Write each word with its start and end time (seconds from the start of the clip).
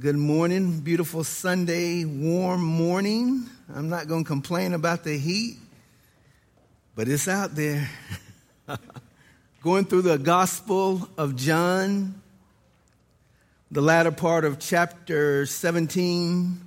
Good 0.00 0.16
morning, 0.16 0.80
beautiful 0.80 1.22
Sunday, 1.22 2.06
warm 2.06 2.62
morning. 2.62 3.44
I'm 3.72 3.90
not 3.90 4.08
going 4.08 4.24
to 4.24 4.26
complain 4.26 4.72
about 4.72 5.04
the 5.04 5.18
heat, 5.18 5.58
but 6.96 7.08
it's 7.08 7.28
out 7.28 7.54
there. 7.54 7.90
Going 9.62 9.84
through 9.84 10.02
the 10.02 10.16
Gospel 10.16 11.06
of 11.18 11.36
John, 11.36 12.22
the 13.70 13.82
latter 13.82 14.10
part 14.10 14.46
of 14.46 14.58
chapter 14.58 15.44
17, 15.44 16.58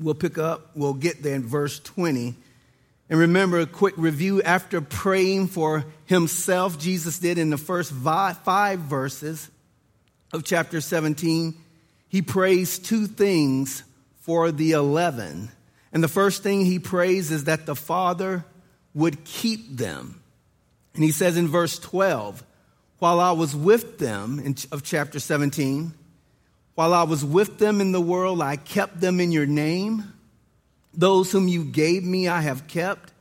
we'll 0.00 0.14
pick 0.14 0.38
up, 0.38 0.72
we'll 0.74 0.94
get 0.94 1.22
there 1.22 1.36
in 1.36 1.46
verse 1.46 1.78
20. 1.78 2.34
And 3.08 3.18
remember 3.18 3.60
a 3.60 3.66
quick 3.66 3.94
review 3.96 4.42
after 4.42 4.80
praying 4.80 5.46
for 5.46 5.84
himself, 6.06 6.80
Jesus 6.80 7.20
did 7.20 7.38
in 7.38 7.50
the 7.50 7.56
first 7.56 7.92
five 7.92 8.80
verses 8.80 9.48
of 10.32 10.42
chapter 10.42 10.80
17 10.80 11.54
he 12.08 12.22
prays 12.22 12.78
two 12.78 13.06
things 13.06 13.82
for 14.20 14.50
the 14.50 14.72
11. 14.72 15.50
And 15.92 16.04
the 16.04 16.08
first 16.08 16.42
thing 16.42 16.64
he 16.64 16.78
prays 16.78 17.30
is 17.30 17.44
that 17.44 17.66
the 17.66 17.76
Father 17.76 18.44
would 18.94 19.24
keep 19.24 19.76
them. 19.76 20.20
And 20.94 21.04
he 21.04 21.12
says 21.12 21.36
in 21.36 21.48
verse 21.48 21.78
12, 21.78 22.42
while 22.98 23.20
I 23.20 23.32
was 23.32 23.54
with 23.54 23.98
them 23.98 24.40
in, 24.40 24.56
of 24.72 24.82
chapter 24.82 25.20
17, 25.20 25.92
while 26.74 26.94
I 26.94 27.04
was 27.04 27.24
with 27.24 27.58
them 27.58 27.80
in 27.80 27.92
the 27.92 28.00
world, 28.00 28.42
I 28.42 28.56
kept 28.56 29.00
them 29.00 29.20
in 29.20 29.32
your 29.32 29.46
name. 29.46 30.12
Those 30.94 31.30
whom 31.30 31.48
you 31.48 31.64
gave 31.64 32.04
me, 32.04 32.28
I 32.28 32.40
have 32.40 32.66
kept, 32.66 33.12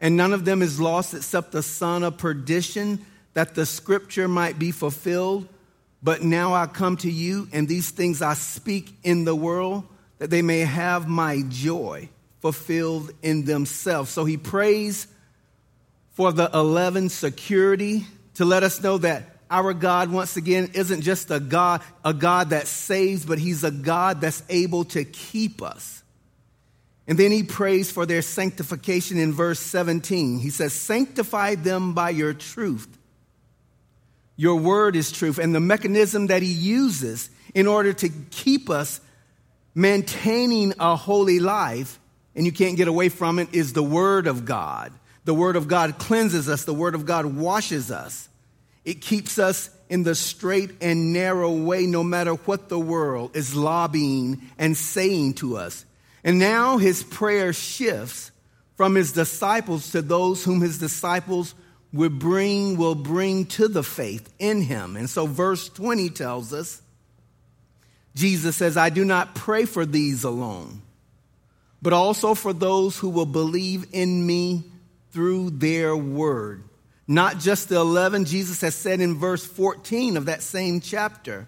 and 0.00 0.16
none 0.16 0.32
of 0.32 0.44
them 0.44 0.62
is 0.62 0.80
lost 0.80 1.14
except 1.14 1.52
the 1.52 1.62
son 1.62 2.02
of 2.02 2.18
perdition, 2.18 3.04
that 3.34 3.54
the 3.54 3.66
scripture 3.66 4.28
might 4.28 4.58
be 4.58 4.70
fulfilled. 4.70 5.48
But 6.02 6.22
now 6.22 6.54
I 6.54 6.66
come 6.66 6.96
to 6.98 7.10
you, 7.10 7.48
and 7.52 7.66
these 7.66 7.90
things 7.90 8.22
I 8.22 8.34
speak 8.34 8.92
in 9.02 9.24
the 9.24 9.34
world, 9.34 9.84
that 10.18 10.30
they 10.30 10.42
may 10.42 10.60
have 10.60 11.08
my 11.08 11.42
joy 11.48 12.08
fulfilled 12.40 13.10
in 13.22 13.44
themselves. 13.44 14.10
So 14.10 14.24
he 14.24 14.36
prays 14.36 15.08
for 16.12 16.32
the 16.32 16.50
11 16.54 17.08
security 17.08 18.06
to 18.34 18.44
let 18.44 18.62
us 18.62 18.82
know 18.82 18.98
that 18.98 19.24
our 19.50 19.72
God, 19.72 20.10
once 20.10 20.36
again, 20.36 20.70
isn't 20.74 21.00
just 21.00 21.30
a 21.30 21.40
God, 21.40 21.82
a 22.04 22.12
God 22.12 22.50
that 22.50 22.66
saves, 22.66 23.24
but 23.24 23.38
he's 23.38 23.64
a 23.64 23.70
God 23.70 24.20
that's 24.20 24.42
able 24.48 24.84
to 24.86 25.04
keep 25.04 25.62
us. 25.62 26.02
And 27.06 27.18
then 27.18 27.30
he 27.30 27.42
prays 27.42 27.90
for 27.90 28.04
their 28.04 28.20
sanctification 28.20 29.16
in 29.16 29.32
verse 29.32 29.60
17. 29.60 30.38
He 30.40 30.50
says, 30.50 30.74
Sanctify 30.74 31.54
them 31.54 31.94
by 31.94 32.10
your 32.10 32.34
truth. 32.34 32.97
Your 34.38 34.54
word 34.54 34.94
is 34.94 35.10
truth. 35.10 35.38
And 35.38 35.52
the 35.52 35.60
mechanism 35.60 36.28
that 36.28 36.42
he 36.42 36.52
uses 36.52 37.28
in 37.54 37.66
order 37.66 37.92
to 37.92 38.08
keep 38.30 38.70
us 38.70 39.00
maintaining 39.74 40.74
a 40.78 40.94
holy 40.94 41.40
life, 41.40 41.98
and 42.36 42.46
you 42.46 42.52
can't 42.52 42.76
get 42.76 42.86
away 42.86 43.08
from 43.08 43.40
it, 43.40 43.52
is 43.52 43.72
the 43.72 43.82
word 43.82 44.28
of 44.28 44.44
God. 44.44 44.92
The 45.24 45.34
word 45.34 45.56
of 45.56 45.66
God 45.66 45.98
cleanses 45.98 46.48
us, 46.48 46.64
the 46.64 46.72
word 46.72 46.94
of 46.94 47.04
God 47.04 47.26
washes 47.26 47.90
us. 47.90 48.28
It 48.84 49.02
keeps 49.02 49.38
us 49.40 49.70
in 49.88 50.04
the 50.04 50.14
straight 50.14 50.70
and 50.80 51.12
narrow 51.12 51.52
way, 51.52 51.86
no 51.86 52.04
matter 52.04 52.34
what 52.34 52.68
the 52.68 52.78
world 52.78 53.36
is 53.36 53.56
lobbying 53.56 54.40
and 54.56 54.76
saying 54.76 55.34
to 55.34 55.56
us. 55.56 55.84
And 56.22 56.38
now 56.38 56.78
his 56.78 57.02
prayer 57.02 57.52
shifts 57.52 58.30
from 58.76 58.94
his 58.94 59.10
disciples 59.10 59.90
to 59.90 60.00
those 60.00 60.44
whom 60.44 60.60
his 60.60 60.78
disciples 60.78 61.54
will 61.92 62.10
bring, 62.10 62.76
will 62.76 62.94
bring 62.94 63.46
to 63.46 63.68
the 63.68 63.82
faith 63.82 64.32
in 64.38 64.62
him. 64.62 64.96
And 64.96 65.08
so 65.08 65.26
verse 65.26 65.68
20 65.68 66.10
tells 66.10 66.52
us, 66.52 66.82
Jesus 68.14 68.56
says, 68.56 68.76
I 68.76 68.90
do 68.90 69.04
not 69.04 69.34
pray 69.34 69.64
for 69.64 69.86
these 69.86 70.24
alone, 70.24 70.82
but 71.80 71.92
also 71.92 72.34
for 72.34 72.52
those 72.52 72.98
who 72.98 73.10
will 73.10 73.26
believe 73.26 73.86
in 73.92 74.26
me 74.26 74.64
through 75.12 75.50
their 75.50 75.96
word. 75.96 76.64
Not 77.06 77.38
just 77.38 77.68
the 77.68 77.76
11, 77.76 78.26
Jesus 78.26 78.60
has 78.60 78.74
said 78.74 79.00
in 79.00 79.14
verse 79.14 79.46
14 79.46 80.16
of 80.16 80.26
that 80.26 80.42
same 80.42 80.80
chapter, 80.80 81.46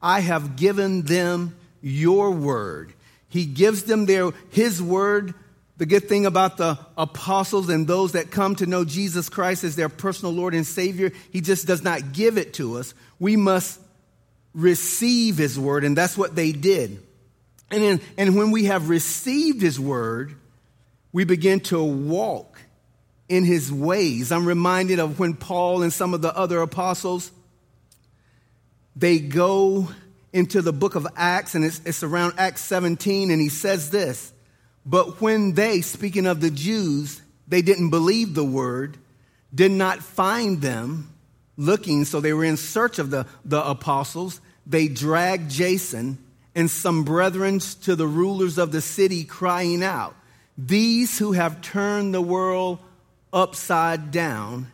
I 0.00 0.20
have 0.20 0.56
given 0.56 1.02
them 1.02 1.56
your 1.82 2.30
word. 2.30 2.92
He 3.28 3.44
gives 3.44 3.84
them 3.84 4.06
their, 4.06 4.30
his 4.50 4.80
word 4.82 5.34
the 5.80 5.86
good 5.86 6.10
thing 6.10 6.26
about 6.26 6.58
the 6.58 6.78
apostles 6.98 7.70
and 7.70 7.86
those 7.86 8.12
that 8.12 8.30
come 8.30 8.54
to 8.56 8.66
know 8.66 8.84
Jesus 8.84 9.30
Christ 9.30 9.64
as 9.64 9.76
their 9.76 9.88
personal 9.88 10.30
Lord 10.30 10.52
and 10.52 10.66
Savior, 10.66 11.10
He 11.32 11.40
just 11.40 11.66
does 11.66 11.82
not 11.82 12.12
give 12.12 12.36
it 12.36 12.52
to 12.54 12.76
us. 12.76 12.92
We 13.18 13.36
must 13.36 13.80
receive 14.52 15.38
His 15.38 15.58
word, 15.58 15.84
and 15.84 15.96
that's 15.96 16.18
what 16.18 16.36
they 16.36 16.52
did. 16.52 17.02
And, 17.70 18.02
and 18.18 18.36
when 18.36 18.50
we 18.50 18.64
have 18.64 18.90
received 18.90 19.62
His 19.62 19.80
word, 19.80 20.34
we 21.12 21.24
begin 21.24 21.60
to 21.60 21.82
walk 21.82 22.60
in 23.30 23.46
His 23.46 23.72
ways. 23.72 24.32
I'm 24.32 24.44
reminded 24.44 24.98
of 24.98 25.18
when 25.18 25.32
Paul 25.32 25.82
and 25.82 25.90
some 25.90 26.12
of 26.12 26.20
the 26.20 26.36
other 26.36 26.60
apostles 26.60 27.32
they 28.94 29.18
go 29.18 29.88
into 30.34 30.60
the 30.60 30.74
book 30.74 30.94
of 30.94 31.06
Acts, 31.16 31.54
and 31.54 31.64
it's, 31.64 31.80
it's 31.86 32.02
around 32.02 32.34
Acts 32.36 32.60
17, 32.60 33.30
and 33.30 33.40
he 33.40 33.48
says 33.48 33.88
this. 33.88 34.30
But 34.84 35.20
when 35.20 35.54
they, 35.54 35.80
speaking 35.82 36.26
of 36.26 36.40
the 36.40 36.50
Jews, 36.50 37.20
they 37.46 37.62
didn't 37.62 37.90
believe 37.90 38.34
the 38.34 38.44
word, 38.44 38.96
did 39.54 39.72
not 39.72 40.00
find 40.00 40.60
them 40.60 41.12
looking, 41.56 42.04
so 42.04 42.20
they 42.20 42.32
were 42.32 42.44
in 42.44 42.56
search 42.56 42.98
of 42.98 43.10
the, 43.10 43.26
the 43.44 43.64
apostles. 43.66 44.40
They 44.66 44.88
dragged 44.88 45.50
Jason 45.50 46.18
and 46.54 46.70
some 46.70 47.04
brethren 47.04 47.58
to 47.58 47.94
the 47.94 48.06
rulers 48.06 48.58
of 48.58 48.72
the 48.72 48.80
city, 48.80 49.24
crying 49.24 49.82
out, 49.82 50.14
These 50.56 51.18
who 51.18 51.32
have 51.32 51.60
turned 51.60 52.14
the 52.14 52.22
world 52.22 52.78
upside 53.32 54.10
down 54.10 54.70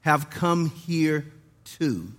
have 0.00 0.30
come 0.30 0.70
here 0.70 1.26
too. 1.64 2.12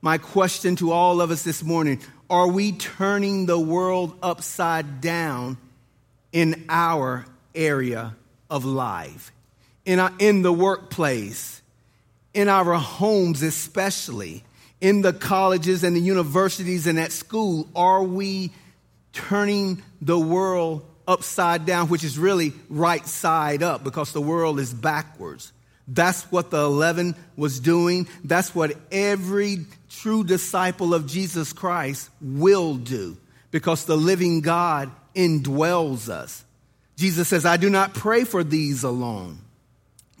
My 0.00 0.18
question 0.18 0.76
to 0.76 0.92
all 0.92 1.20
of 1.20 1.30
us 1.30 1.42
this 1.42 1.62
morning 1.62 2.00
are 2.30 2.48
we 2.48 2.72
turning 2.72 3.46
the 3.46 3.58
world 3.58 4.16
upside 4.22 5.00
down 5.00 5.56
in 6.32 6.64
our 6.68 7.26
area 7.54 8.14
of 8.50 8.64
life, 8.64 9.32
in, 9.84 9.98
our, 9.98 10.12
in 10.18 10.42
the 10.42 10.52
workplace, 10.52 11.62
in 12.34 12.48
our 12.48 12.74
homes, 12.74 13.42
especially, 13.42 14.44
in 14.80 15.02
the 15.02 15.12
colleges 15.12 15.82
and 15.84 15.96
the 15.96 16.00
universities 16.00 16.86
and 16.86 16.98
at 16.98 17.12
school? 17.12 17.68
Are 17.74 18.02
we 18.02 18.52
turning 19.12 19.82
the 20.00 20.18
world 20.18 20.84
upside 21.06 21.66
down, 21.66 21.88
which 21.88 22.04
is 22.04 22.18
really 22.18 22.52
right 22.68 23.06
side 23.06 23.62
up 23.62 23.82
because 23.82 24.12
the 24.12 24.20
world 24.20 24.60
is 24.60 24.72
backwards? 24.72 25.52
That's 25.88 26.24
what 26.24 26.50
the 26.50 26.60
11 26.60 27.16
was 27.34 27.60
doing. 27.60 28.08
That's 28.22 28.54
what 28.54 28.76
every 28.92 29.64
true 29.88 30.22
disciple 30.22 30.92
of 30.92 31.06
Jesus 31.06 31.54
Christ 31.54 32.10
will 32.20 32.74
do 32.74 33.16
because 33.50 33.86
the 33.86 33.96
living 33.96 34.42
God 34.42 34.90
indwells 35.18 36.08
us. 36.08 36.44
Jesus 36.96 37.28
says, 37.28 37.44
I 37.44 37.56
do 37.56 37.68
not 37.68 37.92
pray 37.92 38.24
for 38.24 38.44
these 38.44 38.84
alone, 38.84 39.38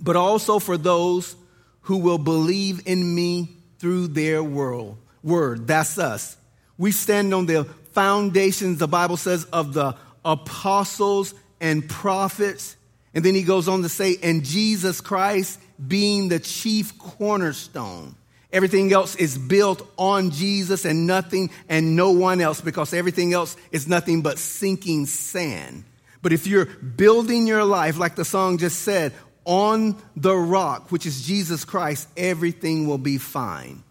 but 0.00 0.16
also 0.16 0.58
for 0.58 0.76
those 0.76 1.36
who 1.82 1.98
will 1.98 2.18
believe 2.18 2.86
in 2.86 3.14
me 3.14 3.56
through 3.78 4.08
their 4.08 4.42
world, 4.42 4.98
word. 5.22 5.66
That's 5.66 5.98
us. 5.98 6.36
We 6.76 6.90
stand 6.90 7.32
on 7.32 7.46
the 7.46 7.64
foundations, 7.92 8.78
the 8.78 8.88
Bible 8.88 9.16
says, 9.16 9.44
of 9.46 9.72
the 9.72 9.96
apostles 10.24 11.34
and 11.60 11.88
prophets. 11.88 12.76
And 13.14 13.24
then 13.24 13.34
he 13.34 13.42
goes 13.42 13.68
on 13.68 13.82
to 13.82 13.88
say, 13.88 14.16
and 14.22 14.44
Jesus 14.44 15.00
Christ 15.00 15.60
being 15.86 16.28
the 16.28 16.40
chief 16.40 16.98
cornerstone. 16.98 18.16
Everything 18.52 18.92
else 18.92 19.14
is 19.14 19.36
built 19.36 19.86
on 19.98 20.30
Jesus 20.30 20.84
and 20.84 21.06
nothing 21.06 21.50
and 21.68 21.96
no 21.96 22.12
one 22.12 22.40
else 22.40 22.60
because 22.60 22.94
everything 22.94 23.34
else 23.34 23.56
is 23.72 23.86
nothing 23.86 24.22
but 24.22 24.38
sinking 24.38 25.04
sand. 25.06 25.84
But 26.22 26.32
if 26.32 26.46
you're 26.46 26.64
building 26.64 27.46
your 27.46 27.64
life, 27.64 27.98
like 27.98 28.16
the 28.16 28.24
song 28.24 28.58
just 28.58 28.80
said, 28.80 29.12
on 29.44 29.96
the 30.16 30.34
rock, 30.34 30.90
which 30.90 31.06
is 31.06 31.26
Jesus 31.26 31.64
Christ, 31.64 32.08
everything 32.16 32.86
will 32.86 32.98
be 32.98 33.18
fine. 33.18 33.82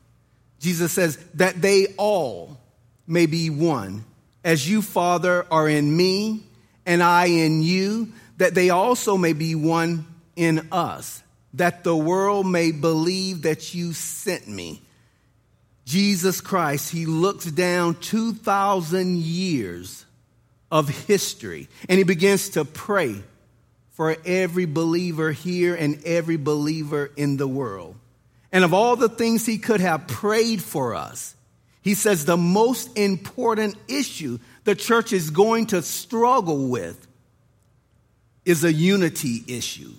Jesus 0.59 0.91
says 0.91 1.17
that 1.35 1.61
they 1.61 1.93
all 1.97 2.59
may 3.05 3.27
be 3.27 3.49
one. 3.49 4.05
As 4.43 4.67
you, 4.67 4.81
Father, 4.81 5.45
are 5.51 5.69
in 5.69 5.95
me 5.95 6.43
and 6.85 7.03
I 7.03 7.25
in 7.25 7.61
you, 7.61 8.11
that 8.37 8.55
they 8.55 8.71
also 8.71 9.17
may 9.17 9.33
be 9.33 9.55
one 9.55 10.05
in 10.35 10.67
us 10.71 11.21
that 11.57 11.83
the 11.83 11.95
world 11.95 12.47
may 12.47 12.71
believe 12.71 13.43
that 13.43 13.73
you 13.73 13.93
sent 13.93 14.47
me. 14.47 14.81
Jesus 15.85 16.41
Christ, 16.41 16.91
he 16.91 17.05
looks 17.05 17.45
down 17.45 17.95
2,000 17.95 19.17
years 19.17 20.05
of 20.71 20.89
history 20.89 21.69
and 21.87 21.97
he 21.97 22.03
begins 22.03 22.49
to 22.49 22.65
pray 22.65 23.15
for 23.91 24.15
every 24.25 24.65
believer 24.65 25.31
here 25.31 25.73
and 25.75 26.03
every 26.03 26.37
believer 26.37 27.09
in 27.15 27.37
the 27.37 27.47
world. 27.47 27.95
And 28.51 28.63
of 28.63 28.73
all 28.73 28.95
the 28.95 29.09
things 29.09 29.45
he 29.45 29.57
could 29.57 29.81
have 29.81 30.07
prayed 30.07 30.61
for 30.61 30.93
us, 30.93 31.35
He 31.87 31.93
says 31.93 32.25
the 32.25 32.35
most 32.35 32.97
important 32.97 33.77
issue 33.87 34.39
the 34.65 34.75
church 34.75 35.13
is 35.13 35.29
going 35.29 35.67
to 35.67 35.81
struggle 35.81 36.67
with 36.67 37.07
is 38.43 38.65
a 38.65 38.73
unity 38.73 39.45
issue. 39.47 39.93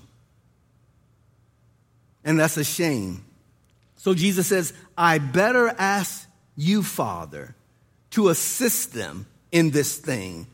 And 2.25 2.39
that's 2.39 2.57
a 2.57 2.65
shame. 2.65 3.25
So 3.97 4.15
Jesus 4.15 4.47
says, 4.47 4.73
I 4.97 5.19
better 5.19 5.69
ask 5.69 6.29
you, 6.57 6.83
Father, 6.83 7.55
to 8.11 8.29
assist 8.29 8.93
them 8.93 9.27
in 9.53 9.71
this 9.71 9.97
thing. 9.97 10.47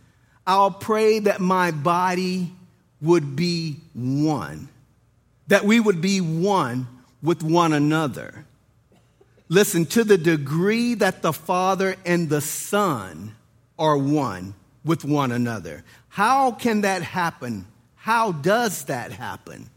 I'll 0.47 0.71
pray 0.71 1.21
that 1.21 1.41
my 1.41 1.71
body 1.71 2.53
would 3.01 3.37
be 3.37 3.77
one, 3.95 4.69
that 5.49 5.65
we 5.65 5.81
would 5.81 6.01
be 6.01 6.21
one 6.21 6.87
with 7.23 7.43
one 7.43 7.73
another. 7.73 8.47
Listen, 9.49 9.87
to 9.87 10.05
the 10.05 10.19
degree 10.19 10.95
that 10.95 11.23
the 11.23 11.33
Father 11.33 11.97
and 12.05 12.29
the 12.29 12.41
Son 12.41 13.35
are 13.79 13.97
one 13.97 14.55
with 14.85 15.05
one 15.05 15.33
another. 15.33 15.85
How 16.09 16.53
can 16.53 16.83
that 16.83 17.03
happen? 17.03 17.67
How 17.97 18.33
does 18.33 18.85
that 18.87 19.13
happen? 19.13 19.71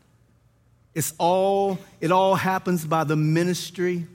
It's 0.97 1.13
all, 1.19 1.77
it 2.01 2.11
all 2.11 2.33
happens 2.33 2.83
by 2.83 3.03
the 3.03 3.15
ministry 3.15 4.07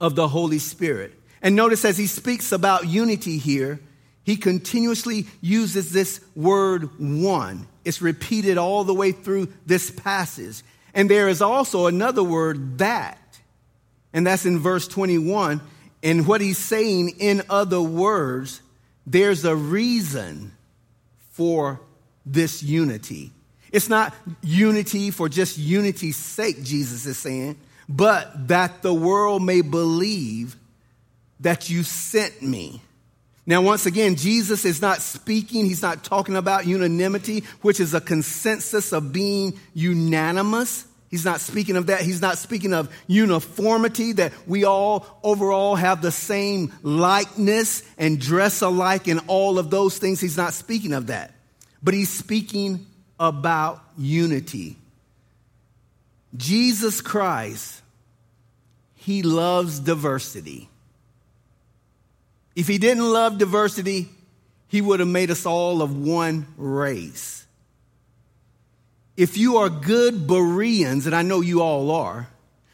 of 0.00 0.16
the 0.16 0.26
Holy 0.26 0.58
Spirit. 0.58 1.14
And 1.40 1.54
notice 1.54 1.84
as 1.84 1.96
he 1.96 2.08
speaks 2.08 2.50
about 2.50 2.88
unity 2.88 3.38
here, 3.38 3.78
he 4.24 4.36
continuously 4.36 5.26
uses 5.40 5.92
this 5.92 6.20
word 6.34 6.98
one. 6.98 7.68
It's 7.84 8.02
repeated 8.02 8.58
all 8.58 8.82
the 8.82 8.92
way 8.92 9.12
through 9.12 9.52
this 9.64 9.92
passage. 9.92 10.64
And 10.92 11.08
there 11.08 11.28
is 11.28 11.40
also 11.40 11.86
another 11.86 12.24
word, 12.24 12.78
that. 12.78 13.38
And 14.12 14.26
that's 14.26 14.44
in 14.44 14.58
verse 14.58 14.88
21. 14.88 15.60
And 16.02 16.26
what 16.26 16.40
he's 16.40 16.58
saying, 16.58 17.10
in 17.20 17.42
other 17.48 17.80
words, 17.80 18.60
there's 19.06 19.44
a 19.44 19.54
reason 19.54 20.50
for 21.30 21.80
this 22.26 22.60
unity. 22.60 23.30
It's 23.72 23.88
not 23.88 24.14
unity 24.42 25.10
for 25.10 25.28
just 25.28 25.56
unity's 25.56 26.16
sake, 26.16 26.62
Jesus 26.62 27.06
is 27.06 27.18
saying, 27.18 27.58
but 27.88 28.48
that 28.48 28.82
the 28.82 28.92
world 28.92 29.42
may 29.42 29.62
believe 29.62 30.56
that 31.40 31.70
you 31.70 31.82
sent 31.82 32.42
me. 32.42 32.82
Now, 33.44 33.62
once 33.62 33.86
again, 33.86 34.14
Jesus 34.14 34.64
is 34.64 34.80
not 34.80 35.00
speaking, 35.00 35.64
he's 35.64 35.82
not 35.82 36.04
talking 36.04 36.36
about 36.36 36.66
unanimity, 36.66 37.44
which 37.62 37.80
is 37.80 37.92
a 37.94 38.00
consensus 38.00 38.92
of 38.92 39.12
being 39.12 39.58
unanimous. 39.74 40.86
He's 41.10 41.24
not 41.24 41.40
speaking 41.40 41.76
of 41.76 41.86
that. 41.86 42.00
He's 42.02 42.22
not 42.22 42.38
speaking 42.38 42.72
of 42.72 42.88
uniformity, 43.06 44.12
that 44.12 44.32
we 44.46 44.64
all 44.64 45.06
overall 45.22 45.74
have 45.74 46.00
the 46.00 46.12
same 46.12 46.72
likeness 46.82 47.82
and 47.98 48.20
dress 48.20 48.62
alike 48.62 49.08
and 49.08 49.20
all 49.26 49.58
of 49.58 49.70
those 49.70 49.98
things. 49.98 50.20
He's 50.20 50.36
not 50.36 50.54
speaking 50.54 50.92
of 50.92 51.08
that. 51.08 51.34
But 51.82 51.94
he's 51.94 52.10
speaking 52.10 52.86
about 53.22 53.80
unity. 53.96 54.76
Jesus 56.36 57.00
Christ, 57.00 57.80
he 58.96 59.22
loves 59.22 59.78
diversity. 59.78 60.68
If 62.56 62.66
he 62.66 62.78
didn't 62.78 63.08
love 63.08 63.38
diversity, 63.38 64.08
he 64.66 64.80
would 64.80 64.98
have 64.98 65.08
made 65.08 65.30
us 65.30 65.46
all 65.46 65.82
of 65.82 65.96
one 65.96 66.48
race. 66.56 67.46
If 69.16 69.36
you 69.36 69.58
are 69.58 69.68
good 69.68 70.26
Bereans, 70.26 71.06
and 71.06 71.14
I 71.14 71.22
know 71.22 71.42
you 71.42 71.62
all 71.62 71.92
are, 71.92 72.28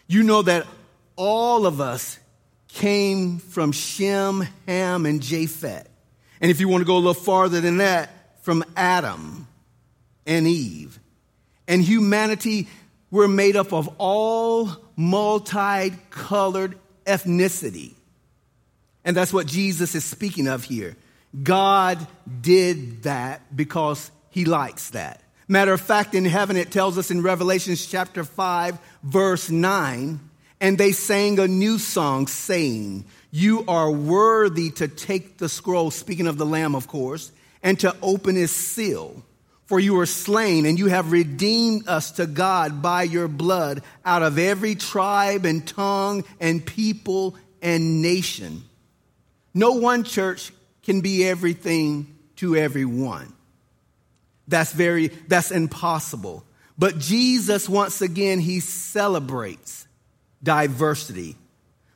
you 0.07 0.23
know 0.23 0.41
that 0.41 0.67
all 1.15 1.67
of 1.67 1.83
us 1.83 2.19
came 2.69 3.39
from 3.39 3.73
Shem, 3.73 4.49
Ham, 4.67 5.05
and 5.05 5.21
Japheth. 5.21 5.87
And 6.41 6.51
if 6.51 6.59
you 6.59 6.69
want 6.69 6.81
to 6.81 6.87
go 6.87 6.95
a 6.95 6.99
little 6.99 7.13
farther 7.13 7.61
than 7.61 7.79
that, 7.79 8.09
from 8.43 8.65
Adam 8.77 9.48
and 10.29 10.47
Eve. 10.47 11.01
And 11.67 11.83
humanity, 11.83 12.69
we're 13.11 13.27
made 13.27 13.57
up 13.57 13.73
of 13.73 13.89
all 13.99 14.71
multicolored 14.95 16.79
ethnicity. 17.05 17.95
And 19.05 19.17
that's 19.17 19.33
what 19.33 19.47
Jesus 19.47 19.95
is 19.95 20.05
speaking 20.05 20.47
of 20.47 20.65
here. 20.65 20.97
God 21.43 22.07
did 22.41 23.05
that 23.05 23.57
because 23.57 24.11
he 24.31 24.45
likes 24.45 24.91
that. 24.91 25.23
Matter 25.49 25.73
of 25.73 25.81
fact, 25.81 26.15
in 26.15 26.27
heaven, 26.27 26.57
it 26.57 26.71
tells 26.71 26.99
us 26.99 27.11
in 27.11 27.23
Revelations 27.23 27.87
chapter 27.87 28.23
5, 28.23 28.79
verse 29.03 29.49
9, 29.49 30.21
and 30.61 30.77
they 30.77 30.93
sang 30.93 31.39
a 31.39 31.49
new 31.49 31.79
song 31.79 32.27
saying, 32.27 33.07
You 33.31 33.65
are 33.67 33.91
worthy 33.91 34.71
to 34.73 34.89
take 34.89 35.39
the 35.39 35.49
scroll, 35.49 35.91
speaking 35.91 36.27
of 36.27 36.37
the 36.37 36.45
Lamb, 36.45 36.75
of 36.75 36.87
course, 36.87 37.33
and 37.63 37.81
to 37.81 37.97
open 38.03 38.37
his 38.37 38.51
seal. 38.51 39.23
For 39.69 39.79
you 39.79 39.95
were 39.95 40.07
slain, 40.07 40.65
and 40.65 40.79
you 40.79 40.87
have 40.87 41.13
redeemed 41.13 41.89
us 41.89 42.13
to 42.13 42.27
God 42.27 42.81
by 42.81 43.03
your 43.03 43.29
blood 43.29 43.83
out 44.03 44.23
of 44.23 44.39
every 44.39 44.75
tribe 44.75 45.45
and 45.45 45.67
tongue 45.67 46.25
and 46.41 46.65
people 46.65 47.37
and 47.61 48.01
nation. 48.01 48.65
No 49.53 49.73
one 49.73 50.05
church 50.05 50.53
can 50.83 51.03
be 51.03 51.29
everything 51.29 52.17
to 52.37 52.57
everyone. 52.57 53.31
That's 54.47 54.73
very, 54.73 55.09
that's 55.09 55.51
impossible. 55.51 56.45
But 56.79 56.99
Jesus, 56.99 57.69
once 57.69 58.01
again, 58.01 58.39
he 58.41 58.61
celebrates 58.61 59.87
diversity. 60.43 61.37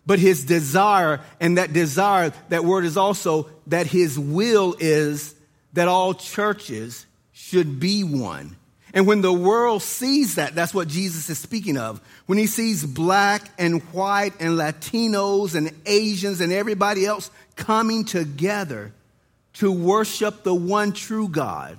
But 0.05 0.19
his 0.19 0.45
desire, 0.45 1.21
and 1.41 1.57
that 1.57 1.73
desire, 1.73 2.33
that 2.51 2.67
word 2.67 2.85
is 2.85 2.99
also 2.99 3.49
that 3.69 3.87
his 3.87 4.19
will 4.19 4.77
is 4.79 5.35
that 5.73 5.89
all 5.89 6.13
churches 6.13 7.07
should 7.33 7.81
be 7.81 8.05
one. 8.05 8.57
And 8.95 9.07
when 9.07 9.23
the 9.23 9.33
world 9.33 9.81
sees 9.83 10.35
that, 10.35 10.55
that's 10.55 10.75
what 10.75 10.89
Jesus 10.89 11.31
is 11.31 11.39
speaking 11.39 11.79
of. 11.79 12.03
When 12.27 12.37
he 12.37 12.47
sees 12.47 12.85
black 12.85 13.49
and 13.59 13.81
white 13.93 14.35
and 14.39 14.59
Latinos 14.59 15.55
and 15.55 15.73
Asians 15.87 16.43
and 16.43 16.53
everybody 16.53 17.07
else 17.07 17.31
coming 17.57 18.05
together 18.05 18.93
to 19.55 19.73
worship 19.73 20.43
the 20.43 20.55
one 20.55 20.93
true 20.93 21.29
God, 21.29 21.79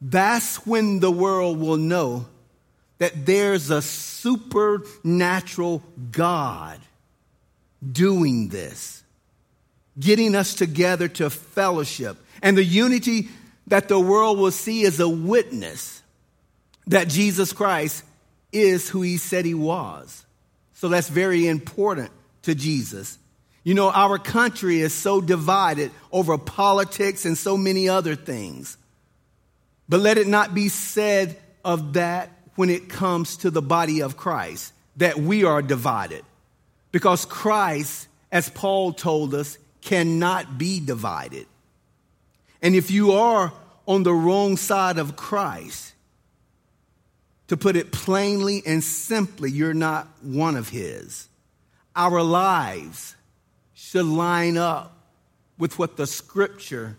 that's 0.00 0.64
when 0.66 1.00
the 1.00 1.10
world 1.10 1.58
will 1.58 1.76
know 1.76 2.26
that 2.98 3.26
there's 3.26 3.70
a 3.70 3.82
supernatural 3.82 5.82
God 6.12 6.78
doing 7.90 8.46
this, 8.48 9.02
getting 9.98 10.36
us 10.36 10.54
together 10.54 11.08
to 11.08 11.30
fellowship. 11.30 12.16
And 12.42 12.56
the 12.56 12.62
unity 12.62 13.28
that 13.66 13.88
the 13.88 14.00
world 14.00 14.38
will 14.38 14.50
see 14.50 14.84
as 14.84 15.00
a 15.00 15.08
witness 15.08 16.02
that 16.86 17.08
Jesus 17.08 17.52
Christ 17.52 18.04
is 18.52 18.88
who 18.88 19.02
he 19.02 19.16
said 19.16 19.44
he 19.44 19.54
was. 19.54 20.24
So 20.74 20.88
that's 20.88 21.08
very 21.08 21.46
important 21.46 22.10
to 22.42 22.54
Jesus. 22.54 23.18
You 23.64 23.74
know, 23.74 23.90
our 23.90 24.18
country 24.18 24.80
is 24.80 24.92
so 24.92 25.20
divided 25.20 25.92
over 26.10 26.36
politics 26.36 27.24
and 27.24 27.38
so 27.38 27.56
many 27.56 27.88
other 27.88 28.16
things. 28.16 28.76
But 29.88 30.00
let 30.00 30.18
it 30.18 30.26
not 30.26 30.54
be 30.54 30.68
said 30.68 31.38
of 31.64 31.92
that 31.94 32.30
when 32.56 32.70
it 32.70 32.88
comes 32.88 33.36
to 33.38 33.50
the 33.50 33.62
body 33.62 34.02
of 34.02 34.16
Christ 34.16 34.72
that 34.96 35.16
we 35.16 35.44
are 35.44 35.62
divided. 35.62 36.24
Because 36.90 37.24
Christ, 37.24 38.08
as 38.30 38.50
Paul 38.50 38.92
told 38.92 39.34
us, 39.34 39.56
cannot 39.80 40.58
be 40.58 40.80
divided. 40.80 41.46
And 42.62 42.76
if 42.76 42.90
you 42.90 43.12
are 43.12 43.52
on 43.86 44.04
the 44.04 44.14
wrong 44.14 44.56
side 44.56 44.98
of 44.98 45.16
Christ, 45.16 45.92
to 47.48 47.56
put 47.56 47.76
it 47.76 47.92
plainly 47.92 48.62
and 48.64 48.82
simply, 48.82 49.50
you're 49.50 49.74
not 49.74 50.08
one 50.22 50.56
of 50.56 50.70
His. 50.70 51.28
Our 51.94 52.22
lives 52.22 53.14
should 53.74 54.06
line 54.06 54.56
up 54.56 54.96
with 55.58 55.78
what 55.78 55.96
the 55.96 56.06
scripture 56.06 56.96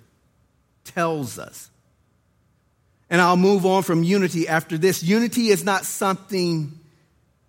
tells 0.83 1.39
us. 1.39 1.69
And 3.09 3.19
I'll 3.19 3.37
move 3.37 3.65
on 3.65 3.83
from 3.83 4.03
unity 4.03 4.47
after 4.47 4.77
this. 4.77 5.01
Unity 5.01 5.47
is 5.47 5.63
not 5.63 5.85
something 5.85 6.79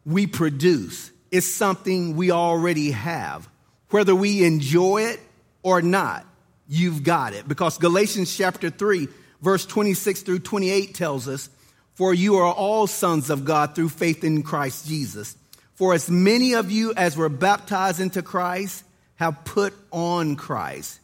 we 0.07 0.27
produce, 0.27 1.11
it's 1.31 1.47
something 1.47 2.17
we 2.17 2.31
already 2.31 2.93
have. 2.93 3.49
Whether 3.91 4.15
we 4.15 4.45
enjoy 4.45 5.03
it 5.03 5.21
or 5.63 5.83
not, 5.83 6.27
you've 6.69 7.03
got 7.03 7.35
it. 7.35 7.47
Because 7.49 7.79
Galatians 7.79 8.35
chapter 8.37 8.71
3, 8.71 9.09
verse 9.43 9.67
26 9.67 10.23
through 10.23 10.39
28 10.41 10.95
tells 10.95 11.29
us, 11.29 11.49
For 11.95 12.15
you 12.15 12.37
are 12.37 12.53
all 12.53 12.87
sons 12.87 13.31
of 13.31 13.45
God 13.45 13.75
through 13.75 13.91
faith 13.91 14.25
in 14.25 14.43
Christ 14.43 14.87
Jesus. 14.87 15.37
For 15.75 15.95
as 15.95 16.11
many 16.11 16.55
of 16.55 16.71
you 16.71 16.95
as 16.97 17.17
were 17.17 17.29
baptized 17.29 18.01
into 18.01 18.23
Christ 18.23 18.85
have 19.17 19.45
put 19.45 19.75
on 19.91 20.37
Christ. 20.37 21.01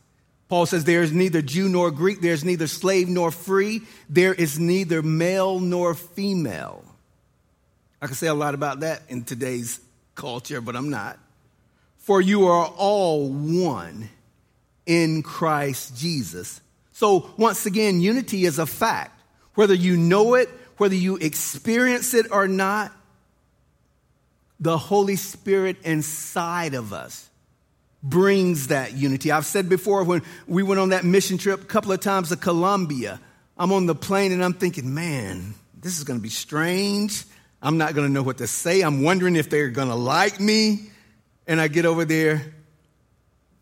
Paul 0.48 0.66
says, 0.66 0.84
There 0.84 1.02
is 1.02 1.12
neither 1.12 1.42
Jew 1.42 1.68
nor 1.68 1.90
Greek, 1.90 2.20
there 2.20 2.32
is 2.32 2.44
neither 2.44 2.66
slave 2.66 3.08
nor 3.08 3.30
free, 3.30 3.82
there 4.08 4.34
is 4.34 4.58
neither 4.58 5.02
male 5.02 5.60
nor 5.60 5.94
female. 5.94 6.84
I 8.02 8.06
can 8.06 8.16
say 8.16 8.26
a 8.26 8.34
lot 8.34 8.54
about 8.54 8.80
that 8.80 9.02
in 9.08 9.24
today's 9.24 9.80
culture, 10.14 10.60
but 10.60 10.74
I'm 10.74 10.90
not. 10.90 11.18
for 11.98 12.20
you 12.20 12.46
are 12.46 12.66
all 12.66 13.28
one 13.28 14.08
in 14.90 15.22
Christ 15.22 15.96
Jesus. 15.96 16.60
So, 16.90 17.30
once 17.36 17.64
again, 17.64 18.00
unity 18.00 18.44
is 18.44 18.58
a 18.58 18.66
fact. 18.66 19.22
Whether 19.54 19.72
you 19.72 19.96
know 19.96 20.34
it, 20.34 20.48
whether 20.78 20.96
you 20.96 21.16
experience 21.16 22.12
it 22.12 22.26
or 22.32 22.48
not, 22.48 22.90
the 24.58 24.76
Holy 24.76 25.14
Spirit 25.14 25.76
inside 25.84 26.74
of 26.74 26.92
us 26.92 27.30
brings 28.02 28.66
that 28.66 28.94
unity. 28.94 29.30
I've 29.30 29.46
said 29.46 29.68
before 29.68 30.02
when 30.02 30.22
we 30.48 30.64
went 30.64 30.80
on 30.80 30.88
that 30.88 31.04
mission 31.04 31.38
trip 31.38 31.62
a 31.62 31.66
couple 31.66 31.92
of 31.92 32.00
times 32.00 32.30
to 32.30 32.36
Colombia, 32.36 33.20
I'm 33.56 33.70
on 33.70 33.86
the 33.86 33.94
plane 33.94 34.32
and 34.32 34.42
I'm 34.42 34.54
thinking, 34.54 34.92
man, 34.92 35.54
this 35.80 35.98
is 35.98 36.04
going 36.04 36.18
to 36.18 36.22
be 36.22 36.30
strange. 36.30 37.24
I'm 37.62 37.78
not 37.78 37.94
going 37.94 38.08
to 38.08 38.12
know 38.12 38.24
what 38.24 38.38
to 38.38 38.48
say. 38.48 38.80
I'm 38.80 39.04
wondering 39.04 39.36
if 39.36 39.50
they're 39.50 39.70
going 39.70 39.88
to 39.88 39.94
like 39.94 40.40
me. 40.40 40.90
And 41.46 41.60
I 41.60 41.68
get 41.68 41.86
over 41.86 42.04
there, 42.04 42.42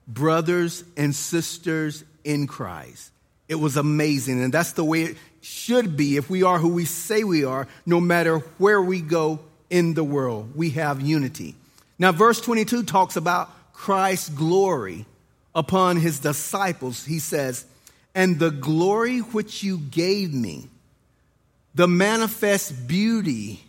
brothers 0.09 0.83
and 0.97 1.15
sisters 1.15 2.03
in 2.25 2.47
Christ. 2.47 3.12
It 3.49 3.57
was 3.57 3.77
amazing. 3.77 4.43
And 4.43 4.53
that's 4.53 4.73
the 4.73 4.85
way 4.85 5.03
it 5.03 5.17
should 5.41 5.97
be 5.97 6.17
if 6.17 6.29
we 6.29 6.43
are 6.43 6.59
who 6.59 6.69
we 6.69 6.87
say 6.87 7.23
we 7.25 7.45
are, 7.45 7.69
no 7.87 8.00
matter 8.00 8.38
where 8.59 8.83
we 8.83 9.00
go 9.00 9.41
in 9.71 9.95
the 9.95 10.05
world. 10.05 10.53
We 10.57 10.71
have 10.71 11.00
unity. 11.00 11.55
Now, 11.99 12.12
verse 12.12 12.41
22 12.41 12.85
talks 12.85 13.17
about 13.17 13.50
Christ's 13.73 14.31
glory 14.31 15.07
upon 15.55 15.97
his 15.97 16.21
disciples. 16.21 17.05
He 17.05 17.19
says, 17.19 17.65
And 18.15 18.38
the 18.38 18.50
glory 18.50 19.19
which 19.19 19.62
you 19.62 19.79
gave 19.79 20.33
me, 20.33 20.69
the 21.75 21.88
manifest 21.88 22.87
beauty 22.87 23.62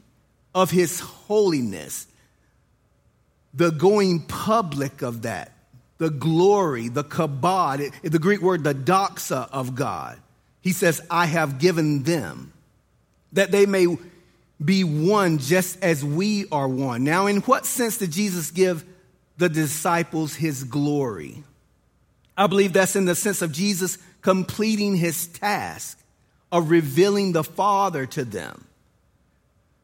of 0.53 0.72
his 0.72 1.00
holiness, 1.00 2.08
the 3.53 3.72
going 3.72 4.22
public 4.22 5.01
of 5.01 5.24
that, 5.24 5.51
the 6.00 6.10
glory, 6.10 6.88
the 6.88 7.03
kabod, 7.03 7.94
the 8.01 8.20
Greek 8.20 8.41
word, 8.41 8.63
the 8.63 8.74
doxa 8.74 9.48
of 9.51 9.75
God. 9.75 10.18
He 10.62 10.72
says, 10.72 11.01
I 11.10 11.27
have 11.27 11.60
given 11.60 12.03
them 12.03 12.51
that 13.34 13.51
they 13.51 13.65
may 13.65 13.86
be 14.63 14.84
one 14.84 15.38
just 15.38 15.82
as 15.84 16.03
we 16.03 16.46
are 16.51 16.68
one. 16.68 17.03
Now, 17.03 17.27
in 17.27 17.38
what 17.41 17.65
sense 17.65 17.98
did 17.98 18.12
Jesus 18.12 18.51
give 18.51 18.84
the 19.38 19.50
disciples 19.50 20.36
his 20.36 20.63
glory? 20.63 21.44
I 22.36 22.48
believe 22.48 22.74
that's 22.74 22.96
in 22.96 23.06
the 23.06 23.15
sense 23.15 23.41
of 23.41 23.51
Jesus 23.51 23.98
completing 24.22 24.96
his 24.96 25.27
task 25.27 25.98
of 26.51 26.70
revealing 26.70 27.34
the 27.34 27.44
Father 27.44 28.06
to 28.08 28.25
them. 28.25 28.65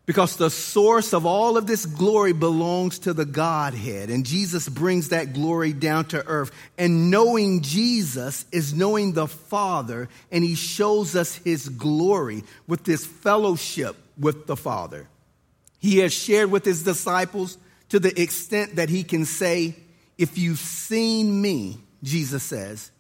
Because 0.06 0.36
the 0.36 0.52
source 0.52 1.14
of 1.14 1.26
all 1.26 1.58
of 1.58 1.66
this 1.66 1.86
glory 1.86 2.32
belongs 2.32 3.00
to 3.00 3.14
the 3.14 3.26
Godhead, 3.26 4.12
and 4.12 4.24
Jesus 4.24 4.70
brings 4.70 5.10
that 5.10 5.34
glory 5.34 5.74
down 5.74 6.06
to 6.06 6.26
earth. 6.28 6.52
And 6.78 7.10
knowing 7.10 7.62
Jesus 7.62 8.46
is 8.52 8.76
knowing 8.76 9.14
the 9.14 9.28
Father, 9.28 10.08
and 10.32 10.44
He 10.44 10.54
shows 10.54 11.16
us 11.16 11.36
His 11.38 11.70
glory 11.70 12.44
with 12.68 12.84
this 12.84 13.04
fellowship 13.06 13.96
with 14.18 14.46
the 14.46 14.56
Father. 14.56 15.08
He 15.80 16.00
has 16.00 16.14
shared 16.14 16.52
with 16.52 16.66
His 16.66 16.84
disciples 16.84 17.58
to 17.90 18.00
the 18.00 18.22
extent 18.22 18.76
that 18.76 18.90
He 18.90 19.04
can 19.04 19.26
say, 19.26 19.76
If 20.20 20.38
you've 20.38 20.60
seen 20.60 21.42
me, 21.42 21.80
Jesus 22.04 22.44
says, 22.44 22.92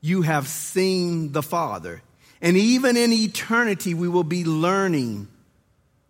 you 0.00 0.22
have 0.22 0.46
seen 0.46 1.32
the 1.32 1.42
Father. 1.42 2.02
And 2.40 2.56
even 2.56 2.96
in 2.96 3.12
eternity, 3.12 3.94
we 3.94 4.08
will 4.08 4.24
be 4.24 4.44
learning 4.44 5.28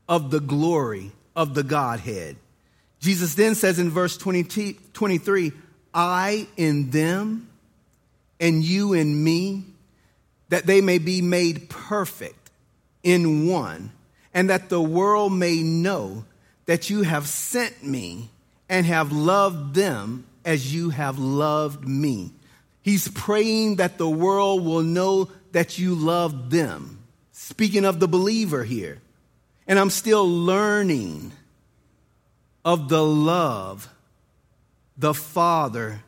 of 0.08 0.30
the 0.30 0.40
glory 0.40 1.12
of 1.36 1.54
the 1.54 1.62
Godhead. 1.62 2.36
Jesus 3.00 3.34
then 3.34 3.54
says 3.54 3.78
in 3.78 3.90
verse 3.90 4.16
20, 4.16 4.76
23, 4.92 5.52
I 5.94 6.48
in 6.56 6.90
them 6.90 7.48
and 8.40 8.62
you 8.62 8.92
in 8.92 9.22
me, 9.22 9.64
that 10.48 10.66
they 10.66 10.80
may 10.80 10.98
be 10.98 11.20
made 11.20 11.68
perfect 11.68 12.50
in 13.02 13.46
one, 13.46 13.92
and 14.32 14.50
that 14.50 14.68
the 14.68 14.80
world 14.80 15.32
may 15.32 15.62
know 15.62 16.24
that 16.66 16.90
you 16.90 17.02
have 17.02 17.26
sent 17.26 17.82
me 17.82 18.30
and 18.68 18.86
have 18.86 19.12
loved 19.12 19.74
them 19.74 20.26
as 20.44 20.74
you 20.74 20.90
have 20.90 21.18
loved 21.18 21.86
me. 21.86 22.32
He's 22.82 23.08
praying 23.08 23.76
that 23.76 23.98
the 23.98 24.08
world 24.08 24.64
will 24.64 24.82
know 24.82 25.28
that 25.52 25.78
you 25.78 25.94
love 25.94 26.50
them. 26.50 26.98
Speaking 27.32 27.84
of 27.84 28.00
the 28.00 28.08
believer 28.08 28.64
here. 28.64 29.00
And 29.68 29.78
I'm 29.78 29.90
still 29.90 30.28
learning 30.28 31.30
of 32.64 32.88
the 32.88 33.04
love 33.04 33.88
the 34.98 35.14
Father, 35.14 36.02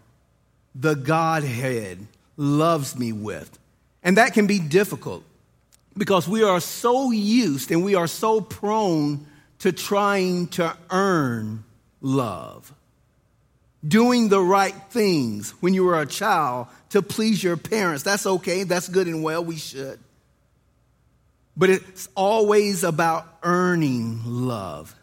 the 0.74 0.94
Godhead, 0.94 2.06
loves 2.36 2.98
me 2.98 3.12
with. 3.12 3.56
And 4.02 4.16
that 4.16 4.34
can 4.34 4.46
be 4.46 4.58
difficult 4.58 5.22
because 5.96 6.28
we 6.28 6.42
are 6.42 6.60
so 6.60 7.12
used 7.12 7.70
and 7.70 7.84
we 7.84 7.94
are 7.94 8.08
so 8.08 8.40
prone 8.40 9.26
to 9.60 9.72
trying 9.72 10.48
to 10.48 10.76
earn 10.90 11.64
love. 12.00 12.74
Doing 13.86 14.28
the 14.28 14.40
right 14.40 14.74
things 14.90 15.52
when 15.60 15.72
you 15.72 15.84
were 15.84 16.00
a 16.00 16.06
child 16.06 16.66
to 16.90 17.00
please 17.00 17.42
your 17.42 17.56
parents. 17.56 18.02
That's 18.02 18.26
okay, 18.26 18.64
that's 18.64 18.88
good 18.88 19.06
and 19.06 19.22
well, 19.22 19.44
we 19.44 19.56
should. 19.56 19.98
But 21.60 21.68
it's 21.68 22.08
always 22.14 22.84
about 22.84 23.26
earning 23.42 24.22
love. 24.24 24.94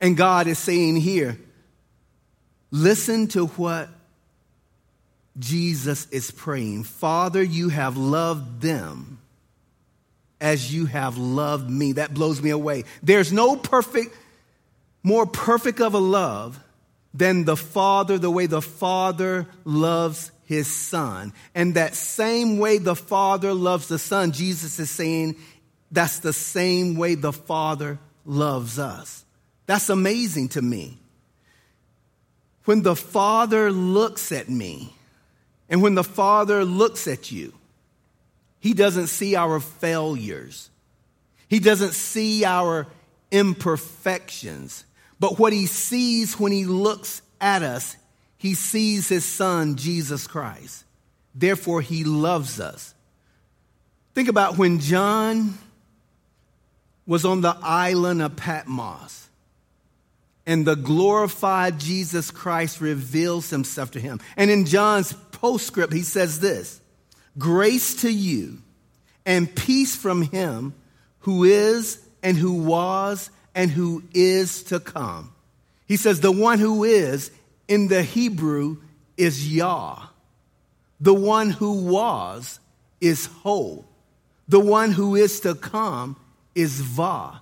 And 0.00 0.16
God 0.16 0.48
is 0.48 0.58
saying 0.58 0.96
here, 0.96 1.38
listen 2.72 3.28
to 3.28 3.46
what 3.46 3.88
Jesus 5.38 6.08
is 6.10 6.32
praying. 6.32 6.82
Father, 6.82 7.40
you 7.40 7.68
have 7.68 7.96
loved 7.96 8.60
them 8.60 9.20
as 10.40 10.74
you 10.74 10.86
have 10.86 11.18
loved 11.18 11.70
me. 11.70 11.92
That 11.92 12.12
blows 12.12 12.42
me 12.42 12.50
away. 12.50 12.82
There's 13.04 13.32
no 13.32 13.54
perfect, 13.54 14.12
more 15.04 15.24
perfect 15.24 15.80
of 15.80 15.94
a 15.94 15.98
love 15.98 16.58
than 17.14 17.44
the 17.44 17.56
Father, 17.56 18.18
the 18.18 18.28
way 18.28 18.46
the 18.46 18.60
Father 18.60 19.46
loves 19.64 20.32
his 20.46 20.66
Son. 20.66 21.32
And 21.54 21.74
that 21.74 21.94
same 21.94 22.58
way 22.58 22.78
the 22.78 22.96
Father 22.96 23.54
loves 23.54 23.86
the 23.86 24.00
Son, 24.00 24.32
Jesus 24.32 24.80
is 24.80 24.90
saying, 24.90 25.36
that's 25.90 26.18
the 26.18 26.32
same 26.32 26.96
way 26.96 27.14
the 27.14 27.32
Father 27.32 27.98
loves 28.24 28.78
us. 28.78 29.24
That's 29.66 29.88
amazing 29.88 30.50
to 30.50 30.62
me. 30.62 30.98
When 32.64 32.82
the 32.82 32.96
Father 32.96 33.70
looks 33.70 34.32
at 34.32 34.48
me, 34.48 34.92
and 35.68 35.82
when 35.82 35.94
the 35.94 36.04
Father 36.04 36.64
looks 36.64 37.06
at 37.06 37.30
you, 37.30 37.52
He 38.60 38.74
doesn't 38.74 39.08
see 39.08 39.36
our 39.36 39.60
failures. 39.60 40.70
He 41.48 41.60
doesn't 41.60 41.92
see 41.92 42.44
our 42.44 42.86
imperfections. 43.30 44.84
But 45.20 45.38
what 45.38 45.52
He 45.52 45.66
sees 45.66 46.38
when 46.38 46.52
He 46.52 46.64
looks 46.64 47.22
at 47.40 47.62
us, 47.62 47.96
He 48.38 48.54
sees 48.54 49.08
His 49.08 49.24
Son, 49.24 49.76
Jesus 49.76 50.26
Christ. 50.26 50.84
Therefore, 51.34 51.80
He 51.80 52.02
loves 52.02 52.58
us. 52.60 52.94
Think 54.14 54.28
about 54.28 54.58
when 54.58 54.80
John 54.80 55.58
was 57.06 57.24
on 57.24 57.40
the 57.40 57.56
island 57.62 58.22
of 58.22 58.36
Patmos. 58.36 59.28
And 60.46 60.66
the 60.66 60.76
glorified 60.76 61.80
Jesus 61.80 62.30
Christ 62.30 62.80
reveals 62.80 63.50
himself 63.50 63.92
to 63.92 64.00
him. 64.00 64.20
And 64.36 64.50
in 64.50 64.64
John's 64.64 65.12
postscript, 65.32 65.92
he 65.92 66.02
says 66.02 66.40
this 66.40 66.80
Grace 67.38 68.02
to 68.02 68.10
you 68.10 68.58
and 69.24 69.54
peace 69.54 69.96
from 69.96 70.22
him 70.22 70.74
who 71.20 71.44
is 71.44 72.00
and 72.22 72.36
who 72.36 72.62
was 72.62 73.30
and 73.54 73.70
who 73.70 74.04
is 74.14 74.62
to 74.64 74.78
come. 74.78 75.32
He 75.86 75.96
says, 75.96 76.20
The 76.20 76.32
one 76.32 76.58
who 76.58 76.84
is 76.84 77.30
in 77.68 77.88
the 77.88 78.02
Hebrew 78.02 78.78
is 79.16 79.52
Yah. 79.52 80.06
The 81.00 81.14
one 81.14 81.50
who 81.50 81.84
was 81.84 82.60
is 83.00 83.26
Ho. 83.26 83.84
The 84.48 84.60
one 84.60 84.92
who 84.92 85.16
is 85.16 85.40
to 85.40 85.54
come 85.54 86.16
is 86.56 86.80
Va 86.80 87.40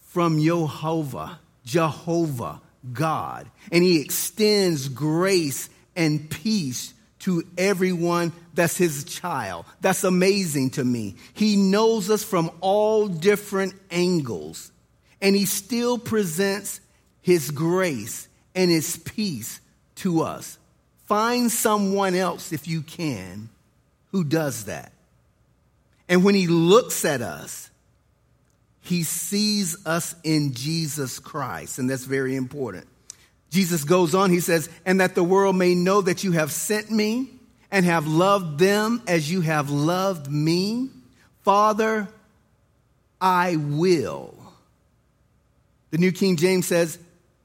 from 0.00 0.40
Jehovah, 0.40 1.38
Jehovah, 1.64 2.60
God. 2.92 3.48
And 3.70 3.84
he 3.84 4.00
extends 4.00 4.88
grace 4.88 5.68
and 5.94 6.28
peace 6.28 6.94
to 7.20 7.44
everyone 7.58 8.32
that's 8.54 8.76
his 8.76 9.04
child. 9.04 9.66
That's 9.80 10.04
amazing 10.04 10.70
to 10.70 10.84
me. 10.84 11.16
He 11.34 11.56
knows 11.56 12.10
us 12.10 12.24
from 12.24 12.50
all 12.60 13.06
different 13.06 13.74
angles, 13.90 14.72
and 15.20 15.36
he 15.36 15.44
still 15.44 15.98
presents 15.98 16.80
his 17.20 17.50
grace 17.50 18.28
and 18.54 18.70
his 18.70 18.96
peace 18.96 19.60
to 19.96 20.22
us. 20.22 20.58
Find 21.06 21.50
someone 21.50 22.14
else, 22.14 22.52
if 22.52 22.66
you 22.66 22.82
can, 22.82 23.50
who 24.12 24.24
does 24.24 24.64
that. 24.64 24.92
And 26.08 26.24
when 26.24 26.34
he 26.34 26.46
looks 26.46 27.04
at 27.04 27.20
us, 27.20 27.67
he 28.88 29.02
sees 29.02 29.86
us 29.86 30.14
in 30.24 30.54
Jesus 30.54 31.18
Christ, 31.18 31.78
and 31.78 31.88
that's 31.88 32.04
very 32.04 32.36
important. 32.36 32.86
Jesus 33.50 33.84
goes 33.84 34.14
on, 34.14 34.30
he 34.30 34.40
says, 34.40 34.68
and 34.84 35.00
that 35.00 35.14
the 35.14 35.24
world 35.24 35.56
may 35.56 35.74
know 35.74 36.00
that 36.00 36.24
you 36.24 36.32
have 36.32 36.52
sent 36.52 36.90
me 36.90 37.30
and 37.70 37.84
have 37.84 38.06
loved 38.06 38.58
them 38.58 39.02
as 39.06 39.30
you 39.30 39.40
have 39.40 39.70
loved 39.70 40.30
me. 40.30 40.90
Father, 41.42 42.08
I 43.20 43.56
will. 43.56 44.34
The 45.90 45.98
New 45.98 46.12
King 46.12 46.36
James 46.36 46.66
says, 46.66 46.98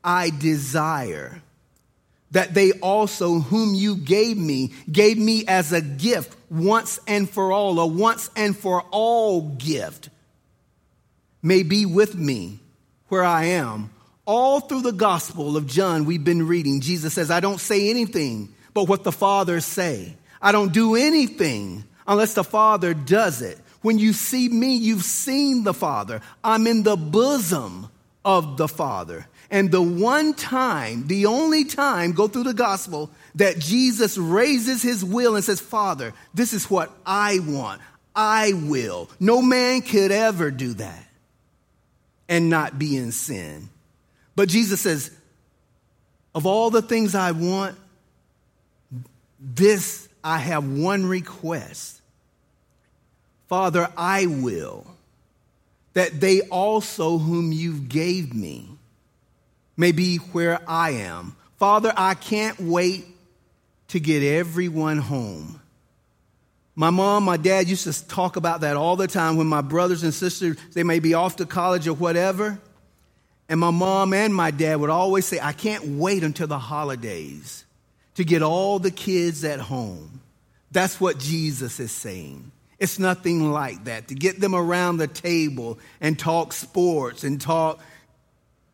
I 0.04 0.30
desire 0.30 1.42
that 2.32 2.54
they 2.54 2.72
also, 2.74 3.40
whom 3.40 3.76
you 3.76 3.96
gave 3.96 4.38
me, 4.38 4.74
gave 4.92 5.18
me 5.18 5.46
as 5.48 5.72
a 5.72 5.82
gift 5.82 6.36
once 6.50 7.00
and 7.08 7.30
for 7.30 7.52
all, 7.52 7.80
a 7.80 7.88
once 7.88 8.30
and 8.36 8.58
for 8.58 8.82
all 8.92 9.42
gift, 9.42 10.10
may 11.44 11.62
be 11.62 11.86
with 11.86 12.16
me 12.16 12.60
where 13.10 13.24
I 13.24 13.46
am. 13.46 13.92
All 14.26 14.62
through 14.62 14.82
the 14.82 14.94
Gospel 14.94 15.58
of 15.58 15.68
John, 15.68 16.06
we've 16.06 16.24
been 16.24 16.48
reading, 16.48 16.80
Jesus 16.80 17.14
says, 17.14 17.30
I 17.30 17.42
don't 17.42 17.60
say 17.60 17.90
anything 17.90 18.56
but 18.74 18.88
what 18.88 19.04
the 19.04 19.12
Father 19.12 19.60
say. 19.60 20.16
I 20.42 20.52
don't 20.52 20.74
do 20.74 20.96
anything 20.96 21.84
unless 22.08 22.34
the 22.34 22.44
Father 22.44 22.94
does 22.94 23.42
it. 23.42 23.60
When 23.82 24.00
you 24.00 24.14
see 24.14 24.48
me, 24.48 24.76
you've 24.76 25.04
seen 25.04 25.64
the 25.64 25.74
Father. 25.74 26.22
I'm 26.44 26.66
in 26.68 26.84
the 26.84 26.96
bosom 26.96 27.90
of 28.24 28.56
the 28.56 28.70
Father. 28.70 29.28
And 29.52 29.70
the 29.70 29.82
one 29.82 30.34
time, 30.34 31.08
the 31.08 31.26
only 31.26 31.66
time, 31.66 32.14
go 32.14 32.28
through 32.28 32.44
the 32.44 32.54
gospel, 32.54 33.12
that 33.36 33.60
Jesus 33.60 34.18
raises 34.18 34.82
his 34.82 35.04
will 35.04 35.36
and 35.36 35.44
says, 35.44 35.60
Father, 35.60 36.14
this 36.34 36.54
is 36.54 36.70
what 36.70 36.92
I 37.06 37.40
want. 37.40 37.82
I 38.16 38.54
will. 38.54 39.10
No 39.20 39.42
man 39.42 39.82
could 39.82 40.12
ever 40.12 40.50
do 40.50 40.74
that 40.76 41.06
and 42.28 42.50
not 42.50 42.80
be 42.80 42.96
in 42.98 43.12
sin. 43.12 43.70
But 44.36 44.50
Jesus 44.50 44.82
says, 44.82 45.12
of 46.34 46.46
all 46.46 46.70
the 46.70 46.82
things 46.82 47.16
I 47.16 47.32
want, 47.32 47.76
this 49.40 50.08
I 50.24 50.38
have 50.38 50.66
one 50.66 51.06
request. 51.06 52.02
Father, 53.48 53.90
I 53.98 54.26
will 54.26 54.88
that 55.94 56.20
they 56.20 56.42
also 56.42 57.18
whom 57.18 57.52
you 57.52 57.78
gave 57.78 58.34
me 58.34 58.68
may 59.78 59.92
be 59.92 60.18
where 60.18 60.60
I 60.68 60.92
am. 60.92 61.36
Father, 61.58 61.94
I 61.96 62.16
can't 62.16 62.60
wait 62.60 63.06
to 63.90 64.00
get 64.00 64.24
everyone 64.24 64.98
home. 64.98 65.62
My 66.76 66.90
mom, 66.90 67.24
my 67.24 67.38
dad 67.38 67.68
used 67.68 67.84
to 67.84 68.08
talk 68.08 68.36
about 68.36 68.62
that 68.62 68.76
all 68.76 68.96
the 68.96 69.08
time 69.08 69.38
when 69.38 69.48
my 69.48 69.62
brothers 69.62 70.04
and 70.04 70.14
sisters, 70.14 70.58
they 70.74 70.84
may 70.84 71.00
be 71.00 71.14
off 71.14 71.36
to 71.36 71.46
college 71.46 71.88
or 71.88 71.94
whatever. 71.94 72.60
And 73.48 73.60
my 73.60 73.70
mom 73.70 74.14
and 74.14 74.34
my 74.34 74.52
dad 74.52 74.80
would 74.80 74.90
always 74.90 75.26
say, 75.26 75.40
I 75.40 75.54
can't 75.54 75.86
wait 75.86 76.24
until 76.24 76.48
the 76.48 76.58
holidays 76.58 77.66
to 78.16 78.24
get 78.24 78.42
all 78.42 78.80
the 78.80 78.92
kids 78.92 79.44
at 79.44 79.60
home. 79.60 80.22
That's 80.72 81.00
what 81.00 81.20
Jesus 81.20 81.80
is 81.80 81.92
saying. 81.92 82.52
It's 82.80 82.98
nothing 82.98 83.52
like 83.52 83.84
that. 83.84 84.08
To 84.08 84.16
get 84.16 84.40
them 84.40 84.56
around 84.56 84.98
the 84.98 85.08
table 85.08 85.78
and 86.02 86.18
talk 86.18 86.52
sports 86.54 87.24
and 87.24 87.40
talk 87.40 87.80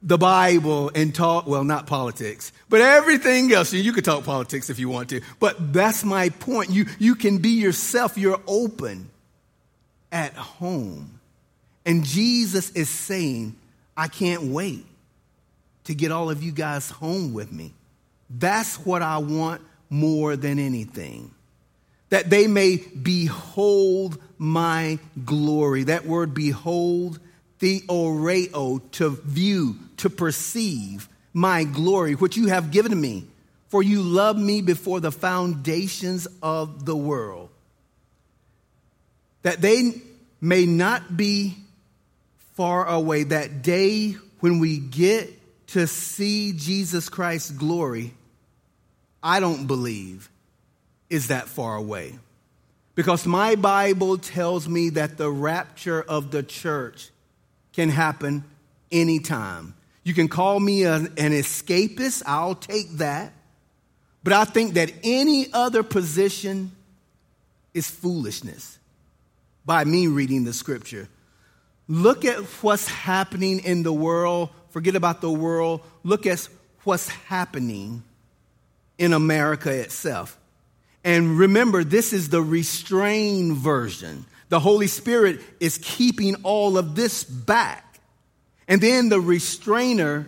the 0.02 0.18
Bible 0.18 0.92
and 0.96 1.14
talk, 1.14 1.46
well, 1.46 1.64
not 1.64 1.88
politics, 1.88 2.52
but 2.70 2.82
everything 2.82 3.52
else. 3.52 3.74
You 3.74 3.92
can 3.92 4.04
talk 4.04 4.24
politics 4.24 4.70
if 4.70 4.80
you 4.80 4.90
want 4.90 5.10
to, 5.10 5.22
but 5.40 5.74
that's 5.74 6.04
my 6.04 6.30
point. 6.30 6.70
You, 6.70 6.86
you 7.00 7.16
can 7.16 7.40
be 7.40 7.50
yourself. 7.50 8.18
You're 8.18 8.42
open 8.48 9.10
at 10.12 10.34
home. 10.34 11.20
And 11.86 12.06
Jesus 12.06 12.72
is 12.72 12.90
saying, 12.90 13.56
I 13.98 14.08
can't 14.08 14.44
wait 14.44 14.86
to 15.86 15.96
get 15.96 16.12
all 16.12 16.30
of 16.30 16.44
you 16.44 16.52
guys 16.52 16.90
home 16.90 17.34
with 17.34 17.52
me. 17.52 17.74
That's 18.30 18.76
what 18.78 19.02
I 19.02 19.18
want 19.18 19.62
more 19.90 20.36
than 20.36 20.60
anything 20.60 21.32
that 22.10 22.30
they 22.30 22.48
may 22.48 22.78
behold 22.78 24.18
my 24.38 25.00
glory. 25.26 25.84
That 25.84 26.06
word 26.06 26.34
behold, 26.34 27.20
theoreo, 27.60 28.82
to 28.92 29.10
view, 29.10 29.76
to 29.98 30.10
perceive 30.10 31.08
my 31.34 31.64
glory, 31.64 32.14
which 32.14 32.38
you 32.38 32.48
have 32.48 32.72
given 32.72 33.00
me. 33.00 33.26
For 33.68 33.84
you 33.84 34.02
loved 34.02 34.40
me 34.40 34.62
before 34.62 35.00
the 35.00 35.12
foundations 35.12 36.28
of 36.42 36.86
the 36.86 36.96
world. 36.96 37.50
That 39.44 39.62
they 39.62 40.02
may 40.42 40.66
not 40.66 41.16
be 41.16 41.56
far 42.56 42.88
away, 42.88 43.24
that 43.24 43.62
day 43.62 44.16
when 44.40 44.60
we 44.60 44.80
get 44.80 45.32
to 45.68 45.86
see 45.86 46.54
Jesus 46.54 47.10
Christ's 47.10 47.52
glory, 47.52 48.14
I 49.22 49.40
don't 49.40 49.68
believe 49.68 50.30
is 51.10 51.28
that 51.28 51.48
far 51.48 51.76
away. 51.76 52.18
Because 52.96 53.26
my 53.26 53.56
Bible 53.56 54.18
tells 54.18 54.68
me 54.68 54.90
that 54.92 55.18
the 55.18 55.30
rapture 55.30 56.02
of 56.02 56.32
the 56.32 56.44
church 56.44 57.12
can 57.80 57.88
happen 57.88 58.44
anytime. 58.92 59.74
You 60.04 60.14
can 60.14 60.28
call 60.28 60.60
me 60.60 60.84
an, 60.84 61.14
an 61.18 61.32
escapist, 61.32 62.24
I'll 62.26 62.56
take 62.56 62.92
that. 62.98 63.32
But 64.22 64.34
I 64.34 64.44
think 64.44 64.74
that 64.74 64.92
any 65.02 65.48
other 65.54 65.82
position 65.82 66.74
is 67.74 67.90
foolishness 67.90 68.80
by 69.66 69.86
me 69.86 70.08
reading 70.08 70.44
the 70.44 70.52
scripture. 70.52 71.08
Look 71.88 72.26
at 72.26 72.40
what's 72.62 72.90
happening 72.90 73.60
in 73.60 73.84
the 73.84 73.94
world. 73.94 74.50
Forget 74.72 74.98
about 74.98 75.22
the 75.22 75.32
world. 75.32 75.80
Look 76.04 76.26
at 76.26 76.50
what's 76.84 77.08
happening 77.08 78.04
in 78.98 79.14
America 79.14 79.72
itself. 79.72 80.38
And 81.06 81.40
remember, 81.40 81.86
this 81.86 82.12
is 82.12 82.28
the 82.28 82.42
restrained 82.42 83.56
version. 83.56 84.26
The 84.50 84.60
Holy 84.60 84.88
Spirit 84.88 85.42
is 85.60 85.78
keeping 85.78 86.36
all 86.44 86.78
of 86.78 86.96
this 86.96 87.24
back. 87.24 88.00
And 88.68 88.82
then 88.82 89.10
the 89.10 89.20
restrainer 89.20 90.28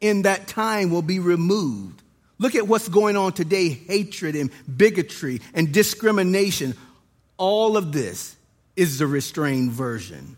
in 0.00 0.22
that 0.22 0.48
time 0.48 0.90
will 0.90 1.02
be 1.02 1.18
removed. 1.18 2.02
Look 2.38 2.54
at 2.54 2.66
what's 2.66 2.88
going 2.88 3.16
on 3.16 3.32
today 3.32 3.68
hatred 3.68 4.34
and 4.34 4.50
bigotry 4.76 5.40
and 5.54 5.72
discrimination. 5.72 6.74
All 7.36 7.76
of 7.76 7.92
this 7.92 8.34
is 8.74 8.98
the 8.98 9.06
restrained 9.06 9.72
version. 9.72 10.36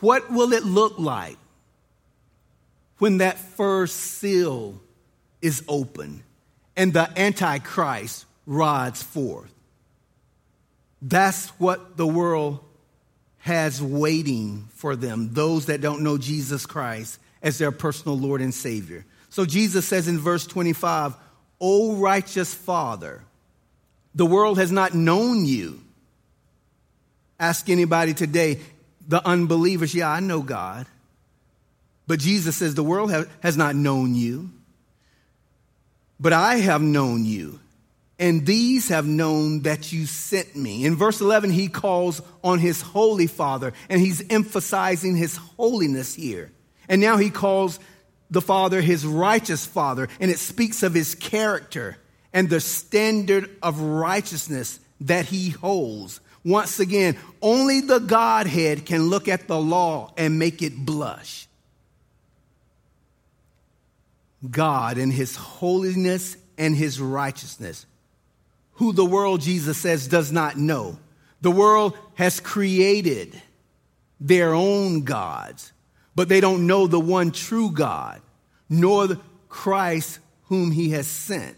What 0.00 0.30
will 0.30 0.52
it 0.52 0.64
look 0.64 0.98
like 0.98 1.38
when 2.98 3.18
that 3.18 3.38
first 3.38 3.96
seal 3.96 4.80
is 5.40 5.64
open 5.68 6.22
and 6.76 6.92
the 6.92 7.10
Antichrist 7.18 8.26
rides 8.46 9.02
forth. 9.02 9.52
That's 11.00 11.48
what 11.60 11.96
the 11.96 12.06
world 12.06 12.60
has 13.38 13.80
waiting 13.80 14.68
for 14.74 14.96
them, 14.96 15.32
those 15.32 15.66
that 15.66 15.80
don't 15.80 16.02
know 16.02 16.18
Jesus 16.18 16.66
Christ 16.66 17.18
as 17.42 17.58
their 17.58 17.72
personal 17.72 18.18
Lord 18.18 18.40
and 18.40 18.52
Savior. 18.52 19.04
So 19.30 19.44
Jesus 19.44 19.86
says 19.86 20.08
in 20.08 20.18
verse 20.18 20.46
25, 20.46 21.14
O 21.60 21.96
righteous 21.96 22.52
Father, 22.52 23.22
the 24.14 24.26
world 24.26 24.58
has 24.58 24.72
not 24.72 24.94
known 24.94 25.44
you. 25.44 25.80
Ask 27.38 27.68
anybody 27.68 28.14
today, 28.14 28.58
the 29.06 29.24
unbelievers, 29.26 29.94
yeah, 29.94 30.10
I 30.10 30.20
know 30.20 30.42
God. 30.42 30.86
But 32.08 32.18
Jesus 32.18 32.56
says, 32.56 32.74
the 32.74 32.82
world 32.82 33.12
has 33.42 33.56
not 33.56 33.76
known 33.76 34.14
you, 34.14 34.50
but 36.18 36.32
I 36.32 36.56
have 36.56 36.82
known 36.82 37.24
you 37.24 37.60
and 38.18 38.44
these 38.44 38.88
have 38.88 39.06
known 39.06 39.62
that 39.62 39.92
you 39.92 40.06
sent 40.06 40.56
me. 40.56 40.84
In 40.84 40.96
verse 40.96 41.20
11, 41.20 41.50
he 41.50 41.68
calls 41.68 42.20
on 42.42 42.58
his 42.58 42.82
holy 42.82 43.28
father, 43.28 43.72
and 43.88 44.00
he's 44.00 44.24
emphasizing 44.28 45.16
his 45.16 45.36
holiness 45.36 46.14
here. 46.14 46.50
And 46.88 47.00
now 47.00 47.16
he 47.16 47.30
calls 47.30 47.78
the 48.30 48.40
father 48.40 48.80
his 48.80 49.06
righteous 49.06 49.64
father, 49.64 50.08
and 50.18 50.30
it 50.30 50.38
speaks 50.38 50.82
of 50.82 50.94
his 50.94 51.14
character 51.14 51.96
and 52.32 52.50
the 52.50 52.60
standard 52.60 53.50
of 53.62 53.80
righteousness 53.80 54.80
that 55.02 55.26
he 55.26 55.50
holds. 55.50 56.20
Once 56.44 56.80
again, 56.80 57.16
only 57.40 57.80
the 57.80 58.00
Godhead 58.00 58.84
can 58.84 59.08
look 59.08 59.28
at 59.28 59.46
the 59.46 59.60
law 59.60 60.12
and 60.16 60.38
make 60.38 60.60
it 60.60 60.76
blush. 60.76 61.46
God 64.48 64.98
in 64.98 65.10
his 65.10 65.36
holiness 65.36 66.36
and 66.56 66.74
his 66.74 67.00
righteousness 67.00 67.86
who 68.78 68.92
the 68.92 69.04
world, 69.04 69.40
Jesus 69.40 69.76
says, 69.76 70.06
does 70.06 70.32
not 70.32 70.56
know. 70.56 70.98
The 71.40 71.50
world 71.50 71.96
has 72.14 72.40
created 72.40 73.40
their 74.20 74.54
own 74.54 75.02
gods, 75.02 75.72
but 76.14 76.28
they 76.28 76.40
don't 76.40 76.66
know 76.66 76.86
the 76.86 77.00
one 77.00 77.32
true 77.32 77.70
God, 77.70 78.20
nor 78.68 79.18
Christ 79.48 80.20
whom 80.44 80.70
he 80.70 80.90
has 80.90 81.06
sent. 81.06 81.56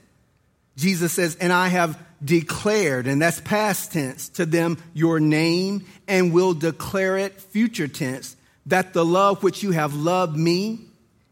Jesus 0.77 1.13
says, 1.13 1.37
And 1.37 1.53
I 1.53 1.69
have 1.69 1.99
declared, 2.25 3.07
and 3.07 3.21
that's 3.21 3.41
past 3.41 3.93
tense, 3.93 4.31
to 4.31 4.47
them 4.47 4.79
your 4.95 5.21
name, 5.21 5.85
and 6.09 6.33
will 6.33 6.55
declare 6.55 7.19
it 7.19 7.41
future 7.41 7.89
tense, 7.89 8.35
that 8.67 8.95
the 8.95 9.05
love 9.05 9.43
which 9.43 9.63
you 9.63 9.73
have 9.73 9.95
loved 9.95 10.37
me 10.37 10.81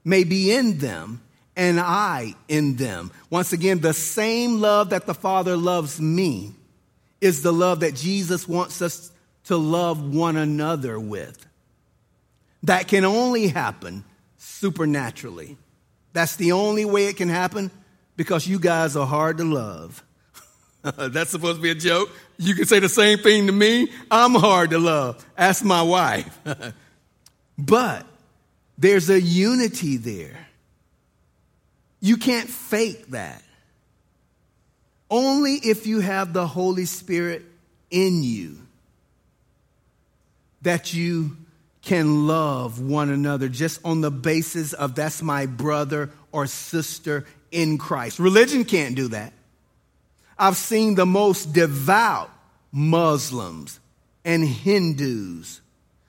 may 0.05 0.25
be 0.25 0.53
in 0.53 0.79
them, 0.79 1.23
and 1.59 1.81
I 1.81 2.35
in 2.47 2.77
them. 2.77 3.11
Once 3.29 3.53
again, 3.53 3.81
the 3.81 3.93
same 3.93 4.61
love 4.61 4.91
that 4.91 5.07
the 5.07 5.13
Father 5.13 5.57
loves 5.57 6.01
me 6.01 6.53
is 7.21 7.43
the 7.43 7.53
love 7.53 7.81
that 7.81 7.97
Jesus 7.97 8.47
wants 8.47 8.81
us 8.81 9.11
to 9.47 9.57
love 9.57 10.15
one 10.15 10.37
another 10.37 11.01
with. 11.01 11.45
That 12.63 12.87
can 12.87 13.05
only 13.05 13.49
happen 13.49 14.05
supernaturally. 14.39 15.59
That's 16.13 16.37
the 16.37 16.53
only 16.53 16.85
way 16.85 17.07
it 17.07 17.17
can 17.17 17.29
happen 17.29 17.73
because 18.17 18.47
you 18.47 18.61
guys 18.61 18.97
are 18.97 19.07
hard 19.07 19.39
to 19.39 19.45
love. 19.45 20.03
That's 20.97 21.31
supposed 21.31 21.57
to 21.57 21.63
be 21.63 21.71
a 21.71 21.75
joke. 21.75 22.09
You 22.37 22.55
can 22.55 22.67
say 22.67 22.79
the 22.79 22.89
same 22.89 23.19
thing 23.19 23.49
to 23.49 23.53
me. 23.53 23.91
I'm 24.13 24.35
hard 24.35 24.71
to 24.71 24.79
love. 24.79 25.25
Ask 25.37 25.65
my 25.65 25.83
wife. 25.83 26.39
but 27.59 28.07
there's 28.77 29.11
a 29.11 29.21
unity 29.21 29.97
there. 29.97 30.48
You 32.01 32.17
can't 32.17 32.49
fake 32.49 33.09
that. 33.09 33.43
Only 35.11 35.55
if 35.55 35.87
you 35.87 36.01
have 36.01 36.33
the 36.33 36.47
Holy 36.47 36.85
Spirit 36.85 37.45
in 37.91 38.23
you 38.23 38.59
that 40.63 40.93
you 40.93 41.37
can 41.83 42.27
love 42.27 42.81
one 42.81 43.09
another 43.09 43.49
just 43.49 43.81
on 43.85 44.01
the 44.01 44.11
basis 44.11 44.73
of 44.73 44.95
that's 44.95 45.23
my 45.23 45.47
brother 45.47 46.11
or 46.33 46.47
sister 46.47 47.25
in 47.51 47.79
Christ. 47.79 48.19
Religion 48.19 48.65
can't 48.65 48.95
do 48.95 49.09
that. 49.09 49.33
I've 50.39 50.57
seen 50.57 50.95
the 50.95 51.07
most 51.07 51.53
devout 51.53 52.31
Muslims 52.71 53.81
and 54.25 54.45
Hindus 54.45 55.61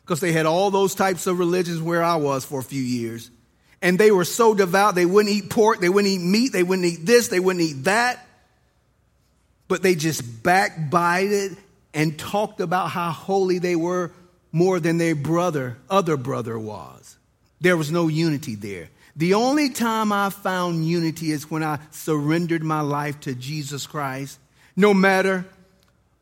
because 0.02 0.20
they 0.20 0.32
had 0.32 0.46
all 0.46 0.72
those 0.72 0.96
types 0.96 1.28
of 1.28 1.40
religions 1.40 1.82
where 1.82 2.04
I 2.04 2.16
was 2.18 2.44
for 2.44 2.60
a 2.60 2.64
few 2.64 2.82
years. 2.82 3.32
And 3.82 3.98
they 3.98 4.12
were 4.12 4.26
so 4.26 4.54
devout, 4.54 4.96
they 4.96 5.06
wouldn't 5.06 5.34
eat 5.34 5.50
pork, 5.50 5.80
they 5.80 5.90
wouldn't 5.90 6.14
eat 6.14 6.22
meat, 6.22 6.52
they 6.52 6.64
wouldn't 6.64 6.86
eat 6.86 7.06
this, 7.06 7.30
they 7.30 7.40
wouldn't 7.40 7.64
eat 7.64 7.84
that. 7.86 8.26
But 9.68 9.82
they 9.82 9.96
just 9.96 10.44
backbited 10.44 11.56
and 11.94 12.18
talked 12.20 12.60
about 12.60 12.90
how 12.90 13.12
holy 13.12 13.60
they 13.60 13.76
were 13.76 14.12
more 14.52 14.80
than 14.80 14.98
their 14.98 15.16
brother, 15.16 15.78
other 15.90 16.18
brother 16.18 16.58
was. 16.58 17.18
There 17.62 17.78
was 17.78 17.92
no 17.92 18.08
unity 18.08 18.56
there. 18.56 18.90
The 19.16 19.34
only 19.34 19.70
time 19.70 20.12
I 20.12 20.30
found 20.30 20.86
unity 20.86 21.32
is 21.32 21.52
when 21.52 21.64
I 21.64 21.80
surrendered 21.92 22.64
my 22.64 22.82
life 22.82 23.20
to 23.22 23.36
Jesus 23.36 23.86
Christ. 23.86 24.40
No 24.76 24.94
matter 24.94 25.46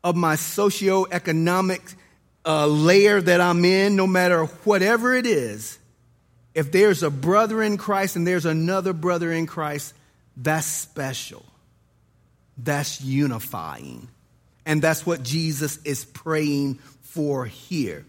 of 0.02 0.16
my 0.16 0.34
socioeconomic 0.34 1.94
uh, 2.44 2.66
layer 2.66 3.20
that 3.20 3.40
I'm 3.40 3.64
in, 3.64 3.94
no 3.94 4.06
matter 4.06 4.46
whatever 4.46 5.14
it 5.14 5.26
is, 5.26 5.77
if 6.58 6.72
there's 6.72 7.04
a 7.04 7.10
brother 7.10 7.62
in 7.62 7.76
Christ 7.76 8.16
and 8.16 8.26
there's 8.26 8.44
another 8.44 8.92
brother 8.92 9.30
in 9.30 9.46
Christ, 9.46 9.94
that's 10.36 10.66
special. 10.66 11.46
That's 12.56 13.00
unifying. 13.00 14.08
And 14.66 14.82
that's 14.82 15.06
what 15.06 15.22
Jesus 15.22 15.78
is 15.84 16.04
praying 16.04 16.80
for 17.02 17.46
here. 17.46 18.04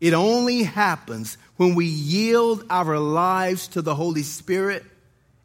It 0.00 0.12
only 0.12 0.64
happens 0.64 1.38
when 1.56 1.76
we 1.76 1.86
yield 1.86 2.64
our 2.68 2.98
lives 2.98 3.68
to 3.68 3.80
the 3.80 3.94
Holy 3.94 4.24
Spirit 4.24 4.82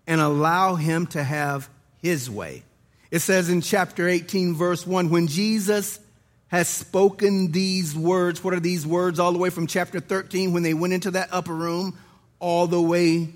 and 0.08 0.20
allow 0.20 0.74
Him 0.74 1.06
to 1.08 1.24
have 1.24 1.70
His 2.02 2.32
way. 2.32 2.64
It 3.12 3.20
says 3.20 3.50
in 3.50 3.62
chapter 3.62 4.10
18, 4.10 4.56
verse 4.56 4.88
1, 4.88 5.12
when 5.12 5.28
Jesus 5.28 6.00
has 6.48 6.68
spoken 6.68 7.52
these 7.52 7.96
words, 7.96 8.44
what 8.44 8.56
are 8.56 8.60
these 8.60 8.88
words? 8.88 9.20
All 9.20 9.34
the 9.34 9.38
way 9.38 9.52
from 9.52 9.68
chapter 9.68 10.00
13, 10.00 10.52
when 10.52 10.64
they 10.64 10.74
went 10.74 10.94
into 10.94 11.12
that 11.12 11.30
upper 11.32 11.54
room, 11.54 11.96
all 12.40 12.68
the 12.68 12.82
way 12.82 13.30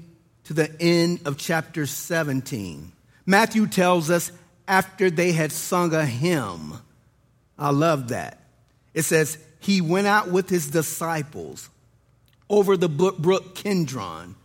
to 0.46 0.54
the 0.54 0.70
end 0.82 1.22
of 1.26 1.38
chapter 1.38 1.86
17. 1.86 2.92
Matthew 3.26 3.68
tells 3.68 4.10
us 4.10 4.32
after 4.68 5.10
they 5.10 5.32
had 5.32 5.52
sung 5.52 5.94
a 5.94 6.06
hymn. 6.06 6.74
I 7.58 7.70
love 7.72 8.10
that. 8.10 8.39
It 8.94 9.04
says, 9.04 9.38
He 9.60 9.82
went 9.82 10.08
out 10.08 10.30
with 10.30 10.50
his 10.50 10.68
disciples 10.68 11.70
over 12.50 12.78
the 12.78 12.89
brook 12.89 13.56
Kidron, 13.56 14.36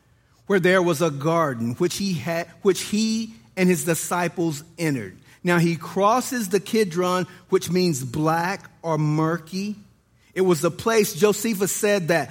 where 0.46 0.60
there 0.60 0.82
was 0.82 1.02
a 1.02 1.10
garden 1.10 1.74
which 1.74 1.96
he 1.96 2.14
had, 2.14 2.48
which 2.62 2.82
he 2.82 3.34
and 3.56 3.68
his 3.68 3.84
disciples 3.84 4.62
entered. 4.78 5.18
Now 5.42 5.58
he 5.58 5.76
crosses 5.76 6.48
the 6.48 6.60
Kidron, 6.60 7.26
which 7.48 7.70
means 7.70 8.02
black 8.04 8.70
or 8.82 8.98
murky. 8.98 9.76
It 10.34 10.42
was 10.42 10.62
a 10.64 10.70
place, 10.70 11.14
Josephus 11.14 11.72
said 11.72 12.08
that 12.08 12.30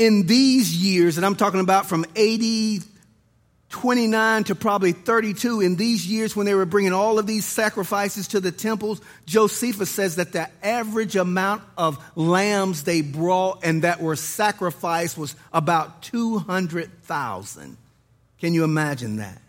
in 0.00 0.26
these 0.26 0.74
years, 0.74 1.16
and 1.16 1.26
I'm 1.26 1.36
talking 1.36 1.60
about 1.60 1.86
from 1.86 2.04
80 2.16 2.80
29 3.68 4.42
to 4.42 4.56
probably 4.56 4.90
32 4.90 5.60
in 5.60 5.76
these 5.76 6.04
years 6.04 6.34
when 6.34 6.44
they 6.44 6.54
were 6.54 6.66
bringing 6.66 6.92
all 6.92 7.20
of 7.20 7.26
these 7.28 7.44
sacrifices 7.44 8.26
to 8.26 8.40
the 8.40 8.50
temples 8.50 9.00
josephus 9.26 9.88
says 9.88 10.16
that 10.16 10.32
the 10.32 10.50
average 10.60 11.14
amount 11.14 11.62
of 11.78 12.04
lambs 12.16 12.82
they 12.82 13.00
brought 13.00 13.60
and 13.62 13.82
that 13.82 14.02
were 14.02 14.16
sacrificed 14.16 15.16
was 15.16 15.36
about 15.52 16.02
200000 16.02 17.76
can 18.40 18.54
you 18.54 18.64
imagine 18.64 19.16
that? 19.16 19.40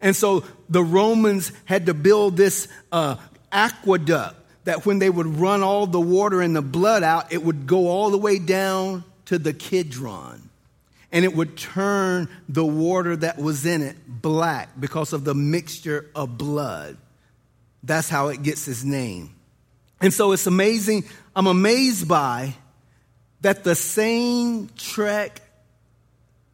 And 0.00 0.16
so 0.16 0.44
the 0.68 0.82
romans 0.82 1.52
had 1.64 1.86
to 1.86 1.94
build 1.94 2.36
this 2.36 2.66
uh, 2.90 3.16
aqueduct 3.52 4.36
that 4.64 4.84
when 4.84 4.98
they 4.98 5.08
would 5.08 5.26
run 5.26 5.62
all 5.62 5.86
the 5.86 6.00
water 6.00 6.40
and 6.40 6.54
the 6.54 6.62
blood 6.62 7.04
out 7.04 7.32
it 7.32 7.42
would 7.42 7.66
go 7.66 7.88
all 7.88 8.10
the 8.10 8.18
way 8.18 8.38
down 8.38 9.04
to 9.26 9.38
the 9.38 9.52
kidron 9.52 10.50
and 11.12 11.26
it 11.26 11.34
would 11.36 11.56
turn 11.56 12.28
the 12.48 12.64
water 12.64 13.14
that 13.14 13.38
was 13.38 13.66
in 13.66 13.82
it 13.82 13.96
black 14.06 14.70
because 14.80 15.12
of 15.12 15.24
the 15.24 15.34
mixture 15.34 16.10
of 16.14 16.38
blood. 16.38 16.96
That's 17.82 18.08
how 18.08 18.28
it 18.28 18.42
gets 18.42 18.66
its 18.66 18.82
name. 18.82 19.34
And 20.00 20.12
so 20.12 20.32
it's 20.32 20.46
amazing. 20.46 21.04
I'm 21.36 21.46
amazed 21.46 22.08
by 22.08 22.54
that 23.42 23.62
the 23.62 23.74
same 23.74 24.70
trek 24.76 25.42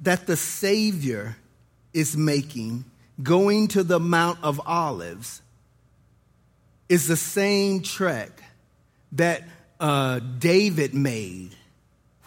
that 0.01 0.27
the 0.27 0.37
Savior 0.37 1.37
is 1.93 2.17
making, 2.17 2.85
going 3.23 3.69
to 3.69 3.83
the 3.85 4.01
Mount 4.01 4.39
of 4.43 4.61
Olives, 4.67 5.41
is 6.89 7.07
the 7.07 7.17
same 7.17 7.83
trek 7.83 8.43
that 9.13 9.45
uh, 9.79 10.19
David 10.19 10.95
made 10.95 11.55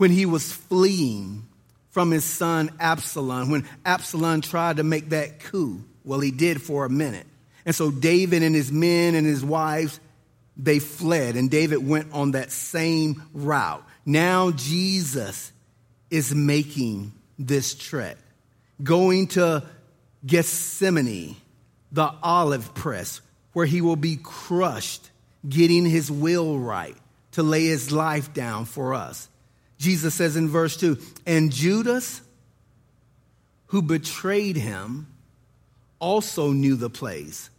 when 0.02 0.10
he 0.10 0.26
was 0.26 0.52
fleeing 0.52 1.48
from 1.92 2.10
his 2.10 2.24
son 2.24 2.72
Absalom 2.80 3.52
when 3.52 3.70
Absalom 3.86 4.42
tried 4.42 4.78
to 4.78 4.84
make 4.84 5.10
that 5.10 5.40
coup. 5.42 5.84
Well, 6.04 6.20
he 6.20 6.32
did 6.32 6.60
for 6.60 6.86
a 6.86 6.90
minute. 6.90 7.28
And 7.68 7.76
so 7.76 7.92
David 7.92 8.42
and 8.42 8.56
his 8.56 8.72
men 8.72 9.14
and 9.14 9.28
his 9.28 9.46
wives, 9.46 10.00
they 10.58 10.80
fled, 10.80 11.36
and 11.36 11.52
David 11.52 11.88
went 11.88 12.14
on 12.14 12.32
that 12.32 12.52
same 12.52 13.22
route. 13.32 13.84
Now 14.04 14.50
Jesus 14.50 15.52
is 16.10 16.34
making 16.34 17.12
this 17.38 17.76
trek, 17.76 18.18
going 18.82 19.28
to 19.28 19.62
Gethsemane, 20.26 21.36
the 21.92 22.12
olive 22.24 22.74
press, 22.74 23.22
where 23.54 23.68
he 23.68 23.82
will 23.82 23.98
be 23.98 24.16
crushed, 24.16 25.12
getting 25.48 25.86
his 25.86 26.10
will 26.10 26.58
right 26.58 26.98
to 27.34 27.44
lay 27.44 27.66
his 27.66 27.92
life 27.92 28.34
down 28.34 28.66
for 28.66 28.96
us. 28.96 29.28
Jesus 29.82 30.14
says 30.14 30.36
in 30.36 30.48
verse 30.48 30.78
2 30.78 31.00
And 31.26 31.52
Judas, 31.52 32.22
who 33.68 33.82
betrayed 33.82 34.56
him, 34.56 35.08
also 35.98 36.52
knew 36.52 36.76
the 36.76 36.90
place. 36.90 37.50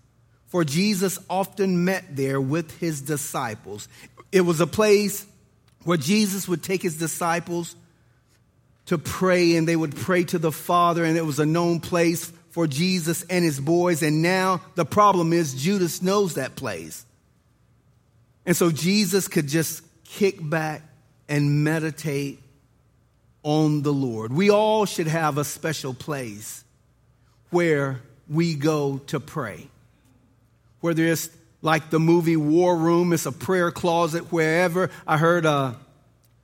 For 0.47 0.65
Jesus 0.65 1.19
often 1.29 1.85
met 1.85 2.15
there 2.15 2.41
with 2.41 2.79
his 2.79 3.01
disciples. 3.01 3.89
It 4.31 4.43
was 4.43 4.61
a 4.61 4.69
place 4.69 5.27
where 5.83 5.99
Jesus 5.99 6.47
would 6.47 6.63
take 6.63 6.81
his 6.83 6.97
disciples 6.97 7.75
to 8.87 8.99
pray, 8.99 9.57
and 9.57 9.67
they 9.67 9.75
would 9.75 9.97
pray 9.97 10.23
to 10.25 10.39
the 10.39 10.53
Father, 10.53 11.05
and 11.05 11.17
it 11.17 11.27
was 11.27 11.41
a 11.41 11.47
known 11.47 11.81
place 11.81 12.33
for 12.51 12.69
Jesus 12.69 13.25
and 13.25 13.45
his 13.45 13.59
boys. 13.59 14.01
And 14.01 14.23
now 14.23 14.61
the 14.77 14.85
problem 14.85 15.33
is 15.33 15.55
Judas 15.55 16.03
knows 16.03 16.35
that 16.35 16.55
place. 16.55 17.05
And 18.47 18.57
so 18.57 18.71
Jesus 18.71 19.27
could 19.27 19.49
just 19.49 19.83
kick 20.05 20.37
back 20.41 20.83
and 21.33 21.65
meditate 21.65 22.39
on 23.43 23.81
the 23.81 23.91
Lord. 23.91 24.35
We 24.35 24.51
all 24.51 24.85
should 24.85 25.07
have 25.07 25.39
a 25.39 25.45
special 25.45 25.95
place 25.95 26.63
where 27.49 28.03
we 28.29 28.55
go 28.55 28.99
to 29.07 29.19
pray. 29.19 29.67
Whether 30.81 31.07
it's 31.07 31.31
like 31.63 31.89
the 31.89 31.99
movie 31.99 32.37
War 32.37 32.77
Room, 32.77 33.15
it's 33.15 33.25
a 33.25 33.33
prayer 33.33 33.71
closet 33.71 34.31
wherever. 34.31 34.91
I 35.07 35.17
heard, 35.17 35.47
uh, 35.47 35.73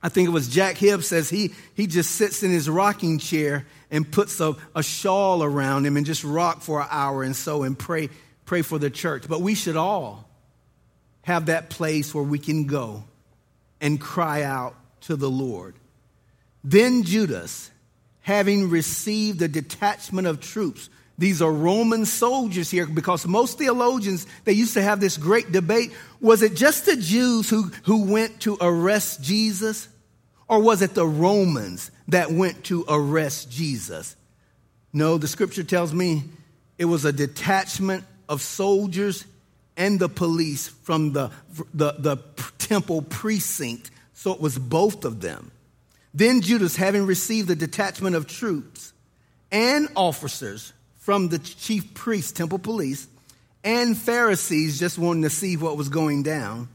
I 0.01 0.09
think 0.09 0.27
it 0.27 0.31
was 0.31 0.47
Jack 0.47 0.75
Hibbs 0.75 1.05
says 1.05 1.29
he, 1.29 1.53
he 1.75 1.85
just 1.85 2.15
sits 2.15 2.41
in 2.41 2.49
his 2.49 2.67
rocking 2.67 3.19
chair 3.19 3.67
and 3.91 4.11
puts 4.11 4.39
a, 4.39 4.55
a 4.75 4.81
shawl 4.81 5.43
around 5.43 5.85
him 5.85 5.97
and 5.97 6.05
just 6.05 6.23
rock 6.23 6.61
for 6.61 6.81
an 6.81 6.87
hour 6.89 7.21
and 7.21 7.35
so 7.35 7.61
and 7.61 7.77
pray, 7.77 8.09
pray 8.47 8.63
for 8.63 8.79
the 8.79 8.89
church. 8.89 9.25
But 9.29 9.41
we 9.41 9.53
should 9.53 9.77
all 9.77 10.27
have 11.21 11.45
that 11.45 11.69
place 11.69 12.15
where 12.15 12.23
we 12.23 12.39
can 12.39 12.65
go 12.65 13.03
and 13.81 14.01
cry 14.01 14.41
out 14.43 14.75
to 15.01 15.15
the 15.15 15.29
Lord. 15.29 15.75
Then 16.63 17.03
Judas, 17.03 17.71
having 18.21 18.69
received 18.69 19.41
a 19.41 19.47
detachment 19.47 20.27
of 20.27 20.39
troops, 20.39 20.89
These 21.19 21.41
are 21.41 21.51
Roman 21.51 22.05
soldiers 22.05 22.71
here 22.71 22.85
because 22.85 23.27
most 23.27 23.57
theologians, 23.57 24.25
they 24.45 24.53
used 24.53 24.75
to 24.75 24.81
have 24.81 25.01
this 25.01 25.17
great 25.17 25.51
debate. 25.51 25.91
Was 26.21 26.41
it 26.41 26.55
just 26.55 26.85
the 26.85 26.95
Jews 26.95 27.49
who, 27.49 27.63
who 27.83 28.05
went 28.05 28.39
to 28.41 28.57
arrest 28.61 29.21
Jesus? 29.21 29.89
Or 30.47 30.61
was 30.61 30.81
it 30.81 30.93
the 30.93 31.05
Romans 31.05 31.91
that 32.07 32.31
went 32.31 32.63
to 32.65 32.85
arrest 32.87 33.51
Jesus? 33.51 34.15
No, 34.93 35.17
the 35.17 35.27
scripture 35.27 35.63
tells 35.63 35.93
me 35.93 36.23
it 36.77 36.85
was 36.85 37.03
a 37.03 37.11
detachment 37.11 38.05
of 38.29 38.41
soldiers 38.41 39.25
and 39.75 39.99
the 39.99 40.07
police 40.09 40.69
from 40.69 41.11
the, 41.11 41.31
the, 41.73 41.95
the 41.99 42.17
temple 42.59 43.01
precinct. 43.01 43.91
So 44.19 44.33
it 44.33 44.41
was 44.41 44.59
both 44.59 45.05
of 45.05 45.21
them. 45.21 45.49
Then 46.13 46.41
Judas, 46.41 46.75
having 46.75 47.05
received 47.05 47.49
a 47.51 47.55
detachment 47.55 48.17
of 48.17 48.27
troops 48.27 48.91
and 49.49 49.87
officers 49.95 50.73
from 50.97 51.29
the 51.29 51.39
chief 51.39 51.93
priests, 51.93 52.33
temple 52.33 52.59
police, 52.59 53.07
and 53.63 53.97
Pharisees 53.97 54.77
just 54.77 54.97
wanting 54.97 55.23
to 55.23 55.29
see 55.29 55.55
what 55.55 55.77
was 55.77 55.87
going 55.87 56.23
down, 56.23 56.67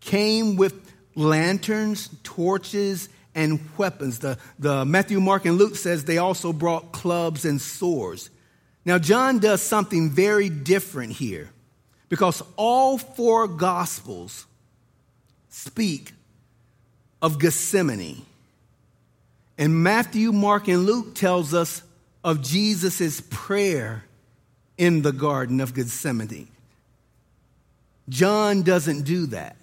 came 0.00 0.56
with 0.56 0.74
lanterns, 1.14 2.10
torches, 2.24 3.08
and 3.32 3.60
weapons. 3.78 4.18
The, 4.18 4.36
the 4.58 4.84
Matthew, 4.84 5.20
Mark, 5.20 5.44
and 5.44 5.56
Luke 5.56 5.76
says 5.76 6.02
they 6.02 6.18
also 6.18 6.52
brought 6.52 6.90
clubs 6.90 7.44
and 7.44 7.60
swords. 7.60 8.28
Now, 8.84 8.98
John 8.98 9.38
does 9.38 9.62
something 9.62 10.10
very 10.10 10.48
different 10.48 11.12
here 11.12 11.48
because 12.08 12.42
all 12.56 12.98
four 12.98 13.46
gospels 13.46 14.46
speak 15.48 16.14
of 17.20 17.38
Gethsemane. 17.38 18.22
And 19.56 19.82
Matthew, 19.82 20.32
Mark, 20.32 20.68
and 20.68 20.84
Luke 20.86 21.14
tells 21.14 21.52
us 21.52 21.82
of 22.22 22.42
Jesus' 22.42 23.20
prayer 23.28 24.04
in 24.76 25.02
the 25.02 25.12
Garden 25.12 25.60
of 25.60 25.74
Gethsemane. 25.74 26.48
John 28.08 28.62
doesn't 28.62 29.02
do 29.02 29.26
that. 29.26 29.56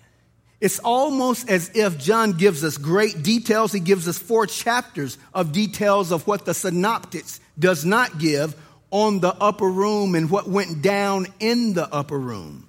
It's 0.62 0.80
almost 0.80 1.50
as 1.50 1.72
if 1.74 1.98
John 1.98 2.34
gives 2.34 2.64
us 2.64 2.78
great 2.78 3.24
details. 3.24 3.72
He 3.72 3.80
gives 3.80 4.08
us 4.08 4.18
four 4.18 4.48
chapters 4.48 5.18
of 5.34 5.52
details 5.52 6.12
of 6.12 6.26
what 6.28 6.46
the 6.46 6.54
synoptics 6.54 7.40
does 7.58 7.86
not 7.86 8.20
give 8.20 8.56
on 8.92 9.20
the 9.20 9.34
upper 9.36 9.70
room 9.70 10.16
and 10.16 10.30
what 10.30 10.48
went 10.48 10.82
down 10.82 11.28
in 11.40 11.74
the 11.74 11.92
upper 11.94 12.18
room. 12.18 12.66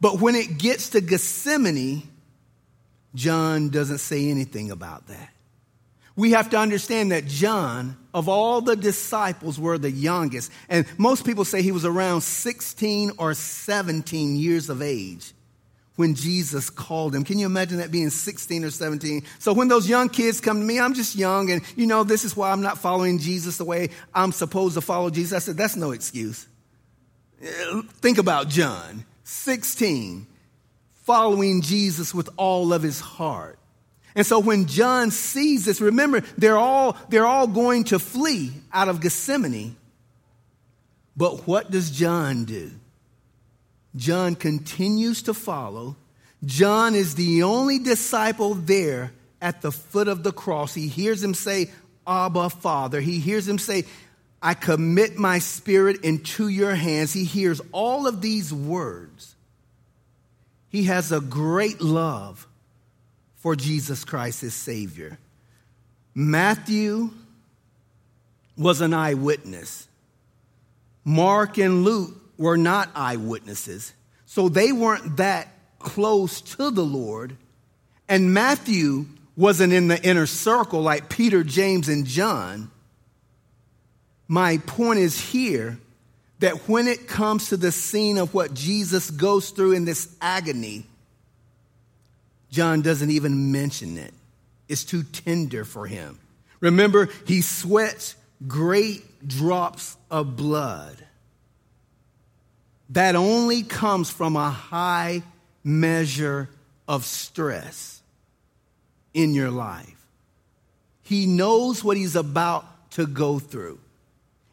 But 0.00 0.20
when 0.20 0.34
it 0.34 0.58
gets 0.58 0.90
to 0.90 1.00
Gethsemane, 1.00 2.02
John 3.14 3.68
doesn't 3.68 3.98
say 3.98 4.28
anything 4.30 4.70
about 4.70 5.06
that. 5.08 5.30
We 6.16 6.30
have 6.32 6.50
to 6.50 6.58
understand 6.58 7.10
that 7.10 7.26
John, 7.26 7.96
of 8.12 8.28
all 8.28 8.60
the 8.60 8.76
disciples, 8.76 9.58
were 9.58 9.78
the 9.78 9.90
youngest. 9.90 10.50
And 10.68 10.86
most 10.96 11.24
people 11.24 11.44
say 11.44 11.60
he 11.60 11.72
was 11.72 11.84
around 11.84 12.20
16 12.20 13.12
or 13.18 13.34
17 13.34 14.36
years 14.36 14.70
of 14.70 14.80
age 14.80 15.32
when 15.96 16.14
Jesus 16.14 16.70
called 16.70 17.14
him. 17.14 17.24
Can 17.24 17.38
you 17.38 17.46
imagine 17.46 17.78
that 17.78 17.90
being 17.90 18.10
16 18.10 18.64
or 18.64 18.70
17? 18.70 19.22
So 19.40 19.52
when 19.52 19.68
those 19.68 19.88
young 19.88 20.08
kids 20.08 20.40
come 20.40 20.60
to 20.60 20.64
me, 20.64 20.78
I'm 20.78 20.94
just 20.94 21.16
young 21.16 21.50
and 21.50 21.62
you 21.76 21.86
know, 21.86 22.04
this 22.04 22.24
is 22.24 22.36
why 22.36 22.50
I'm 22.52 22.62
not 22.62 22.78
following 22.78 23.18
Jesus 23.18 23.56
the 23.56 23.64
way 23.64 23.90
I'm 24.14 24.30
supposed 24.32 24.74
to 24.74 24.80
follow 24.80 25.10
Jesus. 25.10 25.32
I 25.32 25.38
said, 25.40 25.56
that's 25.56 25.76
no 25.76 25.90
excuse. 25.90 26.46
Think 28.00 28.18
about 28.18 28.48
John, 28.48 29.04
16, 29.24 30.26
following 31.04 31.62
Jesus 31.62 32.14
with 32.14 32.28
all 32.36 32.72
of 32.72 32.82
his 32.82 33.00
heart. 33.00 33.58
And 34.14 34.26
so 34.26 34.38
when 34.38 34.66
John 34.66 35.10
sees 35.10 35.64
this, 35.64 35.80
remember, 35.80 36.20
they're 36.38 36.58
all, 36.58 36.96
they're 37.08 37.26
all 37.26 37.46
going 37.46 37.84
to 37.84 37.98
flee 37.98 38.52
out 38.72 38.88
of 38.88 39.00
Gethsemane. 39.00 39.76
But 41.16 41.46
what 41.46 41.70
does 41.70 41.90
John 41.90 42.44
do? 42.44 42.70
John 43.96 44.34
continues 44.34 45.22
to 45.22 45.34
follow. 45.34 45.96
John 46.44 46.94
is 46.94 47.14
the 47.14 47.44
only 47.44 47.78
disciple 47.78 48.54
there 48.54 49.12
at 49.40 49.62
the 49.62 49.72
foot 49.72 50.08
of 50.08 50.22
the 50.22 50.32
cross. 50.32 50.74
He 50.74 50.88
hears 50.88 51.22
him 51.22 51.34
say, 51.34 51.70
Abba, 52.06 52.50
Father. 52.50 53.00
He 53.00 53.18
hears 53.18 53.48
him 53.48 53.58
say, 53.58 53.84
I 54.42 54.54
commit 54.54 55.16
my 55.16 55.38
spirit 55.38 56.04
into 56.04 56.48
your 56.48 56.74
hands. 56.74 57.12
He 57.12 57.24
hears 57.24 57.60
all 57.72 58.06
of 58.06 58.20
these 58.20 58.52
words. 58.52 59.34
He 60.74 60.82
has 60.86 61.12
a 61.12 61.20
great 61.20 61.80
love 61.80 62.48
for 63.36 63.54
Jesus 63.54 64.04
Christ, 64.04 64.40
his 64.40 64.54
Savior. 64.54 65.18
Matthew 66.16 67.10
was 68.58 68.80
an 68.80 68.92
eyewitness. 68.92 69.86
Mark 71.04 71.58
and 71.58 71.84
Luke 71.84 72.20
were 72.36 72.56
not 72.56 72.90
eyewitnesses. 72.96 73.92
So 74.26 74.48
they 74.48 74.72
weren't 74.72 75.18
that 75.18 75.46
close 75.78 76.40
to 76.40 76.72
the 76.72 76.84
Lord. 76.84 77.36
And 78.08 78.34
Matthew 78.34 79.06
wasn't 79.36 79.72
in 79.72 79.86
the 79.86 80.02
inner 80.02 80.26
circle 80.26 80.82
like 80.82 81.08
Peter, 81.08 81.44
James, 81.44 81.88
and 81.88 82.04
John. 82.04 82.68
My 84.26 84.58
point 84.58 84.98
is 84.98 85.20
here 85.20 85.78
that 86.44 86.68
when 86.68 86.88
it 86.88 87.08
comes 87.08 87.48
to 87.48 87.56
the 87.56 87.72
scene 87.72 88.18
of 88.18 88.34
what 88.34 88.52
Jesus 88.52 89.10
goes 89.10 89.48
through 89.48 89.72
in 89.72 89.86
this 89.86 90.14
agony, 90.20 90.84
John 92.50 92.82
doesn't 92.82 93.10
even 93.10 93.50
mention 93.50 93.96
it. 93.96 94.12
It's 94.68 94.84
too 94.84 95.04
tender 95.04 95.64
for 95.64 95.86
him. 95.86 96.18
Remember, 96.60 97.08
he 97.26 97.40
sweats 97.40 98.14
great 98.46 99.26
drops 99.26 99.96
of 100.10 100.36
blood. 100.36 101.02
That 102.90 103.16
only 103.16 103.62
comes 103.62 104.10
from 104.10 104.36
a 104.36 104.50
high 104.50 105.22
measure 105.64 106.50
of 106.86 107.06
stress 107.06 108.02
in 109.14 109.32
your 109.32 109.50
life. 109.50 110.06
He 111.04 111.24
knows 111.24 111.82
what 111.82 111.96
he's 111.96 112.16
about 112.16 112.90
to 112.90 113.06
go 113.06 113.38
through. 113.38 113.78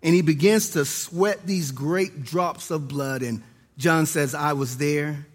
And 0.04 0.16
he 0.16 0.22
begins 0.22 0.72
to 0.72 0.86
sweat 0.86 1.46
these 1.46 1.72
great 1.72 2.24
drops 2.24 2.72
of 2.72 2.88
blood. 2.88 3.22
And 3.22 3.44
John 3.78 4.06
says, 4.06 4.34
I 4.34 4.54
was 4.54 4.78
there 4.78 5.26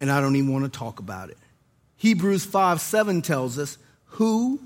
and 0.00 0.10
I 0.10 0.20
don't 0.20 0.36
even 0.36 0.52
want 0.52 0.72
to 0.72 0.78
talk 0.78 1.00
about 1.00 1.30
it. 1.30 1.38
Hebrews 1.96 2.44
5 2.44 2.80
7 2.80 3.22
tells 3.22 3.58
us, 3.58 3.78
who 4.06 4.60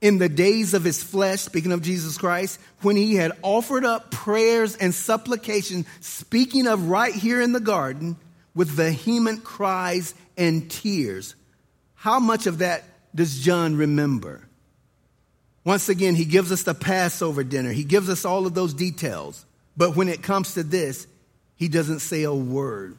in 0.00 0.18
the 0.18 0.28
days 0.28 0.74
of 0.74 0.82
his 0.82 1.02
flesh, 1.02 1.40
speaking 1.40 1.70
of 1.70 1.80
Jesus 1.80 2.18
Christ, 2.18 2.58
when 2.80 2.96
he 2.96 3.14
had 3.14 3.32
offered 3.42 3.84
up 3.84 4.10
prayers 4.10 4.76
and 4.76 4.92
supplication, 4.92 5.86
speaking 6.00 6.66
of 6.66 6.88
right 6.88 7.14
here 7.14 7.40
in 7.40 7.52
the 7.52 7.60
garden, 7.60 8.16
with 8.54 8.68
vehement 8.68 9.44
cries 9.44 10.14
and 10.36 10.68
tears. 10.70 11.36
How 11.94 12.18
much 12.18 12.46
of 12.46 12.58
that 12.58 12.82
does 13.14 13.38
John 13.38 13.76
remember? 13.76 14.46
Once 15.64 15.88
again, 15.88 16.14
he 16.14 16.24
gives 16.24 16.50
us 16.50 16.64
the 16.64 16.74
Passover 16.74 17.44
dinner. 17.44 17.70
He 17.70 17.84
gives 17.84 18.08
us 18.08 18.24
all 18.24 18.46
of 18.46 18.54
those 18.54 18.74
details. 18.74 19.44
But 19.76 19.96
when 19.96 20.08
it 20.08 20.22
comes 20.22 20.54
to 20.54 20.62
this, 20.62 21.06
he 21.56 21.68
doesn't 21.68 22.00
say 22.00 22.24
a 22.24 22.34
word. 22.34 22.98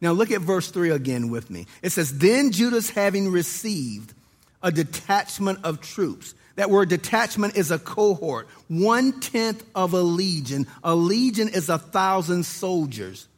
Now 0.00 0.12
look 0.12 0.30
at 0.30 0.40
verse 0.40 0.70
3 0.70 0.90
again 0.90 1.30
with 1.30 1.50
me. 1.50 1.66
It 1.82 1.90
says, 1.90 2.18
Then 2.18 2.52
Judas, 2.52 2.90
having 2.90 3.30
received 3.30 4.14
a 4.62 4.72
detachment 4.72 5.60
of 5.64 5.80
troops. 5.80 6.34
That 6.56 6.70
word 6.70 6.88
detachment 6.88 7.56
is 7.56 7.70
a 7.70 7.78
cohort, 7.78 8.48
one 8.66 9.20
tenth 9.20 9.64
of 9.74 9.94
a 9.94 10.00
legion. 10.00 10.66
A 10.82 10.94
legion 10.94 11.48
is 11.48 11.68
a 11.68 11.78
thousand 11.78 12.44
soldiers, 12.46 13.28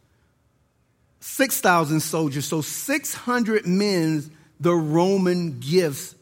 6,000 1.20 2.00
soldiers. 2.00 2.46
So 2.46 2.62
600 2.62 3.66
men, 3.66 4.30
the 4.58 4.74
Roman 4.74 5.60
gives 5.60 6.14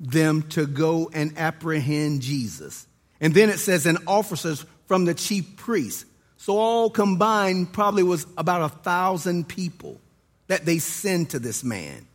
them 0.00 0.42
to 0.50 0.66
go 0.66 1.10
and 1.12 1.36
apprehend 1.38 2.22
Jesus. 2.22 2.86
And 3.20 3.34
then 3.34 3.50
it 3.50 3.58
says, 3.58 3.84
and 3.84 3.98
officers 4.06 4.64
from 4.86 5.04
the 5.04 5.14
chief 5.14 5.56
priests. 5.56 6.06
So 6.38 6.56
all 6.56 6.88
combined 6.88 7.72
probably 7.72 8.02
was 8.02 8.26
about 8.38 8.62
a 8.62 8.74
thousand 8.76 9.46
people 9.46 10.00
that 10.46 10.64
they 10.64 10.78
send 10.78 11.30
to 11.30 11.38
this 11.38 11.62
man. 11.62 12.06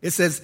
It 0.00 0.10
says, 0.10 0.42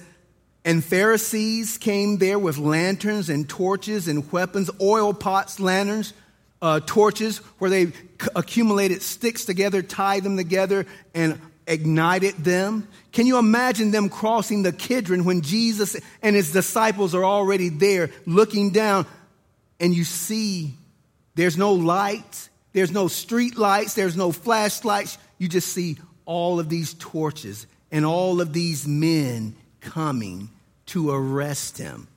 and 0.63 0.83
Pharisees 0.83 1.77
came 1.77 2.17
there 2.17 2.39
with 2.39 2.57
lanterns 2.57 3.29
and 3.29 3.49
torches 3.49 4.07
and 4.07 4.31
weapons, 4.31 4.69
oil 4.79 5.13
pots, 5.13 5.59
lanterns, 5.59 6.13
uh, 6.61 6.79
torches, 6.85 7.37
where 7.59 7.69
they 7.69 7.87
c- 7.87 7.93
accumulated 8.35 9.01
sticks 9.01 9.45
together, 9.45 9.81
tied 9.81 10.23
them 10.23 10.37
together, 10.37 10.85
and 11.13 11.39
ignited 11.67 12.35
them. 12.35 12.87
Can 13.11 13.25
you 13.25 13.37
imagine 13.37 13.91
them 13.91 14.09
crossing 14.09 14.63
the 14.63 14.71
Kidron 14.71 15.25
when 15.25 15.41
Jesus 15.41 15.95
and 16.21 16.35
his 16.35 16.51
disciples 16.51 17.15
are 17.15 17.25
already 17.25 17.69
there 17.69 18.11
looking 18.25 18.71
down 18.71 19.05
and 19.79 19.93
you 19.93 20.03
see 20.03 20.75
there's 21.35 21.57
no 21.57 21.73
light, 21.73 22.49
there's 22.73 22.91
no 22.91 23.07
street 23.07 23.57
lights, 23.57 23.93
there's 23.93 24.15
no 24.15 24.31
flashlights. 24.31 25.17
You 25.37 25.47
just 25.47 25.73
see 25.73 25.97
all 26.25 26.59
of 26.59 26.69
these 26.69 26.93
torches 26.93 27.67
and 27.91 28.05
all 28.05 28.41
of 28.41 28.53
these 28.53 28.87
men 28.87 29.55
coming 29.81 30.49
to 30.87 31.11
arrest 31.11 31.77
him. 31.77 32.07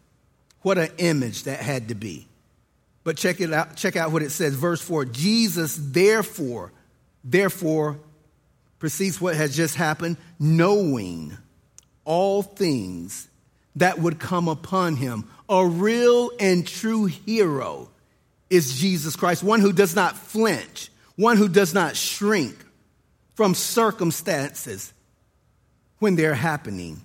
What 0.63 0.79
an 0.79 0.91
image 0.99 1.45
that 1.45 1.61
had 1.61 1.89
to 1.89 1.95
be. 1.95 2.27
But 3.05 3.17
check 3.17 3.41
it 3.41 3.53
out, 3.53 3.77
check 3.77 3.97
out 3.97 4.13
what 4.13 4.23
it 4.23 4.31
says. 4.31 4.55
Verse 4.55 4.81
4 4.81 5.07
Jesus, 5.07 5.79
therefore, 5.81 6.73
therefore, 7.25 7.99
precedes 8.79 9.21
what 9.21 9.35
has 9.37 9.57
just 9.57 9.75
happened, 9.75 10.17
knowing 10.39 11.37
all 12.05 12.43
things 12.43 13.29
that 13.77 13.99
would 13.99 14.19
come 14.19 14.49
upon 14.49 14.97
him. 14.97 15.29
A 15.49 15.67
real 15.67 16.31
and 16.41 16.67
true 16.67 17.07
hero 17.07 17.89
is 18.51 18.79
Jesus 18.79 19.17
Christ, 19.17 19.43
one 19.43 19.61
who 19.61 19.73
does 19.73 19.95
not 19.95 20.17
flinch, 20.17 20.91
one 21.17 21.37
who 21.37 21.49
does 21.49 21.75
not 21.75 21.97
shrink 21.97 22.57
from 23.35 23.55
circumstances 23.55 24.93
when 25.99 26.17
they're 26.17 26.35
happening. 26.35 27.01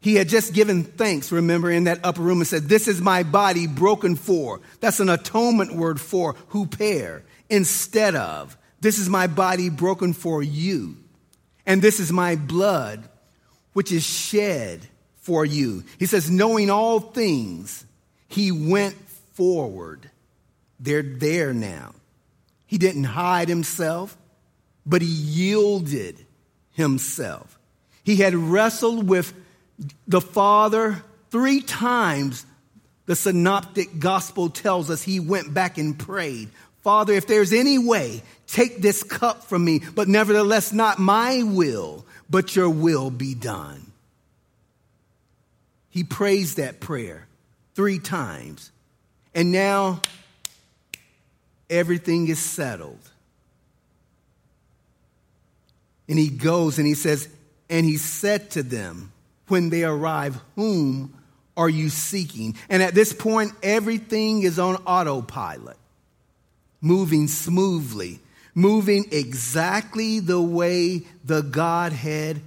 He 0.00 0.14
had 0.14 0.28
just 0.28 0.52
given 0.52 0.84
thanks, 0.84 1.32
remember, 1.32 1.70
in 1.70 1.84
that 1.84 2.00
upper 2.04 2.20
room 2.20 2.38
and 2.38 2.46
said, 2.46 2.64
This 2.64 2.86
is 2.86 3.00
my 3.00 3.22
body 3.22 3.66
broken 3.66 4.14
for. 4.14 4.60
That's 4.80 5.00
an 5.00 5.08
atonement 5.08 5.74
word 5.74 6.00
for 6.00 6.34
huper, 6.34 7.22
instead 7.48 8.14
of, 8.14 8.57
This 8.80 8.98
is 8.98 9.08
my 9.08 9.26
body 9.26 9.70
broken 9.70 10.12
for 10.12 10.42
you. 10.42 10.96
And 11.66 11.82
this 11.82 12.00
is 12.00 12.12
my 12.12 12.36
blood, 12.36 13.08
which 13.72 13.92
is 13.92 14.04
shed 14.04 14.86
for 15.16 15.44
you. 15.44 15.84
He 15.98 16.06
says, 16.06 16.30
Knowing 16.30 16.70
all 16.70 17.00
things, 17.00 17.84
he 18.28 18.52
went 18.52 18.96
forward. 19.34 20.10
They're 20.80 21.02
there 21.02 21.52
now. 21.52 21.94
He 22.66 22.78
didn't 22.78 23.04
hide 23.04 23.48
himself, 23.48 24.16
but 24.86 25.02
he 25.02 25.08
yielded 25.08 26.24
himself. 26.72 27.58
He 28.04 28.16
had 28.16 28.34
wrestled 28.34 29.08
with 29.08 29.34
the 30.06 30.20
Father 30.20 31.02
three 31.30 31.60
times. 31.60 32.46
The 33.06 33.16
synoptic 33.16 33.98
gospel 33.98 34.50
tells 34.50 34.90
us 34.90 35.02
he 35.02 35.20
went 35.20 35.52
back 35.52 35.78
and 35.78 35.98
prayed. 35.98 36.50
Father, 36.88 37.12
if 37.12 37.26
there's 37.26 37.52
any 37.52 37.76
way, 37.76 38.22
take 38.46 38.80
this 38.80 39.02
cup 39.02 39.44
from 39.44 39.62
me, 39.62 39.82
but 39.94 40.08
nevertheless, 40.08 40.72
not 40.72 40.98
my 40.98 41.42
will, 41.42 42.06
but 42.30 42.56
your 42.56 42.70
will 42.70 43.10
be 43.10 43.34
done. 43.34 43.92
He 45.90 46.02
prays 46.02 46.54
that 46.54 46.80
prayer 46.80 47.26
three 47.74 47.98
times. 47.98 48.72
And 49.34 49.52
now 49.52 50.00
everything 51.68 52.28
is 52.28 52.38
settled. 52.38 53.10
And 56.08 56.18
he 56.18 56.30
goes 56.30 56.78
and 56.78 56.86
he 56.86 56.94
says, 56.94 57.28
And 57.68 57.84
he 57.84 57.98
said 57.98 58.52
to 58.52 58.62
them, 58.62 59.12
when 59.48 59.68
they 59.68 59.84
arrive, 59.84 60.40
Whom 60.56 61.12
are 61.54 61.68
you 61.68 61.90
seeking? 61.90 62.56
And 62.70 62.82
at 62.82 62.94
this 62.94 63.12
point, 63.12 63.52
everything 63.62 64.40
is 64.40 64.58
on 64.58 64.76
autopilot, 64.86 65.76
moving 66.80 67.28
smoothly, 67.28 68.20
moving 68.54 69.06
exactly 69.10 70.20
the 70.20 70.40
way 70.40 71.02
the 71.24 71.42
Godhead 71.42 72.40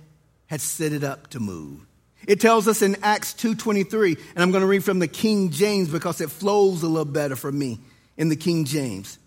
had 0.47 0.61
set 0.61 0.91
it 0.91 1.03
up 1.03 1.27
to 1.27 1.39
move. 1.39 1.85
It 2.27 2.39
tells 2.39 2.67
us 2.67 2.81
in 2.81 2.97
Acts 3.01 3.33
2:23, 3.33 4.17
and 4.35 4.43
I'm 4.43 4.51
going 4.51 4.61
to 4.61 4.67
read 4.67 4.83
from 4.83 4.99
the 4.99 5.07
King 5.07 5.49
James 5.49 5.89
because 5.89 6.21
it 6.21 6.29
flows 6.29 6.83
a 6.83 6.87
little 6.87 7.05
better 7.05 7.35
for 7.35 7.51
me 7.51 7.79
in 8.17 8.29
the 8.29 8.35
King 8.35 8.65
James. 8.65 9.17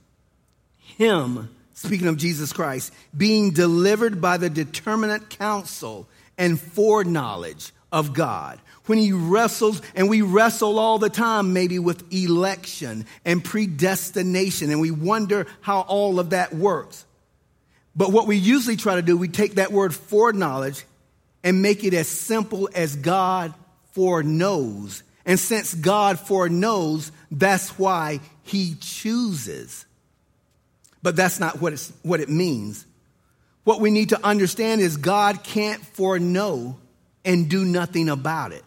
Him, 0.78 1.50
speaking 1.74 2.06
of 2.06 2.16
Jesus 2.16 2.52
Christ, 2.52 2.92
being 3.16 3.50
delivered 3.50 4.20
by 4.20 4.36
the 4.36 4.50
determinate 4.50 5.28
counsel 5.30 6.08
and 6.38 6.60
foreknowledge 6.60 7.72
of 7.90 8.12
God. 8.12 8.60
When 8.86 8.98
he 8.98 9.12
wrestles, 9.12 9.80
and 9.94 10.10
we 10.10 10.20
wrestle 10.20 10.78
all 10.78 10.98
the 10.98 11.08
time, 11.08 11.52
maybe 11.54 11.78
with 11.78 12.12
election 12.12 13.06
and 13.24 13.42
predestination, 13.42 14.70
and 14.70 14.80
we 14.80 14.90
wonder 14.90 15.46
how 15.62 15.80
all 15.80 16.20
of 16.20 16.30
that 16.30 16.54
works. 16.54 17.06
But 17.96 18.12
what 18.12 18.26
we 18.26 18.36
usually 18.36 18.76
try 18.76 18.96
to 18.96 19.02
do, 19.02 19.16
we 19.16 19.28
take 19.28 19.54
that 19.54 19.72
word 19.72 19.94
foreknowledge 19.94 20.84
and 21.42 21.62
make 21.62 21.84
it 21.84 21.94
as 21.94 22.08
simple 22.08 22.68
as 22.74 22.96
God 22.96 23.54
foreknows. 23.92 25.02
And 25.24 25.38
since 25.38 25.74
God 25.74 26.18
foreknows, 26.18 27.12
that's 27.30 27.78
why 27.78 28.20
he 28.42 28.74
chooses. 28.80 29.86
But 31.02 31.16
that's 31.16 31.38
not 31.38 31.60
what, 31.60 31.72
it's, 31.72 31.92
what 32.02 32.20
it 32.20 32.28
means. 32.28 32.84
What 33.62 33.80
we 33.80 33.90
need 33.90 34.10
to 34.10 34.26
understand 34.26 34.80
is 34.80 34.96
God 34.96 35.42
can't 35.42 35.80
foreknow 35.80 36.78
and 37.24 37.48
do 37.48 37.64
nothing 37.64 38.08
about 38.08 38.52
it. 38.52 38.63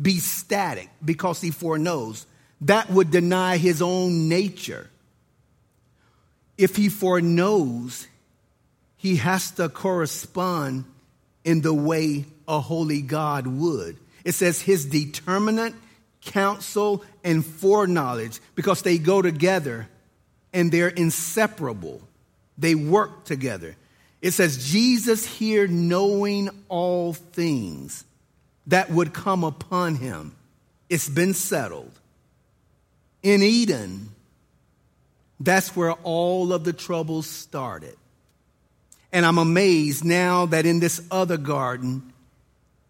Be 0.00 0.18
static 0.18 0.88
because 1.04 1.40
he 1.40 1.50
foreknows. 1.50 2.26
That 2.62 2.90
would 2.90 3.10
deny 3.10 3.56
his 3.56 3.82
own 3.82 4.28
nature. 4.28 4.88
If 6.56 6.76
he 6.76 6.88
foreknows, 6.88 8.06
he 8.96 9.16
has 9.16 9.50
to 9.52 9.68
correspond 9.68 10.84
in 11.44 11.62
the 11.62 11.74
way 11.74 12.26
a 12.46 12.60
holy 12.60 13.02
God 13.02 13.46
would. 13.46 13.96
It 14.24 14.32
says 14.32 14.60
his 14.60 14.84
determinate 14.84 15.74
counsel 16.20 17.02
and 17.24 17.44
foreknowledge 17.44 18.40
because 18.54 18.82
they 18.82 18.98
go 18.98 19.22
together 19.22 19.88
and 20.52 20.70
they're 20.70 20.88
inseparable. 20.88 22.02
They 22.58 22.74
work 22.74 23.24
together. 23.24 23.76
It 24.20 24.32
says, 24.32 24.70
Jesus 24.70 25.24
here 25.24 25.66
knowing 25.66 26.50
all 26.68 27.14
things 27.14 28.04
that 28.70 28.90
would 28.90 29.12
come 29.12 29.44
upon 29.44 29.96
him. 29.96 30.34
It's 30.88 31.08
been 31.08 31.34
settled. 31.34 31.92
In 33.22 33.42
Eden, 33.42 34.10
that's 35.38 35.76
where 35.76 35.92
all 35.92 36.52
of 36.52 36.64
the 36.64 36.72
troubles 36.72 37.26
started. 37.26 37.96
And 39.12 39.26
I'm 39.26 39.38
amazed 39.38 40.04
now 40.04 40.46
that 40.46 40.66
in 40.66 40.78
this 40.80 41.02
other 41.10 41.36
garden, 41.36 42.12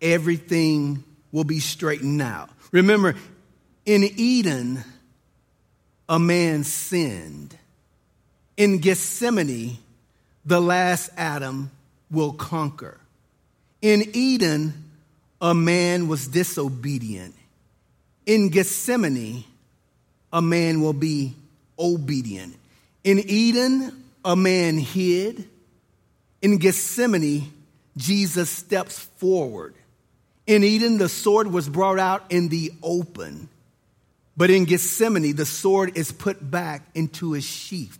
everything 0.03 1.03
will 1.33 1.45
be 1.45 1.61
straightened 1.61 2.21
out. 2.21 2.51
Remember, 2.73 3.17
in 3.87 4.05
Eden, 4.05 4.85
a 6.09 6.19
man 6.19 6.65
sinned. 6.65 7.57
In 8.57 8.79
Gethsemane, 8.79 9.79
the 10.45 10.61
last 10.61 11.11
Adam 11.17 11.71
will 12.11 12.33
conquer. 12.33 13.01
In 13.81 14.11
Eden, 14.13 14.90
a 15.41 15.55
man 15.55 16.09
was 16.09 16.29
disobedient. 16.29 17.35
In 18.27 18.51
Gethsemane, 18.51 19.45
a 20.33 20.43
man 20.43 20.81
will 20.81 20.93
be 20.93 21.35
obedient. 21.79 22.57
In 23.03 23.19
Eden, 23.19 24.05
a 24.25 24.37
man 24.37 24.79
hid. 24.79 25.49
In 26.43 26.59
Gethsemane, 26.59 27.51
Jesus 27.97 28.51
steps 28.51 28.99
forward. 29.17 29.75
In 30.47 30.63
Eden, 30.65 30.99
the 30.99 31.09
sword 31.09 31.47
was 31.49 31.69
brought 31.69 31.99
out 31.99 32.25
in 32.31 32.49
the 32.49 32.73
open. 32.83 33.49
But 34.37 34.51
in 34.51 34.65
Gethsemane, 34.65 35.35
the 35.35 35.47
sword 35.47 35.97
is 35.97 36.13
put 36.13 36.51
back 36.51 36.83
into 36.95 37.35
its 37.35 37.47
sheath. 37.47 37.99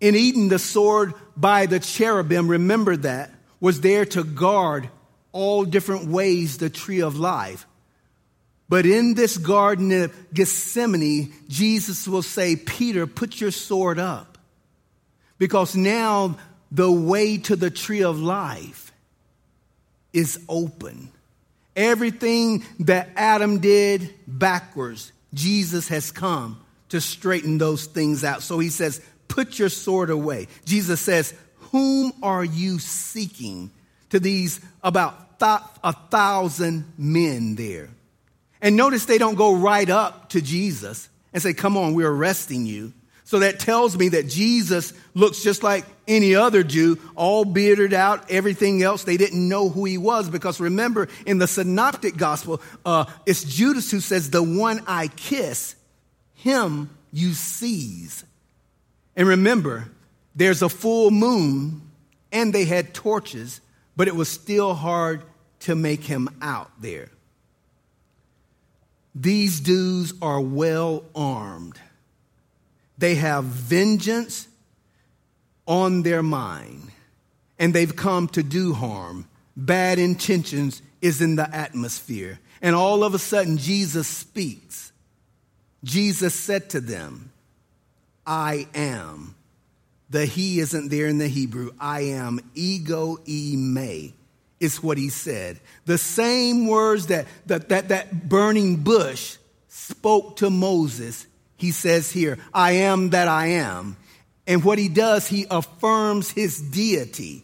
In 0.00 0.16
Eden, 0.16 0.48
the 0.48 0.58
sword 0.58 1.14
by 1.36 1.66
the 1.66 1.80
cherubim, 1.80 2.48
remember 2.48 2.96
that, 2.98 3.30
was 3.60 3.80
there 3.80 4.04
to 4.04 4.24
guard 4.24 4.90
all 5.34 5.64
different 5.64 6.06
ways 6.06 6.56
the 6.56 6.70
tree 6.70 7.02
of 7.02 7.18
life. 7.18 7.66
But 8.68 8.86
in 8.86 9.14
this 9.14 9.36
garden 9.36 9.92
of 9.92 10.32
Gethsemane, 10.32 11.34
Jesus 11.48 12.08
will 12.08 12.22
say, 12.22 12.56
Peter, 12.56 13.06
put 13.06 13.40
your 13.40 13.50
sword 13.50 13.98
up. 13.98 14.38
Because 15.36 15.76
now 15.76 16.38
the 16.70 16.90
way 16.90 17.36
to 17.38 17.56
the 17.56 17.70
tree 17.70 18.02
of 18.02 18.20
life 18.20 18.92
is 20.12 20.40
open. 20.48 21.10
Everything 21.76 22.64
that 22.80 23.10
Adam 23.16 23.58
did 23.58 24.14
backwards, 24.26 25.12
Jesus 25.34 25.88
has 25.88 26.12
come 26.12 26.64
to 26.90 27.00
straighten 27.00 27.58
those 27.58 27.86
things 27.86 28.22
out. 28.22 28.42
So 28.42 28.60
he 28.60 28.70
says, 28.70 29.04
Put 29.26 29.58
your 29.58 29.68
sword 29.68 30.10
away. 30.10 30.46
Jesus 30.64 31.00
says, 31.00 31.34
Whom 31.72 32.12
are 32.22 32.44
you 32.44 32.78
seeking? 32.78 33.72
To 34.10 34.20
these 34.20 34.60
about 34.80 35.23
th- 35.38 35.60
a 35.82 35.92
thousand 36.10 36.92
men 36.96 37.54
there. 37.54 37.90
And 38.60 38.76
notice 38.76 39.04
they 39.04 39.18
don't 39.18 39.34
go 39.34 39.54
right 39.54 39.88
up 39.88 40.30
to 40.30 40.40
Jesus 40.40 41.08
and 41.32 41.42
say, 41.42 41.52
Come 41.52 41.76
on, 41.76 41.94
we're 41.94 42.10
arresting 42.10 42.66
you. 42.66 42.92
So 43.24 43.38
that 43.38 43.58
tells 43.58 43.96
me 43.96 44.10
that 44.10 44.28
Jesus 44.28 44.92
looks 45.14 45.42
just 45.42 45.62
like 45.62 45.86
any 46.06 46.34
other 46.34 46.62
Jew, 46.62 46.98
all 47.14 47.46
bearded 47.46 47.94
out, 47.94 48.30
everything 48.30 48.82
else. 48.82 49.04
They 49.04 49.16
didn't 49.16 49.48
know 49.48 49.70
who 49.70 49.86
he 49.86 49.96
was 49.96 50.28
because 50.28 50.60
remember, 50.60 51.08
in 51.24 51.38
the 51.38 51.48
synoptic 51.48 52.18
gospel, 52.18 52.60
uh, 52.84 53.06
it's 53.24 53.42
Judas 53.42 53.90
who 53.90 54.00
says, 54.00 54.30
The 54.30 54.42
one 54.42 54.82
I 54.86 55.08
kiss, 55.08 55.74
him 56.34 56.90
you 57.12 57.32
seize. 57.32 58.24
And 59.16 59.26
remember, 59.28 59.88
there's 60.34 60.62
a 60.62 60.68
full 60.68 61.10
moon 61.10 61.80
and 62.30 62.52
they 62.52 62.64
had 62.64 62.92
torches, 62.92 63.60
but 63.96 64.08
it 64.08 64.16
was 64.16 64.28
still 64.28 64.74
hard 64.74 65.22
to 65.60 65.74
make 65.74 66.04
him 66.04 66.28
out 66.42 66.70
there. 66.80 67.08
These 69.14 69.60
dudes 69.60 70.12
are 70.20 70.40
well 70.40 71.04
armed. 71.14 71.78
They 72.98 73.14
have 73.16 73.44
vengeance 73.44 74.48
on 75.66 76.02
their 76.02 76.22
mind, 76.22 76.90
and 77.58 77.72
they've 77.72 77.94
come 77.94 78.28
to 78.28 78.42
do 78.42 78.74
harm. 78.74 79.26
Bad 79.56 79.98
intentions 79.98 80.82
is 81.00 81.20
in 81.20 81.36
the 81.36 81.54
atmosphere. 81.54 82.40
And 82.60 82.74
all 82.74 83.04
of 83.04 83.14
a 83.14 83.18
sudden, 83.18 83.58
Jesus 83.58 84.08
speaks. 84.08 84.92
Jesus 85.84 86.34
said 86.34 86.70
to 86.70 86.80
them, 86.80 87.30
I 88.26 88.66
am. 88.74 89.34
The 90.14 90.26
he 90.26 90.60
isn't 90.60 90.90
there 90.90 91.08
in 91.08 91.18
the 91.18 91.26
Hebrew. 91.26 91.72
I 91.80 92.02
am 92.02 92.38
ego 92.54 93.18
e 93.26 93.56
me 93.56 94.14
is 94.60 94.80
what 94.80 94.96
he 94.96 95.08
said. 95.08 95.58
The 95.86 95.98
same 95.98 96.68
words 96.68 97.08
that, 97.08 97.26
that, 97.46 97.68
that, 97.70 97.88
that 97.88 98.28
burning 98.28 98.76
bush 98.76 99.38
spoke 99.66 100.36
to 100.36 100.50
Moses, 100.50 101.26
he 101.56 101.72
says 101.72 102.12
here, 102.12 102.38
I 102.54 102.74
am 102.86 103.10
that 103.10 103.26
I 103.26 103.46
am. 103.46 103.96
And 104.46 104.62
what 104.62 104.78
he 104.78 104.86
does, 104.86 105.26
he 105.26 105.46
affirms 105.50 106.30
his 106.30 106.60
deity. 106.60 107.42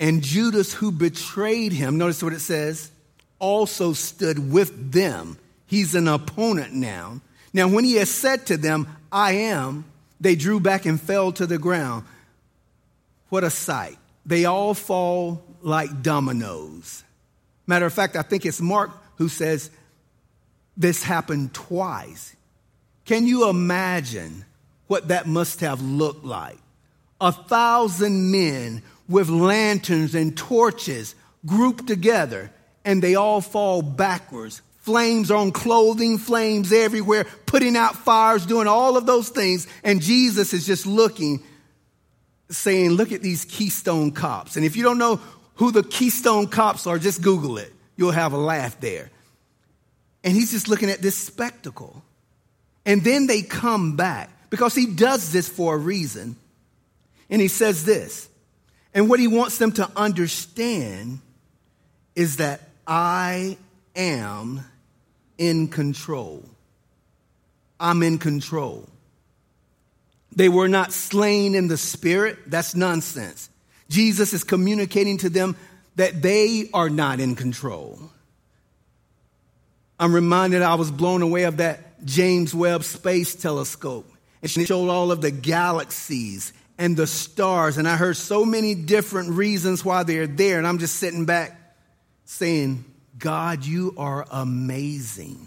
And 0.00 0.22
Judas, 0.22 0.72
who 0.72 0.90
betrayed 0.90 1.74
him, 1.74 1.98
notice 1.98 2.22
what 2.22 2.32
it 2.32 2.40
says, 2.40 2.90
also 3.38 3.92
stood 3.92 4.50
with 4.50 4.90
them. 4.90 5.36
He's 5.66 5.94
an 5.94 6.08
opponent 6.08 6.72
now. 6.72 7.20
Now, 7.52 7.68
when 7.68 7.84
he 7.84 7.94
has 7.96 8.10
said 8.10 8.46
to 8.46 8.56
them, 8.56 8.88
I 9.10 9.32
am, 9.32 9.84
they 10.20 10.36
drew 10.36 10.60
back 10.60 10.86
and 10.86 11.00
fell 11.00 11.32
to 11.32 11.46
the 11.46 11.58
ground. 11.58 12.04
What 13.28 13.44
a 13.44 13.50
sight. 13.50 13.98
They 14.24 14.44
all 14.44 14.74
fall 14.74 15.42
like 15.62 16.02
dominoes. 16.02 17.04
Matter 17.66 17.86
of 17.86 17.92
fact, 17.92 18.16
I 18.16 18.22
think 18.22 18.46
it's 18.46 18.60
Mark 18.60 18.90
who 19.16 19.28
says 19.28 19.70
this 20.76 21.02
happened 21.02 21.52
twice. 21.52 22.34
Can 23.04 23.26
you 23.26 23.48
imagine 23.48 24.44
what 24.86 25.08
that 25.08 25.26
must 25.26 25.60
have 25.60 25.82
looked 25.82 26.24
like? 26.24 26.58
A 27.20 27.32
thousand 27.32 28.30
men 28.30 28.82
with 29.08 29.28
lanterns 29.28 30.14
and 30.14 30.36
torches 30.36 31.14
grouped 31.44 31.86
together, 31.86 32.50
and 32.84 33.02
they 33.02 33.14
all 33.14 33.40
fall 33.40 33.82
backwards. 33.82 34.62
Flames 34.82 35.30
on 35.30 35.52
clothing, 35.52 36.18
flames 36.18 36.72
everywhere, 36.72 37.24
putting 37.46 37.76
out 37.76 37.96
fires, 37.96 38.46
doing 38.46 38.66
all 38.66 38.96
of 38.96 39.06
those 39.06 39.28
things. 39.28 39.66
And 39.82 40.02
Jesus 40.02 40.52
is 40.52 40.66
just 40.66 40.86
looking 40.86 41.42
saying, 42.50 42.90
Look 42.90 43.12
at 43.12 43.22
these 43.22 43.44
Keystone 43.44 44.12
cops. 44.12 44.56
And 44.56 44.64
if 44.64 44.76
you 44.76 44.82
don't 44.82 44.98
know 44.98 45.20
who 45.56 45.70
the 45.70 45.82
Keystone 45.82 46.48
cops 46.48 46.86
are, 46.86 46.98
just 46.98 47.22
Google 47.22 47.58
it. 47.58 47.72
You'll 47.96 48.10
have 48.10 48.32
a 48.32 48.38
laugh 48.38 48.80
there. 48.80 49.10
And 50.24 50.34
he's 50.34 50.50
just 50.50 50.68
looking 50.68 50.90
at 50.90 51.02
this 51.02 51.16
spectacle. 51.16 52.02
And 52.84 53.02
then 53.02 53.26
they 53.26 53.42
come 53.42 53.96
back 53.96 54.30
because 54.50 54.74
he 54.74 54.86
does 54.86 55.32
this 55.32 55.48
for 55.48 55.74
a 55.74 55.78
reason. 55.78 56.36
And 57.30 57.40
he 57.40 57.48
says 57.48 57.84
this. 57.84 58.28
And 58.94 59.08
what 59.08 59.20
he 59.20 59.26
wants 59.26 59.58
them 59.58 59.72
to 59.72 59.88
understand 59.96 61.20
is 62.14 62.36
that 62.36 62.60
I 62.86 63.56
am 63.96 64.64
in 65.42 65.66
control. 65.66 66.44
I'm 67.80 68.04
in 68.04 68.18
control. 68.18 68.88
They 70.36 70.48
were 70.48 70.68
not 70.68 70.92
slain 70.92 71.56
in 71.56 71.66
the 71.66 71.76
spirit. 71.76 72.38
That's 72.46 72.76
nonsense. 72.76 73.50
Jesus 73.90 74.32
is 74.32 74.44
communicating 74.44 75.18
to 75.18 75.28
them 75.28 75.56
that 75.96 76.22
they 76.22 76.70
are 76.72 76.88
not 76.88 77.18
in 77.18 77.34
control. 77.34 77.98
I'm 79.98 80.14
reminded 80.14 80.62
I 80.62 80.76
was 80.76 80.92
blown 80.92 81.22
away 81.22 81.42
of 81.42 81.56
that 81.56 82.04
James 82.04 82.54
Webb 82.54 82.84
Space 82.84 83.34
Telescope. 83.34 84.08
And 84.42 84.50
she 84.50 84.64
showed 84.64 84.88
all 84.88 85.10
of 85.10 85.20
the 85.20 85.32
galaxies 85.32 86.52
and 86.78 86.96
the 86.96 87.08
stars. 87.08 87.78
And 87.78 87.88
I 87.88 87.96
heard 87.96 88.16
so 88.16 88.44
many 88.44 88.76
different 88.76 89.30
reasons 89.30 89.84
why 89.84 90.04
they're 90.04 90.28
there. 90.28 90.58
And 90.58 90.68
I'm 90.68 90.78
just 90.78 90.96
sitting 90.96 91.26
back 91.26 91.58
saying, 92.26 92.84
God, 93.18 93.64
you 93.64 93.94
are 93.96 94.26
amazing. 94.30 95.46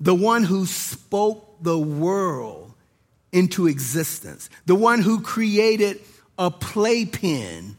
The 0.00 0.14
one 0.14 0.44
who 0.44 0.66
spoke 0.66 1.62
the 1.62 1.78
world 1.78 2.72
into 3.32 3.66
existence, 3.66 4.50
the 4.66 4.74
one 4.74 5.02
who 5.02 5.20
created 5.20 6.00
a 6.38 6.50
playpen 6.50 7.76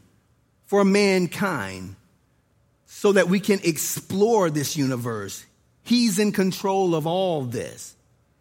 for 0.66 0.84
mankind 0.84 1.96
so 2.86 3.12
that 3.12 3.28
we 3.28 3.40
can 3.40 3.60
explore 3.64 4.48
this 4.50 4.76
universe. 4.76 5.44
He's 5.82 6.18
in 6.18 6.32
control 6.32 6.94
of 6.94 7.06
all 7.06 7.42
this. 7.42 7.96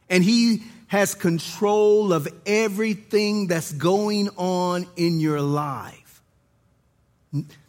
And 0.09 0.23
he 0.23 0.63
has 0.87 1.15
control 1.15 2.13
of 2.13 2.27
everything 2.45 3.47
that's 3.47 3.71
going 3.71 4.29
on 4.37 4.85
in 4.95 5.19
your 5.19 5.41
life. 5.41 6.21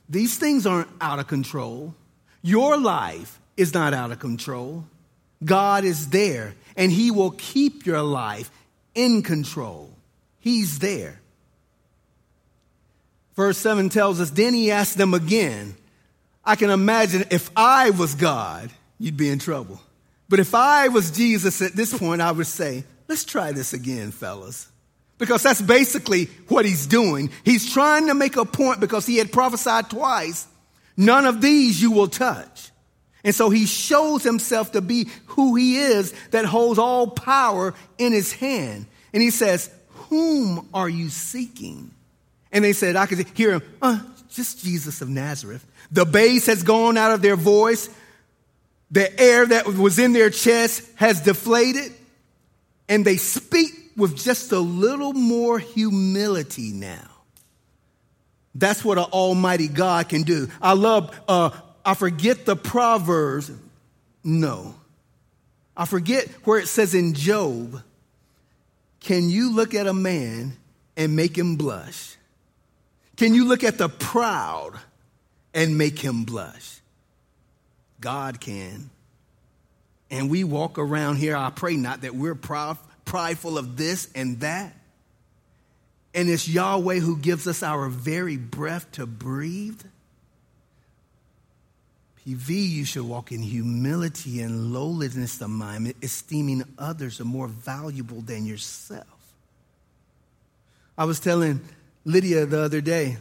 These 0.09 0.39
things 0.39 0.67
aren't 0.67 0.91
out 1.01 1.19
of 1.19 1.29
control. 1.29 1.95
Your 2.43 2.77
life 2.79 3.39
is 3.57 3.73
not 3.73 3.95
out 3.95 4.11
of 4.11 4.19
control. 4.19 4.85
God 5.45 5.85
is 5.85 6.09
there, 6.11 6.55
and 6.77 6.93
He 6.93 7.11
will 7.11 7.31
keep 7.31 7.87
your 7.87 8.03
life 8.03 8.51
in 8.95 9.23
control. 9.23 9.91
He's 10.41 10.79
there. 10.81 11.21
Verse 13.35 13.57
7 13.59 13.89
tells 13.89 14.21
us, 14.21 14.31
then 14.31 14.55
he 14.55 14.71
asked 14.71 14.99
them 14.99 15.15
again. 15.15 15.75
I 16.45 16.57
can 16.57 16.71
imagine 16.71 17.25
if 17.31 17.51
I 17.57 17.91
was 17.91 18.15
God, 18.15 18.71
you'd 18.99 19.17
be 19.17 19.31
in 19.31 19.39
trouble. 19.39 19.81
But 20.29 20.41
if 20.41 20.55
I 20.55 20.89
was 20.89 21.11
Jesus 21.11 21.63
at 21.63 21.73
this 21.73 21.97
point, 21.97 22.21
I 22.21 22.33
would 22.33 22.47
say, 22.47 22.85
let's 23.09 23.25
try 23.25 23.53
this 23.53 23.73
again, 23.73 24.11
fellas. 24.11 24.69
Because 25.19 25.43
that's 25.43 25.63
basically 25.63 26.25
what 26.49 26.65
he's 26.65 26.87
doing. 26.87 27.31
He's 27.45 27.73
trying 27.73 28.09
to 28.09 28.15
make 28.15 28.37
a 28.37 28.45
point 28.45 28.81
because 28.81 29.07
he 29.07 29.19
had 29.19 29.33
prophesied 29.33 29.89
twice 29.89 30.47
none 30.97 31.27
of 31.27 31.41
these 31.41 31.81
you 31.81 31.91
will 31.91 32.09
touch. 32.09 32.71
And 33.25 33.35
so 33.35 33.51
he 33.51 33.67
shows 33.67 34.23
himself 34.23 34.73
to 34.73 34.81
be 34.81 35.09
who 35.27 35.55
he 35.55 35.77
is 35.77 36.13
that 36.31 36.45
holds 36.45 36.79
all 36.79 37.07
power 37.07 37.75
in 37.99 38.13
his 38.13 38.33
hand. 38.33 38.87
And 39.13 39.23
he 39.23 39.31
says, 39.31 39.71
Whom 40.09 40.69
are 40.75 40.89
you 40.89 41.09
seeking? 41.09 41.93
And 42.51 42.65
they 42.65 42.73
said, 42.73 42.97
I 42.97 43.07
could 43.07 43.27
hear 43.35 43.53
him, 43.53 43.63
uh, 43.81 44.01
just 44.31 44.65
Jesus 44.65 45.01
of 45.01 45.09
Nazareth. 45.09 45.65
The 45.91 46.05
bass 46.05 46.47
has 46.47 46.63
gone 46.63 46.99
out 46.99 47.13
of 47.13 47.23
their 47.23 47.37
voice. 47.37 47.89
The 48.91 49.21
air 49.21 49.47
that 49.47 49.67
was 49.67 49.99
in 49.99 50.13
their 50.13 50.31
chest 50.31 50.83
has 50.97 51.21
deflated. 51.21 51.93
And 52.89 53.05
they 53.05 53.17
speak 53.17 53.71
with 53.97 54.17
just 54.17 54.53
a 54.53 54.59
little 54.59 55.13
more 55.13 55.59
humility 55.59 56.73
now. 56.73 57.12
That's 58.55 58.85
what 58.85 58.99
an 58.99 59.05
almighty 59.05 59.69
God 59.69 60.09
can 60.09 60.23
do. 60.23 60.49
I 60.61 60.75
love 60.75 61.19
uh, 61.27 61.51
I 61.85 61.95
forget 61.95 62.45
the 62.45 62.57
Proverbs. 62.57 63.51
No. 64.23 64.75
I 65.77 65.87
forget 65.87 66.29
where 66.45 66.59
it 66.59 66.69
says 66.69 66.95
in 66.95 67.15
Job, 67.15 67.83
can 69.01 69.29
you 69.29 69.55
look 69.55 69.75
at 69.75 69.87
a 69.87 69.95
man 69.95 70.57
and 70.97 71.17
make 71.17 71.37
him 71.37 71.57
blush? 71.57 72.17
Can 73.17 73.35
you 73.35 73.47
look 73.47 73.65
at 73.65 73.79
the 73.79 73.89
proud 73.89 74.79
and 75.55 75.77
make 75.79 75.99
him 75.99 76.25
blush? 76.25 76.81
God 78.01 78.41
can. 78.41 78.91
And 80.11 80.31
we 80.31 80.45
walk 80.45 80.79
around 80.79 81.17
here, 81.17 81.35
I 81.35 81.51
pray 81.51 81.77
not 81.77 82.03
that 82.03 82.15
we're 82.15 82.35
proud, 82.35 82.77
prideful 83.05 83.57
of 83.57 83.77
this 83.77 84.09
and 84.15 84.41
that. 84.41 84.75
And 86.15 86.29
it's 86.29 86.47
Yahweh 86.47 86.99
who 86.99 87.17
gives 87.17 87.47
us 87.47 87.63
our 87.63 87.89
very 87.89 88.37
breath 88.37 88.91
to 88.93 89.07
breathe. 89.07 89.81
PV, 92.27 92.49
you 92.49 92.85
should 92.85 93.05
walk 93.05 93.33
in 93.33 93.43
humility 93.43 94.41
and 94.43 94.73
lowliness 94.73 95.41
of 95.41 95.51
mind, 95.51 95.93
esteeming 96.03 96.65
others 96.79 97.21
are 97.21 97.25
more 97.25 97.49
valuable 97.49 98.21
than 98.21 98.47
yourself. 98.47 99.07
I 100.97 101.05
was 101.05 101.19
telling 101.19 101.61
Lydia 102.05 102.47
the 102.47 102.61
other 102.61 102.81
day, 102.81 103.17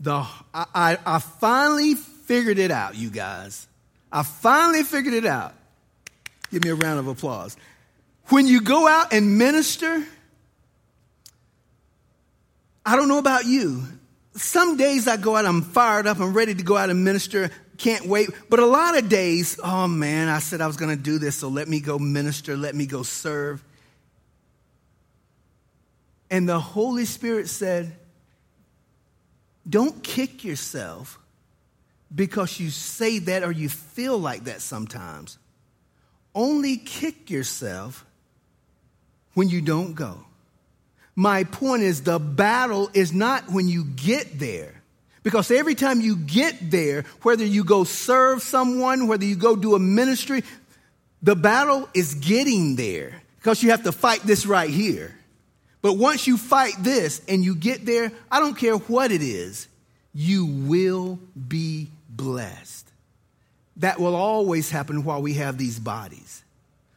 the, 0.00 0.26
I, 0.54 0.66
I, 0.74 0.98
I 1.06 1.18
finally 1.18 1.94
figured 1.94 2.58
it 2.58 2.70
out, 2.70 2.96
you 2.96 3.10
guys. 3.10 3.68
I 4.10 4.22
finally 4.22 4.82
figured 4.82 5.14
it 5.14 5.26
out. 5.26 5.54
Give 6.50 6.64
me 6.64 6.70
a 6.70 6.74
round 6.74 6.98
of 6.98 7.06
applause. 7.06 7.56
When 8.28 8.46
you 8.46 8.62
go 8.62 8.88
out 8.88 9.12
and 9.12 9.38
minister, 9.38 10.04
I 12.90 12.96
don't 12.96 13.06
know 13.06 13.18
about 13.18 13.46
you, 13.46 13.84
some 14.34 14.76
days 14.76 15.06
I 15.06 15.16
go 15.16 15.36
out, 15.36 15.46
I'm 15.46 15.62
fired 15.62 16.08
up, 16.08 16.18
I'm 16.18 16.32
ready 16.32 16.56
to 16.56 16.62
go 16.64 16.76
out 16.76 16.90
and 16.90 17.04
minister, 17.04 17.48
can't 17.78 18.04
wait. 18.04 18.30
But 18.48 18.58
a 18.58 18.66
lot 18.66 18.98
of 18.98 19.08
days, 19.08 19.60
oh 19.62 19.86
man, 19.86 20.28
I 20.28 20.40
said 20.40 20.60
I 20.60 20.66
was 20.66 20.76
going 20.76 20.96
to 20.96 21.00
do 21.00 21.20
this, 21.20 21.36
so 21.36 21.46
let 21.46 21.68
me 21.68 21.78
go 21.78 22.00
minister, 22.00 22.56
let 22.56 22.74
me 22.74 22.86
go 22.86 23.04
serve. 23.04 23.62
And 26.32 26.48
the 26.48 26.58
Holy 26.58 27.04
Spirit 27.04 27.48
said, 27.48 27.94
don't 29.68 30.02
kick 30.02 30.42
yourself 30.42 31.20
because 32.12 32.58
you 32.58 32.70
say 32.70 33.20
that 33.20 33.44
or 33.44 33.52
you 33.52 33.68
feel 33.68 34.18
like 34.18 34.46
that 34.46 34.62
sometimes. 34.62 35.38
only 36.34 36.76
kick 36.76 37.30
yourself 37.30 38.04
when 39.34 39.48
you 39.48 39.60
don't 39.60 39.94
go. 39.94 40.24
My 41.16 41.44
point 41.44 41.82
is 41.82 42.02
the 42.02 42.18
battle 42.18 42.90
is 42.94 43.12
not 43.12 43.50
when 43.50 43.68
you 43.68 43.84
get 43.84 44.38
there. 44.38 44.80
Because 45.22 45.50
every 45.50 45.74
time 45.74 46.00
you 46.00 46.16
get 46.16 46.70
there, 46.70 47.04
whether 47.22 47.44
you 47.44 47.62
go 47.62 47.84
serve 47.84 48.42
someone, 48.42 49.06
whether 49.06 49.24
you 49.24 49.36
go 49.36 49.54
do 49.54 49.74
a 49.74 49.78
ministry, 49.78 50.42
the 51.22 51.36
battle 51.36 51.88
is 51.92 52.14
getting 52.14 52.76
there 52.76 53.20
because 53.36 53.62
you 53.62 53.70
have 53.70 53.84
to 53.84 53.92
fight 53.92 54.22
this 54.22 54.46
right 54.46 54.70
here. 54.70 55.14
But 55.82 55.94
once 55.94 56.26
you 56.26 56.36
fight 56.36 56.74
this 56.78 57.20
and 57.28 57.44
you 57.44 57.54
get 57.54 57.84
there, 57.84 58.12
I 58.30 58.40
don't 58.40 58.56
care 58.56 58.76
what 58.76 59.12
it 59.12 59.22
is, 59.22 59.68
you 60.14 60.46
will 60.46 61.18
be 61.48 61.88
blessed. 62.08 62.86
That 63.76 63.98
will 63.98 64.14
always 64.14 64.70
happen 64.70 65.04
while 65.04 65.22
we 65.22 65.34
have 65.34 65.56
these 65.56 65.78
bodies. 65.78 66.44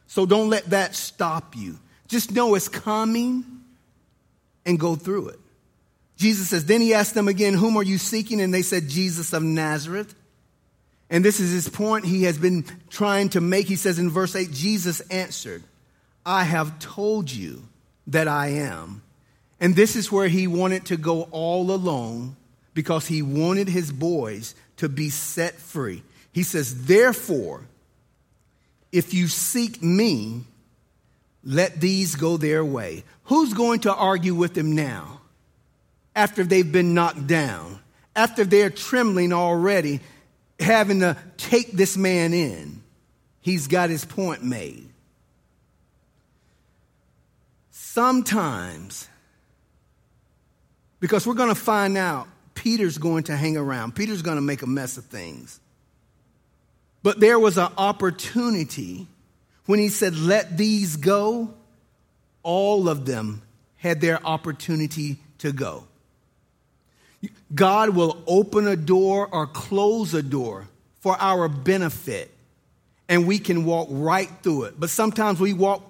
So 0.06 0.26
don't 0.26 0.50
let 0.50 0.66
that 0.70 0.94
stop 0.94 1.56
you. 1.56 1.78
Just 2.08 2.32
know 2.32 2.54
it's 2.54 2.68
coming 2.68 3.44
and 4.66 4.78
go 4.78 4.96
through 4.96 5.28
it. 5.28 5.38
Jesus 6.16 6.48
says, 6.48 6.64
Then 6.64 6.80
he 6.80 6.94
asked 6.94 7.14
them 7.14 7.28
again, 7.28 7.54
Whom 7.54 7.76
are 7.76 7.82
you 7.82 7.98
seeking? 7.98 8.40
And 8.40 8.52
they 8.52 8.62
said, 8.62 8.88
Jesus 8.88 9.32
of 9.32 9.42
Nazareth. 9.42 10.14
And 11.10 11.24
this 11.24 11.38
is 11.38 11.52
his 11.52 11.68
point 11.68 12.06
he 12.06 12.24
has 12.24 12.38
been 12.38 12.64
trying 12.90 13.28
to 13.30 13.40
make. 13.40 13.66
He 13.66 13.76
says 13.76 13.98
in 13.98 14.10
verse 14.10 14.34
8, 14.34 14.50
Jesus 14.50 15.00
answered, 15.02 15.62
I 16.24 16.44
have 16.44 16.78
told 16.78 17.30
you 17.30 17.62
that 18.06 18.28
I 18.28 18.48
am. 18.48 19.02
And 19.60 19.76
this 19.76 19.96
is 19.96 20.10
where 20.10 20.28
he 20.28 20.46
wanted 20.46 20.86
to 20.86 20.96
go 20.96 21.22
all 21.30 21.70
alone 21.70 22.36
because 22.72 23.06
he 23.06 23.22
wanted 23.22 23.68
his 23.68 23.92
boys 23.92 24.54
to 24.78 24.88
be 24.88 25.10
set 25.10 25.54
free. 25.54 26.02
He 26.32 26.42
says, 26.42 26.86
Therefore, 26.86 27.62
if 28.90 29.14
you 29.14 29.28
seek 29.28 29.82
me, 29.82 30.42
let 31.44 31.80
these 31.80 32.16
go 32.16 32.36
their 32.36 32.64
way. 32.64 33.04
Who's 33.24 33.52
going 33.52 33.80
to 33.80 33.94
argue 33.94 34.34
with 34.34 34.54
them 34.54 34.74
now 34.74 35.20
after 36.16 36.44
they've 36.44 36.70
been 36.70 36.94
knocked 36.94 37.26
down? 37.26 37.80
After 38.16 38.44
they're 38.44 38.70
trembling 38.70 39.32
already, 39.32 40.00
having 40.60 41.00
to 41.00 41.16
take 41.36 41.72
this 41.72 41.96
man 41.96 42.32
in? 42.32 42.82
He's 43.40 43.66
got 43.66 43.90
his 43.90 44.04
point 44.04 44.42
made. 44.42 44.88
Sometimes, 47.70 49.08
because 51.00 51.26
we're 51.26 51.34
going 51.34 51.50
to 51.50 51.54
find 51.54 51.96
out 51.98 52.28
Peter's 52.54 52.98
going 52.98 53.24
to 53.24 53.36
hang 53.36 53.56
around, 53.56 53.94
Peter's 53.94 54.22
going 54.22 54.36
to 54.36 54.42
make 54.42 54.62
a 54.62 54.66
mess 54.66 54.96
of 54.96 55.04
things. 55.04 55.60
But 57.02 57.20
there 57.20 57.38
was 57.38 57.58
an 57.58 57.68
opportunity 57.76 59.06
when 59.66 59.78
he 59.78 59.88
said, 59.88 60.16
Let 60.16 60.56
these 60.56 60.96
go, 60.96 61.54
all 62.42 62.88
of 62.88 63.06
them 63.06 63.42
had 63.76 64.00
their 64.00 64.24
opportunity 64.26 65.18
to 65.38 65.52
go. 65.52 65.84
God 67.54 67.90
will 67.90 68.22
open 68.26 68.66
a 68.66 68.76
door 68.76 69.28
or 69.30 69.46
close 69.46 70.12
a 70.14 70.22
door 70.22 70.68
for 71.00 71.16
our 71.18 71.48
benefit, 71.48 72.30
and 73.08 73.26
we 73.26 73.38
can 73.38 73.64
walk 73.64 73.88
right 73.90 74.30
through 74.42 74.64
it. 74.64 74.74
But 74.78 74.90
sometimes 74.90 75.40
we 75.40 75.52
walk 75.52 75.82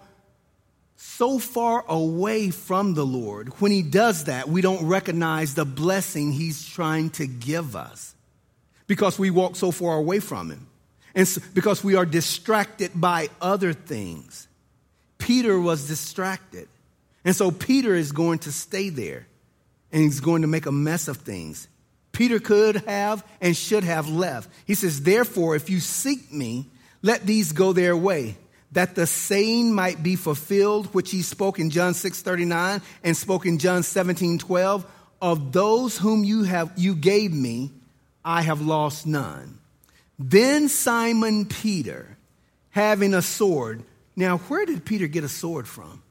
so 0.96 1.38
far 1.38 1.84
away 1.88 2.50
from 2.50 2.94
the 2.94 3.04
Lord. 3.04 3.48
When 3.60 3.72
He 3.72 3.82
does 3.82 4.24
that, 4.24 4.48
we 4.48 4.60
don't 4.60 4.86
recognize 4.86 5.54
the 5.54 5.64
blessing 5.64 6.32
He's 6.32 6.64
trying 6.64 7.10
to 7.10 7.26
give 7.26 7.74
us 7.74 8.14
because 8.86 9.18
we 9.18 9.30
walk 9.30 9.56
so 9.56 9.70
far 9.70 9.96
away 9.96 10.20
from 10.20 10.50
Him 10.50 10.66
and 11.14 11.28
so, 11.28 11.40
because 11.54 11.84
we 11.84 11.94
are 11.94 12.06
distracted 12.06 12.90
by 12.94 13.28
other 13.40 13.72
things. 13.72 14.48
Peter 15.18 15.58
was 15.58 15.88
distracted. 15.88 16.68
And 17.24 17.34
so 17.34 17.50
Peter 17.50 17.94
is 17.94 18.12
going 18.12 18.40
to 18.40 18.52
stay 18.52 18.90
there 18.90 19.26
and 19.92 20.02
he's 20.02 20.20
going 20.20 20.42
to 20.42 20.48
make 20.48 20.66
a 20.66 20.72
mess 20.72 21.08
of 21.08 21.18
things. 21.18 21.68
Peter 22.12 22.38
could 22.38 22.76
have 22.86 23.26
and 23.40 23.56
should 23.56 23.84
have 23.84 24.08
left. 24.08 24.50
He 24.66 24.74
says, 24.74 25.02
Therefore, 25.02 25.56
if 25.56 25.70
you 25.70 25.80
seek 25.80 26.32
me, 26.32 26.66
let 27.02 27.26
these 27.26 27.52
go 27.52 27.72
their 27.72 27.96
way, 27.96 28.36
that 28.72 28.94
the 28.94 29.06
saying 29.06 29.72
might 29.72 30.02
be 30.02 30.16
fulfilled, 30.16 30.92
which 30.94 31.10
he 31.10 31.22
spoke 31.22 31.58
in 31.58 31.70
John 31.70 31.94
6 31.94 32.22
39 32.22 32.82
and 33.02 33.16
spoke 33.16 33.46
in 33.46 33.58
John 33.58 33.82
17 33.82 34.38
12. 34.38 34.86
Of 35.22 35.52
those 35.52 35.96
whom 35.96 36.22
you 36.22 36.42
have 36.42 36.72
you 36.76 36.94
gave 36.94 37.32
me, 37.32 37.70
I 38.24 38.42
have 38.42 38.60
lost 38.60 39.06
none. 39.06 39.58
Then 40.18 40.68
Simon 40.68 41.46
Peter, 41.46 42.16
having 42.70 43.14
a 43.14 43.22
sword. 43.22 43.82
Now, 44.16 44.38
where 44.38 44.64
did 44.64 44.84
Peter 44.84 45.06
get 45.06 45.24
a 45.24 45.28
sword 45.28 45.66
from? 45.66 46.02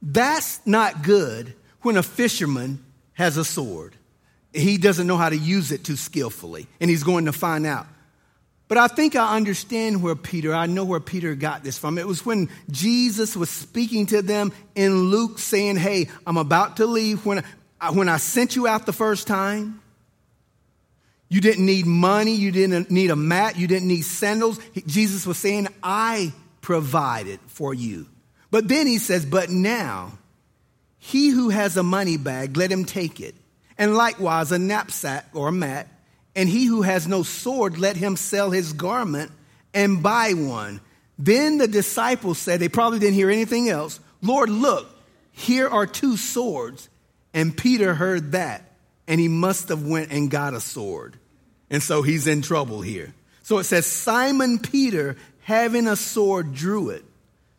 That's 0.00 0.60
not 0.66 1.02
good 1.02 1.54
when 1.82 1.96
a 1.96 2.02
fisherman 2.02 2.84
has 3.14 3.36
a 3.36 3.44
sword. 3.44 3.94
He 4.52 4.76
doesn't 4.78 5.06
know 5.06 5.16
how 5.16 5.28
to 5.28 5.36
use 5.36 5.72
it 5.72 5.84
too 5.84 5.96
skillfully, 5.96 6.66
and 6.80 6.90
he's 6.90 7.02
going 7.02 7.24
to 7.24 7.32
find 7.32 7.66
out. 7.66 7.86
But 8.68 8.78
I 8.78 8.88
think 8.88 9.16
I 9.16 9.36
understand 9.36 10.02
where 10.02 10.16
Peter, 10.16 10.54
I 10.54 10.64
know 10.64 10.84
where 10.84 10.98
Peter 10.98 11.34
got 11.34 11.62
this 11.62 11.76
from. 11.76 11.98
It 11.98 12.06
was 12.06 12.24
when 12.24 12.48
Jesus 12.70 13.36
was 13.36 13.50
speaking 13.50 14.06
to 14.06 14.22
them 14.22 14.50
in 14.74 15.10
Luke 15.10 15.38
saying, 15.38 15.76
Hey, 15.76 16.08
I'm 16.26 16.38
about 16.38 16.78
to 16.78 16.86
leave. 16.86 17.26
When 17.26 17.44
I, 17.78 17.90
when 17.90 18.08
I 18.08 18.16
sent 18.16 18.56
you 18.56 18.66
out 18.66 18.86
the 18.86 18.94
first 18.94 19.26
time, 19.26 19.81
you 21.32 21.40
didn't 21.40 21.64
need 21.64 21.86
money. 21.86 22.34
You 22.34 22.52
didn't 22.52 22.90
need 22.90 23.10
a 23.10 23.16
mat. 23.16 23.56
You 23.56 23.66
didn't 23.66 23.88
need 23.88 24.02
sandals. 24.02 24.60
Jesus 24.86 25.26
was 25.26 25.38
saying, 25.38 25.66
I 25.82 26.30
provided 26.60 27.40
for 27.46 27.72
you. 27.72 28.06
But 28.50 28.68
then 28.68 28.86
he 28.86 28.98
says, 28.98 29.24
But 29.24 29.48
now, 29.48 30.12
he 30.98 31.30
who 31.30 31.48
has 31.48 31.78
a 31.78 31.82
money 31.82 32.18
bag, 32.18 32.58
let 32.58 32.70
him 32.70 32.84
take 32.84 33.18
it. 33.18 33.34
And 33.78 33.96
likewise, 33.96 34.52
a 34.52 34.58
knapsack 34.58 35.24
or 35.32 35.48
a 35.48 35.52
mat. 35.52 35.88
And 36.36 36.50
he 36.50 36.66
who 36.66 36.82
has 36.82 37.08
no 37.08 37.22
sword, 37.22 37.78
let 37.78 37.96
him 37.96 38.16
sell 38.16 38.50
his 38.50 38.74
garment 38.74 39.32
and 39.72 40.02
buy 40.02 40.34
one. 40.34 40.82
Then 41.18 41.56
the 41.56 41.66
disciples 41.66 42.36
said, 42.36 42.60
they 42.60 42.68
probably 42.68 42.98
didn't 42.98 43.14
hear 43.14 43.30
anything 43.30 43.70
else. 43.70 44.00
Lord, 44.20 44.50
look, 44.50 44.86
here 45.30 45.66
are 45.66 45.86
two 45.86 46.18
swords. 46.18 46.90
And 47.32 47.56
Peter 47.56 47.94
heard 47.94 48.32
that, 48.32 48.70
and 49.08 49.18
he 49.18 49.28
must 49.28 49.70
have 49.70 49.86
went 49.86 50.12
and 50.12 50.30
got 50.30 50.52
a 50.52 50.60
sword. 50.60 51.16
And 51.72 51.82
so 51.82 52.02
he's 52.02 52.28
in 52.28 52.42
trouble 52.42 52.82
here. 52.82 53.12
So 53.42 53.58
it 53.58 53.64
says, 53.64 53.86
Simon 53.86 54.60
Peter, 54.60 55.16
having 55.40 55.88
a 55.88 55.96
sword, 55.96 56.54
drew 56.54 56.90
it. 56.90 57.04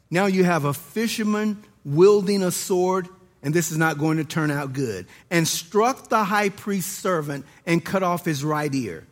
Now 0.10 0.28
you 0.28 0.44
have 0.44 0.66
a 0.66 0.74
fisherman 0.74 1.62
wielding 1.84 2.44
a 2.44 2.52
sword, 2.52 3.10
and 3.42 3.54
this 3.54 3.72
is 3.72 3.78
not 3.78 3.98
going 3.98 4.18
to 4.18 4.24
turn 4.24 4.52
out 4.52 4.72
good. 4.72 5.08
And 5.32 5.48
struck 5.48 6.10
the 6.10 6.24
high 6.24 6.50
priest's 6.50 6.96
servant 6.96 7.46
and 7.66 7.84
cut 7.84 8.04
off 8.04 8.24
his 8.24 8.44
right 8.44 8.74
ear. 8.74 9.06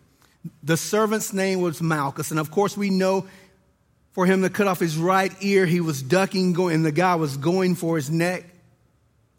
The 0.63 0.77
servant's 0.77 1.33
name 1.33 1.61
was 1.61 1.81
Malchus. 1.81 2.29
And 2.29 2.39
of 2.39 2.51
course, 2.51 2.77
we 2.77 2.91
know 2.91 3.25
for 4.11 4.27
him 4.27 4.43
to 4.43 4.49
cut 4.49 4.67
off 4.67 4.79
his 4.79 4.97
right 4.97 5.33
ear, 5.41 5.65
he 5.65 5.81
was 5.81 6.03
ducking, 6.03 6.53
going, 6.53 6.75
and 6.75 6.85
the 6.85 6.91
guy 6.91 7.15
was 7.15 7.37
going 7.37 7.73
for 7.73 7.95
his 7.95 8.11
neck, 8.11 8.45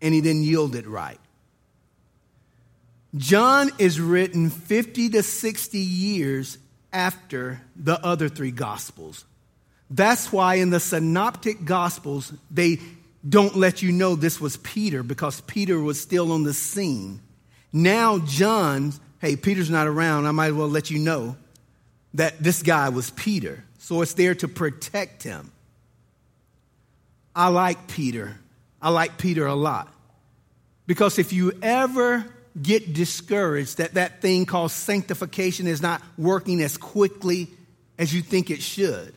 and 0.01 0.13
he 0.13 0.21
didn't 0.21 0.43
yield 0.43 0.75
it 0.75 0.89
right. 0.89 1.19
John 3.15 3.71
is 3.79 4.01
written 4.01 4.49
50 4.51 5.11
to 5.11 5.23
60 5.23 5.79
years 5.79 6.59
after 6.93 7.61
the 7.77 8.03
other 8.05 8.29
three 8.29 8.51
gospels. 8.51 9.25
That's 9.91 10.33
why 10.33 10.55
in 10.55 10.71
the 10.71 10.81
synoptic 10.81 11.65
gospels, 11.65 12.33
they 12.51 12.81
don't 13.29 13.55
let 13.55 13.83
you 13.83 13.93
know 13.93 14.17
this 14.17 14.41
was 14.41 14.57
Peter 14.59 15.03
because 15.03 15.43
Peter 15.43 15.79
was 15.79 16.01
still 16.01 16.33
on 16.33 16.43
the 16.43 16.55
scene. 16.55 17.21
Now, 17.73 18.19
John, 18.19 18.95
hey, 19.21 19.37
Peter's 19.37 19.71
not 19.71 19.87
around. 19.87 20.27
I 20.27 20.31
might 20.31 20.49
as 20.49 20.53
well 20.55 20.69
let 20.69 20.91
you 20.91 20.99
know 20.99 21.37
that 22.15 22.43
this 22.43 22.63
guy 22.63 22.89
was 22.89 23.11
Peter. 23.11 23.65
So 23.79 24.01
it's 24.01 24.15
there 24.15 24.35
to 24.37 24.49
protect 24.49 25.23
him. 25.23 25.53
I 27.35 27.49
like 27.49 27.89
Peter. 27.89 28.39
I 28.81 28.91
like 28.91 29.19
Peter 29.19 29.47
a 29.47 29.55
lot. 29.55 29.93
Because 30.87 31.19
if 31.19 31.33
you 31.33 31.53
ever 31.63 32.25
get 32.61 32.93
discouraged 32.93 33.79
that 33.79 33.95
that 33.95 34.21
thing 34.21 34.45
called 34.47 34.71
sanctification 34.71 35.67
is 35.67 35.81
not 35.81 36.03
working 36.19 36.61
as 36.63 36.77
quickly 36.77 37.49
as 37.99 38.13
you 38.13 38.23
think 38.23 38.51
it 38.51 38.61
should, 38.61 39.15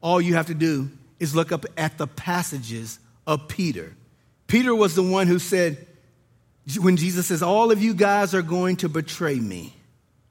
all 0.00 0.20
you 0.20 0.34
have 0.34 0.46
to 0.46 0.54
do 0.54 0.90
is 1.20 1.34
look 1.34 1.52
up 1.52 1.66
at 1.76 1.98
the 1.98 2.06
passages 2.06 2.98
of 3.26 3.48
Peter. 3.48 3.94
Peter 4.46 4.74
was 4.74 4.94
the 4.94 5.02
one 5.02 5.26
who 5.26 5.38
said, 5.38 5.86
when 6.80 6.96
Jesus 6.96 7.26
says, 7.26 7.42
All 7.42 7.70
of 7.70 7.82
you 7.82 7.94
guys 7.94 8.34
are 8.34 8.42
going 8.42 8.76
to 8.76 8.88
betray 8.88 9.38
me. 9.38 9.74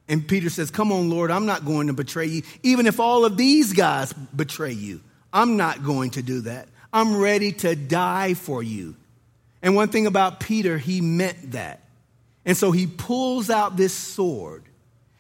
And 0.07 0.28
Peter 0.28 0.49
says, 0.49 0.71
Come 0.71 0.91
on, 0.91 1.09
Lord, 1.09 1.32
I'm 1.32 1.45
not 1.45 1.65
going 1.65 1.88
to 1.88 1.93
betray 1.93 2.28
you. 2.28 2.43
Even 2.63 2.88
if 2.88 2.99
all 2.99 3.25
of 3.25 3.38
these 3.38 3.73
guys 3.73 4.13
betray 4.13 4.71
you, 4.71 5.01
I'm 5.34 5.57
not 5.57 5.84
going 5.84 6.11
to 6.11 6.21
do 6.21 6.41
that. 6.41 6.67
I'm 6.93 7.17
ready 7.17 7.51
to 7.53 7.75
die 7.75 8.34
for 8.34 8.61
you. 8.61 8.95
And 9.61 9.75
one 9.75 9.89
thing 9.89 10.07
about 10.07 10.39
Peter, 10.39 10.78
he 10.78 11.01
meant 11.01 11.51
that. 11.51 11.82
And 12.47 12.55
so 12.55 12.71
he 12.71 12.87
pulls 12.87 13.49
out 13.49 13.75
this 13.75 13.93
sword 13.93 14.63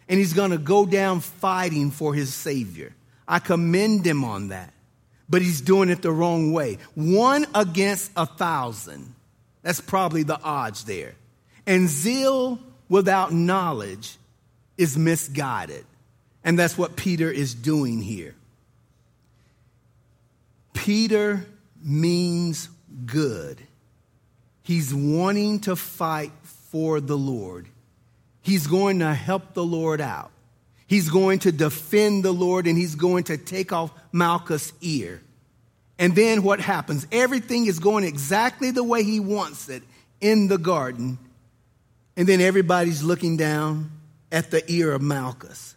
and 0.07 0.17
he's 0.17 0.31
going 0.31 0.51
to 0.51 0.57
go 0.57 0.85
down 0.85 1.19
fighting 1.19 1.91
for 1.91 2.13
his 2.13 2.33
Savior. 2.33 2.95
I 3.27 3.39
commend 3.39 4.07
him 4.07 4.23
on 4.23 4.47
that. 4.47 4.73
But 5.29 5.41
he's 5.41 5.59
doing 5.59 5.89
it 5.89 6.01
the 6.01 6.11
wrong 6.11 6.53
way. 6.53 6.77
One 6.95 7.45
against 7.53 8.13
a 8.15 8.25
thousand. 8.25 9.13
That's 9.61 9.81
probably 9.81 10.23
the 10.23 10.41
odds 10.41 10.85
there. 10.85 11.15
And 11.65 11.89
zeal 11.89 12.59
without 12.87 13.33
knowledge 13.33 14.15
is 14.77 14.97
misguided. 14.97 15.83
And 16.45 16.57
that's 16.57 16.77
what 16.77 16.95
Peter 16.95 17.29
is 17.29 17.53
doing 17.53 18.01
here. 18.01 18.35
Peter 20.73 21.45
means 21.83 22.69
good. 23.05 23.61
He's 24.63 24.93
wanting 24.93 25.59
to 25.61 25.75
fight 25.75 26.31
for 26.71 26.99
the 26.99 27.17
Lord. 27.17 27.67
He's 28.41 28.67
going 28.67 28.99
to 28.99 29.13
help 29.13 29.53
the 29.53 29.63
Lord 29.63 30.01
out. 30.01 30.31
He's 30.87 31.09
going 31.09 31.39
to 31.39 31.51
defend 31.51 32.23
the 32.23 32.31
Lord 32.31 32.65
and 32.65 32.77
he's 32.77 32.95
going 32.95 33.25
to 33.25 33.37
take 33.37 33.73
off 33.73 33.91
Malchus' 34.11 34.71
ear. 34.81 35.21
And 35.99 36.15
then 36.15 36.43
what 36.43 36.59
happens? 36.59 37.07
Everything 37.11 37.65
is 37.65 37.79
going 37.79 38.03
exactly 38.03 38.71
the 38.71 38.83
way 38.83 39.03
he 39.03 39.19
wants 39.19 39.67
it 39.67 39.83
in 40.21 40.47
the 40.47 40.57
garden. 40.57 41.17
And 42.15 42.27
then 42.27 42.39
everybody's 42.39 43.03
looking 43.03 43.35
down 43.35 43.91
at 44.31 44.51
the 44.51 44.63
ear 44.71 44.93
of 44.93 45.01
Malchus. 45.01 45.75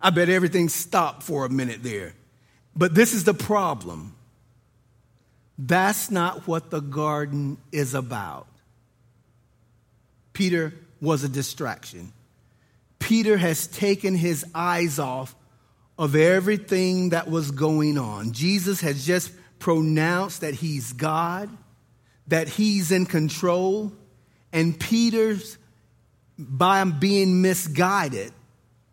I 0.00 0.10
bet 0.10 0.28
everything 0.28 0.68
stopped 0.68 1.22
for 1.22 1.44
a 1.44 1.50
minute 1.50 1.82
there. 1.82 2.14
But 2.76 2.94
this 2.94 3.12
is 3.12 3.24
the 3.24 3.34
problem. 3.34 4.14
That's 5.58 6.10
not 6.10 6.46
what 6.46 6.70
the 6.70 6.80
garden 6.80 7.58
is 7.72 7.94
about. 7.94 8.46
Peter 10.32 10.72
was 11.00 11.24
a 11.24 11.28
distraction. 11.28 12.12
Peter 12.98 13.36
has 13.36 13.66
taken 13.66 14.14
his 14.14 14.44
eyes 14.54 14.98
off 14.98 15.34
of 15.98 16.14
everything 16.16 17.10
that 17.10 17.30
was 17.30 17.50
going 17.50 17.98
on. 17.98 18.32
Jesus 18.32 18.80
has 18.80 19.04
just 19.04 19.32
pronounced 19.58 20.40
that 20.40 20.54
he's 20.54 20.92
God, 20.92 21.50
that 22.28 22.48
he's 22.48 22.90
in 22.90 23.06
control, 23.06 23.92
and 24.52 24.78
Peter's, 24.78 25.58
by 26.38 26.82
being 26.84 27.42
misguided, 27.42 28.32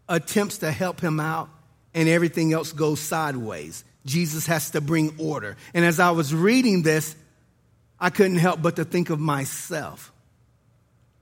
attempts 0.09 0.59
to 0.59 0.71
help 0.71 0.99
him 0.99 1.19
out, 1.19 1.49
and 1.93 2.07
everything 2.09 2.53
else 2.53 2.73
goes 2.73 2.99
sideways. 2.99 3.83
Jesus 4.05 4.45
has 4.47 4.71
to 4.71 4.81
bring 4.81 5.15
order. 5.17 5.57
And 5.73 5.83
as 5.83 5.99
I 5.99 6.11
was 6.11 6.33
reading 6.33 6.81
this, 6.81 7.15
I 7.99 8.09
couldn't 8.09 8.38
help 8.38 8.61
but 8.61 8.75
to 8.77 8.85
think 8.85 9.09
of 9.09 9.19
myself, 9.19 10.11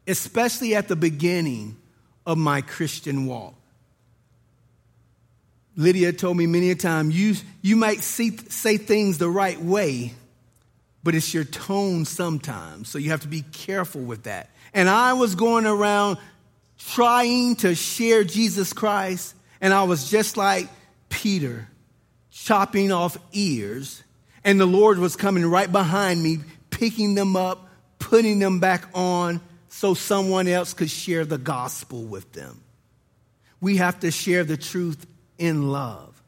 especially 0.07 0.75
at 0.75 0.87
the 0.87 0.95
beginning 0.95 1.77
of 2.25 2.37
my 2.37 2.61
Christian 2.61 3.25
walk. 3.25 3.55
Lydia 5.77 6.13
told 6.13 6.37
me 6.37 6.47
many 6.47 6.71
a 6.71 6.75
time, 6.75 7.11
you, 7.11 7.35
you 7.61 7.75
might 7.75 8.01
see, 8.01 8.37
say 8.49 8.77
things 8.77 9.17
the 9.17 9.29
right 9.29 9.59
way, 9.59 10.13
but 11.03 11.15
it's 11.15 11.33
your 11.33 11.43
tone 11.43 12.05
sometimes. 12.05 12.89
So 12.89 12.97
you 12.97 13.09
have 13.09 13.21
to 13.21 13.27
be 13.27 13.41
careful 13.51 14.01
with 14.01 14.23
that. 14.23 14.49
And 14.73 14.89
I 14.89 15.13
was 15.13 15.35
going 15.35 15.65
around 15.65 16.17
trying 16.77 17.55
to 17.57 17.75
share 17.75 18.23
Jesus 18.23 18.73
Christ, 18.73 19.35
and 19.59 19.73
I 19.73 19.83
was 19.83 20.09
just 20.09 20.37
like 20.37 20.67
Peter, 21.09 21.67
chopping 22.31 22.91
off 22.91 23.17
ears, 23.33 24.03
and 24.43 24.59
the 24.59 24.65
Lord 24.65 24.99
was 24.99 25.15
coming 25.15 25.45
right 25.45 25.71
behind 25.71 26.21
me, 26.21 26.39
picking 26.69 27.15
them 27.15 27.35
up, 27.35 27.67
putting 27.99 28.39
them 28.39 28.59
back 28.59 28.87
on 28.93 29.41
so 29.75 29.93
someone 29.93 30.47
else 30.47 30.73
could 30.73 30.89
share 30.89 31.25
the 31.25 31.37
gospel 31.37 32.01
with 32.01 32.31
them. 32.31 32.61
We 33.59 33.75
have 33.75 33.99
to 33.99 34.09
share 34.09 34.45
the 34.45 34.55
truth 34.55 35.05
in 35.37 35.69
love. 35.69 36.23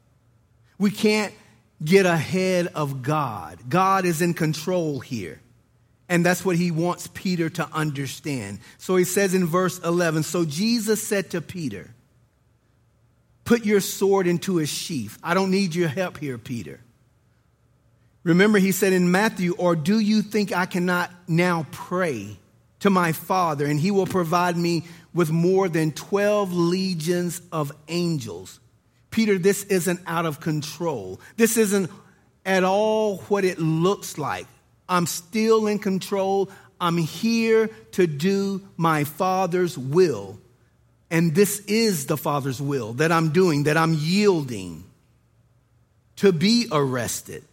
We 0.78 0.90
can't 0.90 1.32
get 1.82 2.04
ahead 2.04 2.66
of 2.74 3.00
God. 3.02 3.58
God 3.66 4.04
is 4.04 4.20
in 4.20 4.34
control 4.34 5.00
here. 5.00 5.40
And 6.10 6.26
that's 6.26 6.44
what 6.44 6.56
he 6.56 6.70
wants 6.70 7.06
Peter 7.06 7.48
to 7.48 7.66
understand. 7.72 8.58
So 8.76 8.96
he 8.96 9.04
says 9.04 9.32
in 9.32 9.46
verse 9.46 9.78
11 9.78 10.24
So 10.24 10.44
Jesus 10.44 11.02
said 11.02 11.30
to 11.30 11.40
Peter, 11.40 11.88
Put 13.44 13.64
your 13.64 13.80
sword 13.80 14.26
into 14.26 14.58
its 14.58 14.70
sheath. 14.70 15.18
I 15.22 15.32
don't 15.32 15.50
need 15.50 15.74
your 15.74 15.88
help 15.88 16.18
here, 16.18 16.36
Peter. 16.36 16.80
Remember, 18.24 18.58
he 18.58 18.72
said 18.72 18.92
in 18.92 19.10
Matthew, 19.10 19.54
Or 19.56 19.74
do 19.74 19.98
you 19.98 20.20
think 20.20 20.52
I 20.52 20.66
cannot 20.66 21.10
now 21.26 21.66
pray 21.70 22.36
to 22.80 22.90
my 22.90 23.12
Father, 23.12 23.66
and 23.66 23.80
he 23.80 23.90
will 23.90 24.06
provide 24.06 24.56
me 24.56 24.84
with 25.12 25.30
more 25.30 25.68
than 25.68 25.92
12 25.92 26.52
legions 26.52 27.40
of 27.50 27.72
angels? 27.88 28.60
Peter, 29.10 29.38
this 29.38 29.64
isn't 29.64 30.00
out 30.06 30.26
of 30.26 30.40
control. 30.40 31.20
This 31.36 31.56
isn't 31.56 31.90
at 32.44 32.64
all 32.64 33.18
what 33.28 33.44
it 33.44 33.58
looks 33.58 34.18
like. 34.18 34.46
I'm 34.88 35.06
still 35.06 35.66
in 35.66 35.78
control. 35.78 36.50
I'm 36.80 36.96
here 36.96 37.68
to 37.92 38.06
do 38.06 38.62
my 38.76 39.04
Father's 39.04 39.76
will. 39.76 40.38
And 41.10 41.34
this 41.34 41.60
is 41.60 42.06
the 42.06 42.16
Father's 42.16 42.60
will 42.60 42.92
that 42.94 43.10
I'm 43.10 43.30
doing, 43.30 43.64
that 43.64 43.76
I'm 43.76 43.94
yielding 43.94 44.84
to 46.16 46.32
be 46.32 46.68
arrested, 46.70 47.44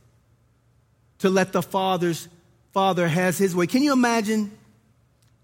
to 1.19 1.30
let 1.30 1.53
the 1.53 1.61
Father's 1.61 2.28
Father 2.73 3.07
has 3.07 3.38
his 3.38 3.55
way. 3.55 3.67
Can 3.67 3.84
you 3.84 3.93
imagine 3.93 4.51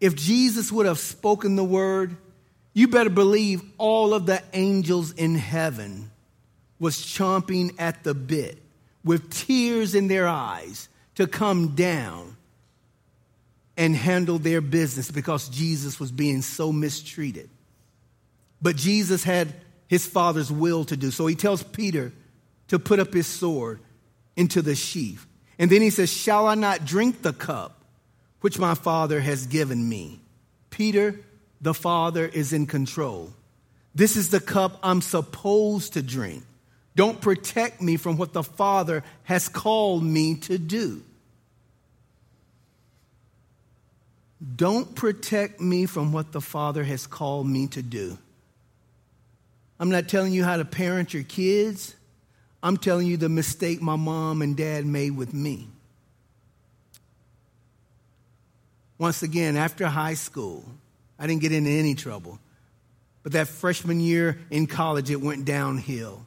if 0.02 0.16
Jesus 0.16 0.72
would 0.72 0.86
have 0.86 1.00
spoken 1.00 1.56
the 1.56 1.64
word? 1.64 2.18
You 2.74 2.88
better 2.88 3.10
believe 3.10 3.62
all 3.78 4.14
of 4.14 4.26
the 4.26 4.42
angels 4.54 5.12
in 5.12 5.36
heaven 5.36 6.12
was 6.80 6.98
chomping 6.98 7.76
at 7.80 8.04
the 8.04 8.14
bit 8.14 8.62
with 9.04 9.32
tears 9.32 9.94
in 9.94 10.08
their 10.08 10.28
eyes 10.28 10.90
to 11.16 11.28
come 11.28 11.76
down 11.76 12.36
and 13.78 13.96
handle 13.96 14.40
their 14.40 14.62
business 14.62 15.12
because 15.12 15.50
Jesus 15.50 16.00
was 16.00 16.12
being 16.12 16.42
so 16.42 16.72
mistreated. 16.72 17.50
But 18.62 18.76
Jesus 18.76 19.24
had 19.24 19.54
his 19.88 20.06
father's 20.06 20.52
will 20.52 20.86
to 20.86 20.98
do. 20.98 21.12
So 21.12 21.28
he 21.28 21.36
tells 21.36 21.64
Peter 21.64 22.14
to 22.70 22.80
put 22.80 23.00
up 23.00 23.14
his 23.14 23.28
sword 23.28 23.80
into 24.36 24.62
the 24.62 24.76
sheath. 24.76 25.26
And 25.60 25.70
then 25.70 25.82
he 25.82 25.90
says, 25.90 26.12
Shall 26.12 26.48
I 26.48 26.56
not 26.56 26.86
drink 26.86 27.22
the 27.22 27.34
cup 27.34 27.81
which 28.42 28.60
my 28.60 28.76
father 28.76 29.20
has 29.20 29.48
given 29.48 29.88
me? 29.88 30.20
Peter, 30.70 31.20
the 31.62 31.74
Father 31.74 32.26
is 32.26 32.54
in 32.54 32.66
control. 32.66 33.32
This 33.94 34.16
is 34.16 34.30
the 34.30 34.40
cup 34.40 34.80
I'm 34.82 35.02
supposed 35.02 35.94
to 35.94 36.02
drink. 36.02 36.44
Don't 36.96 37.22
protect 37.22 37.82
me 37.82 37.98
from 37.98 38.18
what 38.18 38.34
the 38.34 38.44
Father 38.44 39.04
has 39.24 39.48
called 39.48 40.04
me 40.04 40.36
to 40.36 40.58
do. 40.58 41.04
Don't 44.56 44.96
protect 44.96 45.62
me 45.62 45.86
from 45.86 46.12
what 46.12 46.32
the 46.32 46.42
Father 46.42 46.84
has 46.84 47.06
called 47.06 47.48
me 47.48 47.68
to 47.68 47.82
do. 47.84 48.18
I'm 49.80 49.90
not 49.90 50.10
telling 50.10 50.34
you 50.34 50.44
how 50.44 50.58
to 50.58 50.66
parent 50.66 51.14
your 51.14 51.24
kids. 51.24 51.96
I'm 52.64 52.78
telling 52.78 53.08
you 53.08 53.18
the 53.18 53.30
mistake 53.30 53.82
my 53.82 53.96
mom 53.96 54.42
and 54.42 54.58
dad 54.58 54.86
made 54.86 55.12
with 55.12 55.34
me. 55.34 55.68
Once 59.02 59.24
again, 59.24 59.58
after 59.58 59.88
high 59.88 60.14
school, 60.14 60.64
I 61.18 61.26
didn't 61.26 61.42
get 61.42 61.52
into 61.52 61.72
any 61.72 61.96
trouble. 61.96 62.38
But 63.24 63.32
that 63.32 63.48
freshman 63.48 64.00
year 64.00 64.38
in 64.52 64.68
college, 64.68 65.10
it 65.10 65.20
went 65.20 65.44
downhill. 65.44 66.24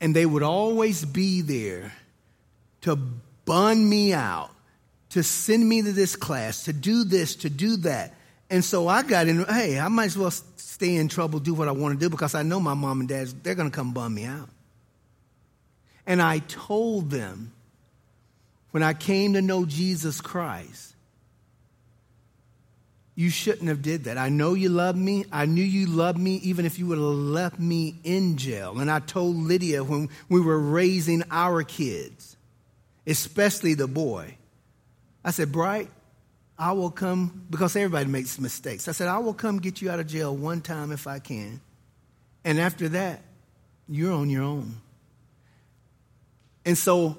And 0.00 0.16
they 0.16 0.26
would 0.26 0.42
always 0.42 1.04
be 1.04 1.42
there 1.42 1.92
to 2.80 2.96
bun 3.44 3.88
me 3.88 4.14
out, 4.14 4.50
to 5.10 5.22
send 5.22 5.68
me 5.68 5.80
to 5.82 5.92
this 5.92 6.16
class, 6.16 6.64
to 6.64 6.72
do 6.72 7.04
this, 7.04 7.36
to 7.36 7.50
do 7.50 7.76
that. 7.76 8.12
And 8.50 8.64
so 8.64 8.88
I 8.88 9.04
got 9.04 9.28
in, 9.28 9.44
hey, 9.44 9.78
I 9.78 9.86
might 9.86 10.06
as 10.06 10.18
well 10.18 10.32
stay 10.32 10.96
in 10.96 11.06
trouble, 11.06 11.38
do 11.38 11.54
what 11.54 11.68
I 11.68 11.70
want 11.70 11.94
to 11.94 12.04
do 12.04 12.10
because 12.10 12.34
I 12.34 12.42
know 12.42 12.58
my 12.58 12.74
mom 12.74 12.98
and 12.98 13.08
dad, 13.08 13.28
they're 13.44 13.54
going 13.54 13.70
to 13.70 13.76
come 13.76 13.92
bum 13.92 14.12
me 14.12 14.24
out. 14.24 14.48
And 16.04 16.20
I 16.20 16.40
told 16.40 17.10
them 17.10 17.52
when 18.72 18.82
I 18.82 18.92
came 18.92 19.34
to 19.34 19.40
know 19.40 19.64
Jesus 19.64 20.20
Christ, 20.20 20.94
you 23.16 23.30
shouldn't 23.30 23.68
have 23.68 23.80
did 23.80 24.04
that. 24.04 24.18
I 24.18 24.28
know 24.28 24.52
you 24.52 24.68
love 24.68 24.94
me. 24.94 25.24
I 25.32 25.46
knew 25.46 25.64
you 25.64 25.86
loved 25.86 26.18
me 26.18 26.36
even 26.36 26.66
if 26.66 26.78
you 26.78 26.86
would 26.88 26.98
have 26.98 27.06
left 27.06 27.58
me 27.58 27.98
in 28.04 28.36
jail. 28.36 28.78
And 28.78 28.90
I 28.90 29.00
told 29.00 29.36
Lydia 29.36 29.82
when 29.82 30.10
we 30.28 30.38
were 30.38 30.58
raising 30.58 31.24
our 31.30 31.62
kids, 31.62 32.36
especially 33.06 33.72
the 33.72 33.88
boy, 33.88 34.36
I 35.24 35.30
said, 35.30 35.50
Bright, 35.50 35.88
I 36.58 36.72
will 36.72 36.90
come, 36.90 37.46
because 37.48 37.74
everybody 37.74 38.06
makes 38.06 38.38
mistakes. 38.38 38.86
I 38.86 38.92
said, 38.92 39.08
I 39.08 39.18
will 39.18 39.34
come 39.34 39.60
get 39.60 39.80
you 39.80 39.90
out 39.90 39.98
of 39.98 40.06
jail 40.06 40.36
one 40.36 40.60
time 40.60 40.92
if 40.92 41.06
I 41.06 41.18
can. 41.18 41.60
And 42.44 42.60
after 42.60 42.90
that, 42.90 43.22
you're 43.88 44.12
on 44.12 44.28
your 44.28 44.42
own. 44.42 44.76
And 46.66 46.76
so 46.76 47.16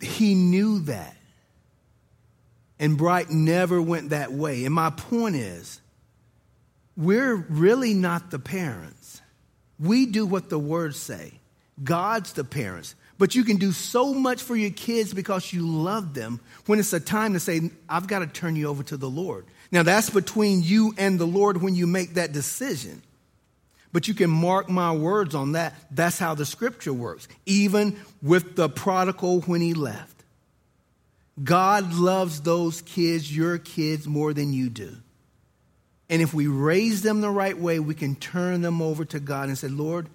he 0.00 0.34
knew 0.34 0.80
that. 0.80 1.16
And 2.78 2.98
Bright 2.98 3.30
never 3.30 3.80
went 3.80 4.10
that 4.10 4.32
way. 4.32 4.64
And 4.64 4.74
my 4.74 4.90
point 4.90 5.36
is, 5.36 5.80
we're 6.96 7.34
really 7.34 7.94
not 7.94 8.30
the 8.30 8.38
parents. 8.38 9.20
We 9.78 10.06
do 10.06 10.26
what 10.26 10.48
the 10.48 10.58
words 10.58 10.96
say. 10.98 11.32
God's 11.82 12.32
the 12.32 12.44
parents. 12.44 12.94
But 13.18 13.34
you 13.34 13.44
can 13.44 13.56
do 13.56 13.72
so 13.72 14.12
much 14.12 14.42
for 14.42 14.54
your 14.56 14.70
kids 14.70 15.14
because 15.14 15.52
you 15.52 15.66
love 15.66 16.12
them 16.14 16.40
when 16.66 16.78
it's 16.78 16.92
a 16.92 17.00
time 17.00 17.32
to 17.32 17.40
say, 17.40 17.70
I've 17.88 18.06
got 18.06 18.18
to 18.18 18.26
turn 18.26 18.56
you 18.56 18.68
over 18.68 18.82
to 18.84 18.96
the 18.96 19.08
Lord. 19.08 19.46
Now, 19.72 19.82
that's 19.82 20.10
between 20.10 20.62
you 20.62 20.94
and 20.98 21.18
the 21.18 21.26
Lord 21.26 21.62
when 21.62 21.74
you 21.74 21.86
make 21.86 22.14
that 22.14 22.32
decision. 22.32 23.02
But 23.92 24.08
you 24.08 24.14
can 24.14 24.30
mark 24.30 24.68
my 24.68 24.92
words 24.92 25.34
on 25.34 25.52
that. 25.52 25.74
That's 25.90 26.18
how 26.18 26.34
the 26.34 26.44
scripture 26.44 26.92
works, 26.92 27.26
even 27.46 27.98
with 28.22 28.54
the 28.54 28.68
prodigal 28.68 29.40
when 29.42 29.62
he 29.62 29.72
left. 29.72 30.15
God 31.42 31.94
loves 31.94 32.40
those 32.40 32.80
kids, 32.82 33.34
your 33.34 33.58
kids, 33.58 34.06
more 34.06 34.32
than 34.32 34.52
you 34.52 34.70
do. 34.70 34.96
And 36.08 36.22
if 36.22 36.32
we 36.32 36.46
raise 36.46 37.02
them 37.02 37.20
the 37.20 37.30
right 37.30 37.58
way, 37.58 37.78
we 37.78 37.94
can 37.94 38.14
turn 38.14 38.62
them 38.62 38.80
over 38.80 39.04
to 39.06 39.20
God 39.20 39.48
and 39.48 39.58
say, 39.58 39.68
Lord, 39.68 40.08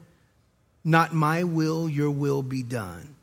not 0.84 1.14
my 1.14 1.44
will, 1.44 1.90
your 1.90 2.12
will 2.12 2.42
be 2.42 2.64
done. 2.64 3.16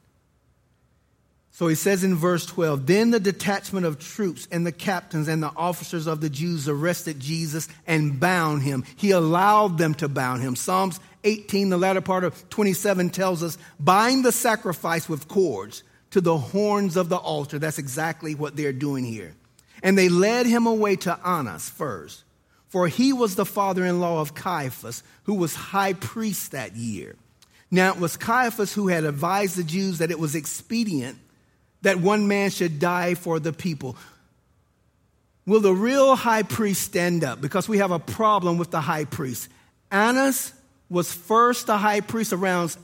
So 1.50 1.66
he 1.66 1.74
says 1.74 2.04
in 2.04 2.14
verse 2.14 2.46
12 2.46 2.86
Then 2.86 3.10
the 3.10 3.18
detachment 3.18 3.84
of 3.84 3.98
troops 3.98 4.46
and 4.52 4.64
the 4.64 4.70
captains 4.70 5.26
and 5.26 5.42
the 5.42 5.50
officers 5.56 6.06
of 6.06 6.20
the 6.20 6.30
Jews 6.30 6.68
arrested 6.68 7.18
Jesus 7.18 7.68
and 7.84 8.20
bound 8.20 8.62
him. 8.62 8.84
He 8.96 9.10
allowed 9.10 9.76
them 9.76 9.94
to 9.94 10.08
bound 10.08 10.40
him. 10.42 10.54
Psalms 10.54 11.00
18, 11.24 11.70
the 11.70 11.76
latter 11.76 12.00
part 12.00 12.22
of 12.22 12.48
27, 12.50 13.10
tells 13.10 13.42
us 13.42 13.58
bind 13.80 14.24
the 14.24 14.30
sacrifice 14.30 15.08
with 15.08 15.26
cords 15.26 15.82
to 16.10 16.20
the 16.20 16.38
horns 16.38 16.96
of 16.96 17.08
the 17.08 17.16
altar. 17.16 17.58
That's 17.58 17.78
exactly 17.78 18.34
what 18.34 18.56
they're 18.56 18.72
doing 18.72 19.04
here. 19.04 19.34
And 19.82 19.96
they 19.96 20.08
led 20.08 20.46
him 20.46 20.66
away 20.66 20.96
to 20.96 21.18
Annas 21.24 21.68
first, 21.68 22.24
for 22.68 22.88
he 22.88 23.12
was 23.12 23.34
the 23.34 23.44
father 23.46 23.84
in 23.84 24.00
law 24.00 24.20
of 24.20 24.34
Caiaphas, 24.34 25.02
who 25.24 25.34
was 25.34 25.54
high 25.54 25.92
priest 25.92 26.52
that 26.52 26.74
year. 26.76 27.16
Now 27.70 27.92
it 27.92 28.00
was 28.00 28.16
Caiaphas 28.16 28.72
who 28.72 28.88
had 28.88 29.04
advised 29.04 29.56
the 29.56 29.64
Jews 29.64 29.98
that 29.98 30.10
it 30.10 30.18
was 30.18 30.34
expedient 30.34 31.18
that 31.82 32.00
one 32.00 32.26
man 32.26 32.50
should 32.50 32.78
die 32.78 33.14
for 33.14 33.38
the 33.38 33.52
people. 33.52 33.96
Will 35.46 35.60
the 35.60 35.72
real 35.72 36.16
high 36.16 36.42
priest 36.42 36.82
stand 36.82 37.24
up? 37.24 37.40
Because 37.40 37.68
we 37.68 37.78
have 37.78 37.90
a 37.90 37.98
problem 37.98 38.58
with 38.58 38.70
the 38.70 38.80
high 38.80 39.04
priest. 39.04 39.48
Annas 39.90 40.52
was 40.90 41.12
first 41.12 41.66
the 41.66 41.78
high 41.78 42.00
priest 42.00 42.32
around 42.32 42.76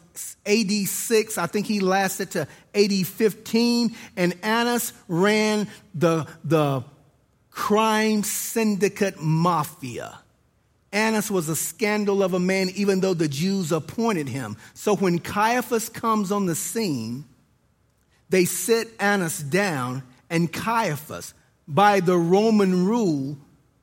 AD 0.47 0.71
6. 0.71 1.39
I 1.39 1.47
think 1.47 1.67
he 1.67 1.81
lasted 1.81 2.33
to 2.33 2.49
AD 2.75 3.07
15. 3.07 3.95
And 4.17 4.39
Annas 4.43 4.93
ran 5.09 5.69
the, 5.95 6.27
the 6.45 6.85
crime 7.51 8.23
syndicate 8.23 9.21
mafia. 9.21 10.19
Annas 10.93 11.29
was 11.29 11.49
a 11.49 11.57
scandal 11.57 12.23
of 12.23 12.35
a 12.35 12.39
man, 12.39 12.71
even 12.77 13.01
though 13.01 13.15
the 13.15 13.29
Jews 13.29 13.73
appointed 13.73 14.29
him. 14.29 14.57
So 14.75 14.95
when 14.95 15.19
Caiaphas 15.19 15.89
comes 15.89 16.31
on 16.31 16.47
the 16.47 16.55
scene, 16.55 17.25
they 18.29 18.45
sit 18.45 18.89
Annas 19.01 19.41
down, 19.41 20.05
and 20.31 20.53
Caiaphas, 20.53 21.35
by 21.67 22.01
the 22.01 22.17
Roman 22.17 22.87
rule, 22.87 23.37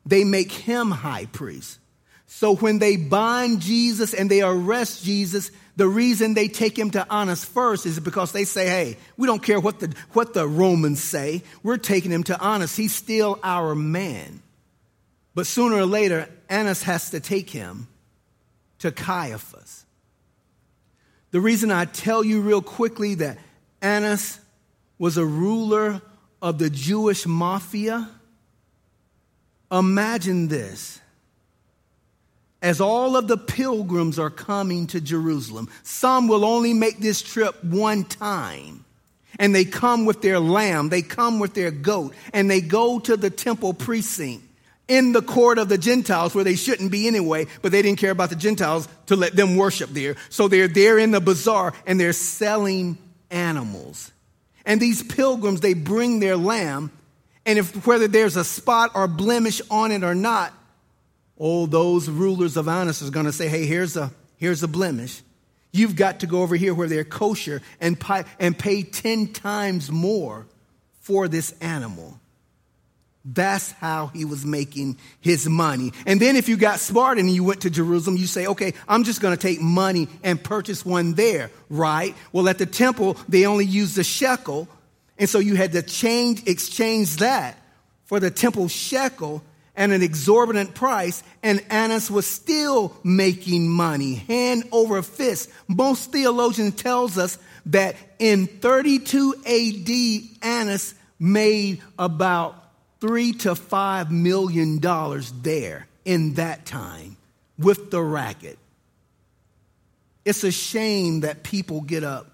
they 0.06 0.24
make 0.24 0.52
him 0.52 0.92
high 0.92 1.26
priest. 1.26 1.80
So 2.28 2.56
when 2.56 2.80
they 2.80 2.96
bind 2.96 3.60
Jesus 3.60 4.14
and 4.14 4.32
they 4.32 4.42
arrest 4.42 5.04
Jesus, 5.04 5.52
the 5.76 5.88
reason 5.88 6.34
they 6.34 6.48
take 6.48 6.78
him 6.78 6.92
to 6.92 7.12
Annas 7.12 7.44
first 7.46 7.86
is 7.86 8.00
because 8.00 8.32
they 8.32 8.44
say, 8.44 8.68
hey, 8.68 8.98
we 9.18 9.28
don't 9.28 9.42
care 9.42 9.60
what 9.60 9.80
the, 9.80 9.94
what 10.14 10.34
the 10.34 10.48
Romans 10.48 11.02
say. 11.02 11.44
We're 11.64 11.78
taking 11.78 12.12
him 12.12 12.24
to 12.24 12.44
Annas. 12.44 12.76
He's 12.76 12.94
still 12.94 13.40
our 13.44 13.74
man. 13.76 14.42
But 15.34 15.48
sooner 15.48 15.78
or 15.78 15.86
later, 15.86 16.28
Annas 16.50 16.84
has 16.84 17.12
to 17.12 17.20
take 17.20 17.50
him 17.50 17.88
to 18.80 18.92
Caiaphas. 18.92 19.86
The 21.32 21.42
reason 21.42 21.72
I 21.72 21.86
tell 21.86 22.24
you 22.24 22.42
real 22.42 22.62
quickly 22.62 23.16
that 23.16 23.38
Annas 23.82 24.40
was 24.98 25.18
a 25.18 25.26
ruler 25.26 26.02
of 26.42 26.60
the 26.60 26.70
Jewish 26.70 27.26
mafia, 27.26 28.10
imagine 29.72 30.48
this. 30.48 31.01
As 32.62 32.80
all 32.80 33.18
of 33.18 33.28
the 33.28 33.38
pilgrims 33.38 34.20
are 34.20 34.30
coming 34.30 34.88
to 34.88 35.02
Jerusalem, 35.02 35.70
some 35.84 36.28
will 36.28 36.46
only 36.46 36.74
make 36.74 37.00
this 37.00 37.22
trip 37.22 37.64
one 37.64 38.04
time. 38.04 38.86
And 39.40 39.56
they 39.56 39.66
come 39.66 40.06
with 40.06 40.22
their 40.22 40.40
lamb, 40.40 40.90
they 40.90 41.02
come 41.02 41.40
with 41.40 41.54
their 41.54 41.72
goat, 41.72 42.14
and 42.34 42.52
they 42.52 42.62
go 42.62 43.00
to 43.00 43.18
the 43.18 43.30
temple 43.30 43.74
precinct 43.74 44.46
in 44.88 45.14
the 45.14 45.22
court 45.22 45.58
of 45.58 45.70
the 45.70 45.78
Gentiles 45.78 46.36
where 46.36 46.44
they 46.44 46.56
shouldn't 46.56 46.92
be 46.92 47.08
anyway, 47.08 47.48
but 47.62 47.72
they 47.72 47.82
didn't 47.82 47.98
care 47.98 48.12
about 48.12 48.30
the 48.30 48.36
Gentiles 48.36 48.88
to 49.06 49.16
let 49.16 49.36
them 49.36 49.56
worship 49.56 49.90
there. 49.92 50.18
So 50.30 50.48
they're 50.48 50.68
there 50.68 51.00
in 51.00 51.12
the 51.12 51.22
bazaar 51.22 51.74
and 51.88 52.00
they're 52.00 52.14
selling 52.14 52.98
animals. 53.30 54.12
And 54.66 54.80
these 54.80 55.02
pilgrims, 55.02 55.62
they 55.62 55.74
bring 55.74 56.20
their 56.20 56.38
lamb, 56.38 56.92
and 57.46 57.58
if 57.58 57.88
whether 57.88 58.08
there's 58.08 58.36
a 58.36 58.44
spot 58.44 58.92
or 58.94 59.08
blemish 59.08 59.62
on 59.72 59.92
it 59.92 60.04
or 60.04 60.14
not, 60.14 60.54
oh, 61.42 61.66
those 61.66 62.08
rulers 62.08 62.56
of 62.56 62.68
Annas 62.68 63.02
are 63.02 63.10
going 63.10 63.26
to 63.26 63.32
say, 63.32 63.48
hey, 63.48 63.66
here's 63.66 63.98
a, 63.98 64.12
here's 64.38 64.62
a 64.62 64.68
blemish. 64.68 65.24
You've 65.72 65.96
got 65.96 66.20
to 66.20 66.28
go 66.28 66.44
over 66.44 66.56
here 66.56 66.74
where 66.76 66.88
they're 66.88 67.04
kosher 67.04 67.64
and 67.82 68.00
pay, 68.00 68.26
and 68.40 68.58
pay 68.58 68.84
10 68.84 69.34
times 69.34 69.92
more 69.92 70.46
for 71.00 71.28
this 71.28 71.54
animal. 71.60 72.20
That's 73.26 73.72
how 73.72 74.08
he 74.08 74.24
was 74.24 74.46
making 74.46 74.98
his 75.20 75.50
money. 75.50 75.94
And 76.06 76.20
then 76.20 76.36
if 76.36 76.48
you 76.48 76.58
got 76.58 76.80
smart 76.80 77.18
and 77.18 77.30
you 77.30 77.44
went 77.44 77.62
to 77.62 77.70
Jerusalem, 77.72 78.18
you 78.18 78.28
say, 78.28 78.46
okay, 78.46 78.74
I'm 78.88 79.04
just 79.04 79.20
going 79.20 79.36
to 79.36 79.42
take 79.42 79.62
money 79.62 80.08
and 80.24 80.44
purchase 80.44 80.86
one 80.86 81.14
there, 81.14 81.50
right? 81.70 82.16
Well, 82.32 82.50
at 82.50 82.60
the 82.60 82.66
temple, 82.68 83.18
they 83.28 83.48
only 83.48 83.66
used 83.66 83.96
the 83.96 84.04
shekel. 84.04 84.68
And 85.18 85.28
so 85.28 85.40
you 85.40 85.56
had 85.56 85.72
to 85.72 85.82
change, 85.82 86.48
exchange 86.48 87.18
that 87.18 87.58
for 88.06 88.20
the 88.20 88.30
temple 88.30 88.68
shekel 88.68 89.44
and 89.76 89.92
an 89.92 90.02
exorbitant 90.02 90.76
price. 90.76 91.24
And 91.44 91.64
Annas 91.70 92.10
was 92.12 92.26
still 92.26 92.96
making 93.04 93.70
money 93.70 94.16
hand 94.16 94.64
over 94.72 95.02
fist. 95.02 95.50
Most 95.68 96.12
theologians 96.12 96.76
tells 96.76 97.18
us 97.18 97.38
that 97.68 97.96
in 98.20 98.48
32 98.48 99.36
AD, 99.46 100.48
Annas 100.48 100.96
made 101.20 101.82
about 101.98 102.56
three 103.00 103.34
to 103.34 103.56
five 103.56 104.12
million 104.12 104.80
dollars 104.80 105.32
there 105.42 105.88
in 106.06 106.36
that 106.36 106.66
time 106.66 107.18
with 107.58 107.92
the 107.92 108.02
racket. 108.02 108.58
It's 110.26 110.44
a 110.44 110.52
shame 110.52 111.22
that 111.22 111.44
people 111.44 111.82
get 111.82 112.04
up 112.04 112.28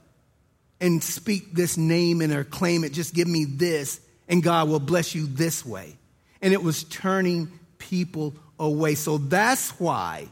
and 0.79 1.03
speak 1.03 1.53
this 1.53 1.77
name 1.77 2.21
and 2.21 2.33
or 2.33 2.43
claim 2.43 2.83
it, 2.83 2.93
just 2.93 3.13
give 3.13 3.27
me 3.27 3.45
this, 3.45 3.99
and 4.27 4.43
God 4.43 4.69
will 4.69 4.79
bless 4.79 5.15
you 5.15 5.25
this 5.25 5.65
way. 5.65 5.95
And 6.41 6.53
it 6.53 6.61
was 6.61 6.83
turning 6.85 7.51
people 7.77 8.35
away. 8.59 8.95
So 8.95 9.17
that's 9.17 9.71
why 9.79 10.27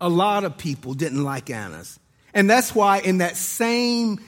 a 0.00 0.08
lot 0.08 0.44
of 0.44 0.58
people 0.58 0.94
didn't 0.94 1.22
like 1.22 1.50
Annas. 1.50 1.98
And 2.34 2.48
that's 2.48 2.74
why 2.74 3.00
in 3.00 3.18
that 3.18 3.36
same 3.36 4.20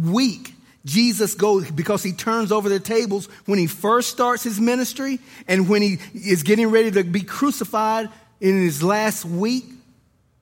week, 0.00 0.52
Jesus 0.84 1.34
goes 1.34 1.68
because 1.70 2.02
he 2.02 2.12
turns 2.12 2.52
over 2.52 2.68
the 2.68 2.78
tables 2.78 3.26
when 3.46 3.58
he 3.58 3.66
first 3.66 4.10
starts 4.10 4.44
his 4.44 4.60
ministry 4.60 5.18
and 5.48 5.68
when 5.68 5.82
he 5.82 5.98
is 6.14 6.44
getting 6.44 6.70
ready 6.70 6.92
to 6.92 7.02
be 7.02 7.22
crucified 7.22 8.08
in 8.40 8.60
his 8.60 8.82
last 8.82 9.24
week, 9.24 9.64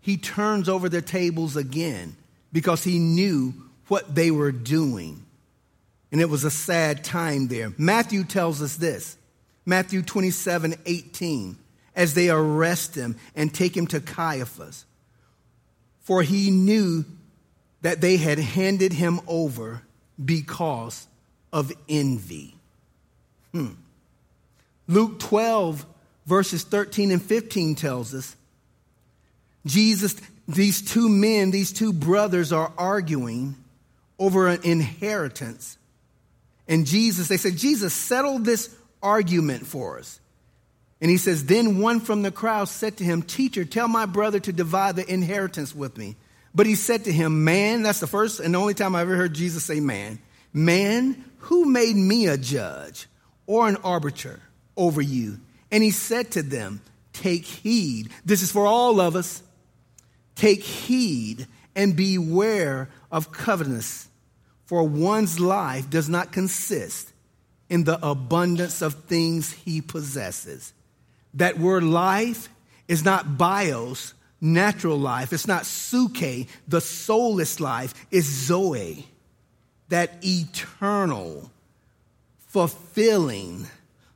he 0.02 0.18
turns 0.18 0.68
over 0.68 0.90
the 0.90 1.00
tables 1.00 1.56
again 1.56 2.14
because 2.52 2.84
he 2.84 2.98
knew 2.98 3.54
what 3.88 4.14
they 4.14 4.30
were 4.30 4.52
doing. 4.52 5.24
And 6.12 6.20
it 6.20 6.28
was 6.28 6.44
a 6.44 6.50
sad 6.50 7.04
time 7.04 7.48
there. 7.48 7.72
Matthew 7.78 8.22
tells 8.24 8.60
us 8.60 8.76
this 8.76 9.16
Matthew 9.66 10.02
27 10.02 10.74
18, 10.84 11.56
as 11.96 12.14
they 12.14 12.28
arrest 12.28 12.94
him 12.94 13.16
and 13.34 13.52
take 13.52 13.76
him 13.76 13.86
to 13.88 14.00
Caiaphas. 14.00 14.84
For 16.02 16.22
he 16.22 16.50
knew 16.50 17.04
that 17.82 18.00
they 18.00 18.16
had 18.16 18.38
handed 18.38 18.92
him 18.92 19.20
over 19.26 19.82
because 20.22 21.06
of 21.52 21.72
envy. 21.88 22.54
Hmm. 23.52 23.72
Luke 24.86 25.18
12, 25.20 25.86
verses 26.26 26.62
13 26.64 27.10
and 27.10 27.22
15 27.22 27.74
tells 27.74 28.14
us 28.14 28.36
Jesus, 29.66 30.16
these 30.46 30.82
two 30.82 31.08
men, 31.08 31.50
these 31.50 31.72
two 31.72 31.92
brothers 31.92 32.52
are 32.52 32.72
arguing 32.76 33.56
over 34.18 34.48
an 34.48 34.60
inheritance. 34.62 35.78
And 36.68 36.86
Jesus, 36.86 37.28
they 37.28 37.36
said, 37.36 37.56
Jesus, 37.56 37.94
settle 37.94 38.38
this 38.38 38.74
argument 39.05 39.66
for 39.66 39.98
us. 39.98 40.18
And 41.00 41.11
he 41.11 41.18
says, 41.18 41.44
Then 41.44 41.80
one 41.80 42.00
from 42.00 42.22
the 42.22 42.30
crowd 42.30 42.68
said 42.68 42.96
to 42.96 43.05
him, 43.05 43.22
Teacher, 43.22 43.64
tell 43.64 43.86
my 43.86 44.07
brother 44.07 44.40
to 44.40 44.52
divide 44.52 44.96
the 44.96 45.07
inheritance 45.12 45.74
with 45.74 45.96
me. 45.98 46.16
But 46.55 46.66
he 46.66 46.74
said 46.74 47.05
to 47.05 47.12
him, 47.12 47.44
Man, 47.44 47.82
that's 47.82 48.00
the 48.00 48.07
first 48.07 48.40
and 48.40 48.57
only 48.57 48.74
time 48.74 48.96
I 48.96 49.02
ever 49.02 49.14
heard 49.14 49.34
Jesus 49.34 49.64
say 49.64 49.80
man. 49.80 50.18
Man, 50.52 51.24
who 51.38 51.66
made 51.66 51.94
me 51.94 52.26
a 52.26 52.38
judge 52.38 53.07
or 53.46 53.68
an 53.68 53.76
arbiter 53.84 54.40
over 54.76 55.02
you? 55.02 55.40
And 55.70 55.82
he 55.82 55.90
said 55.90 56.30
to 56.32 56.42
them, 56.42 56.80
Take 57.12 57.44
heed. 57.44 58.11
This 58.24 58.42
is 58.42 58.50
for 58.50 58.66
all 58.66 59.00
of 59.00 59.14
us. 59.14 59.42
Take 60.36 60.62
heed 60.62 61.46
and 61.76 61.96
beware 61.96 62.88
of 63.11 63.30
covetousness, 63.30 64.09
for 64.66 64.84
one's 64.84 65.38
life 65.38 65.90
does 65.90 66.09
not 66.09 66.32
consist 66.32 67.12
in 67.68 67.84
the 67.84 68.04
abundance 68.06 68.82
of 68.82 68.94
things 69.04 69.52
he 69.52 69.80
possesses. 69.80 70.72
That 71.34 71.58
word 71.58 71.82
life 71.82 72.48
is 72.86 73.04
not 73.04 73.38
bios, 73.38 74.14
natural 74.40 74.98
life. 74.98 75.32
It's 75.32 75.46
not 75.46 75.62
psuche, 75.62 76.48
the 76.68 76.80
soulless 76.80 77.60
life. 77.60 77.94
It's 78.10 78.26
zoe, 78.26 79.06
that 79.88 80.24
eternal, 80.24 81.50
fulfilling 82.48 83.66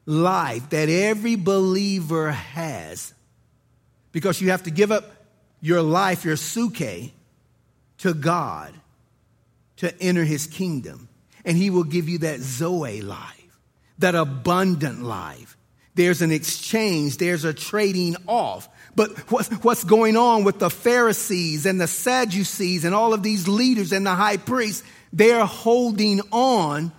life 0.06 0.70
that 0.70 0.88
every 0.88 1.36
believer 1.36 2.30
has. 2.30 3.14
Because 4.12 4.40
you 4.40 4.50
have 4.50 4.62
to 4.64 4.70
give 4.70 4.92
up 4.92 5.04
your 5.60 5.82
life, 5.82 6.24
your 6.24 6.36
psuche, 6.36 7.10
to 7.98 8.14
God 8.14 8.74
to 9.78 10.02
enter 10.02 10.24
his 10.24 10.46
kingdom. 10.46 11.08
And 11.44 11.56
he 11.56 11.70
will 11.70 11.84
give 11.84 12.08
you 12.08 12.18
that 12.18 12.40
Zoe 12.40 13.00
life, 13.00 13.37
that 13.98 14.14
abundant 14.14 15.02
life. 15.02 15.56
There's 15.94 16.22
an 16.22 16.30
exchange, 16.30 17.16
there's 17.16 17.44
a 17.44 17.52
trading 17.52 18.16
off. 18.26 18.68
But 18.94 19.10
what's, 19.30 19.48
what's 19.64 19.84
going 19.84 20.16
on 20.16 20.44
with 20.44 20.58
the 20.58 20.70
Pharisees 20.70 21.66
and 21.66 21.80
the 21.80 21.86
Sadducees 21.86 22.84
and 22.84 22.94
all 22.94 23.14
of 23.14 23.22
these 23.22 23.48
leaders 23.48 23.92
and 23.92 24.06
the 24.06 24.14
high 24.14 24.36
priests? 24.36 24.84
They're 25.12 25.44
holding 25.44 26.20
on 26.30 26.92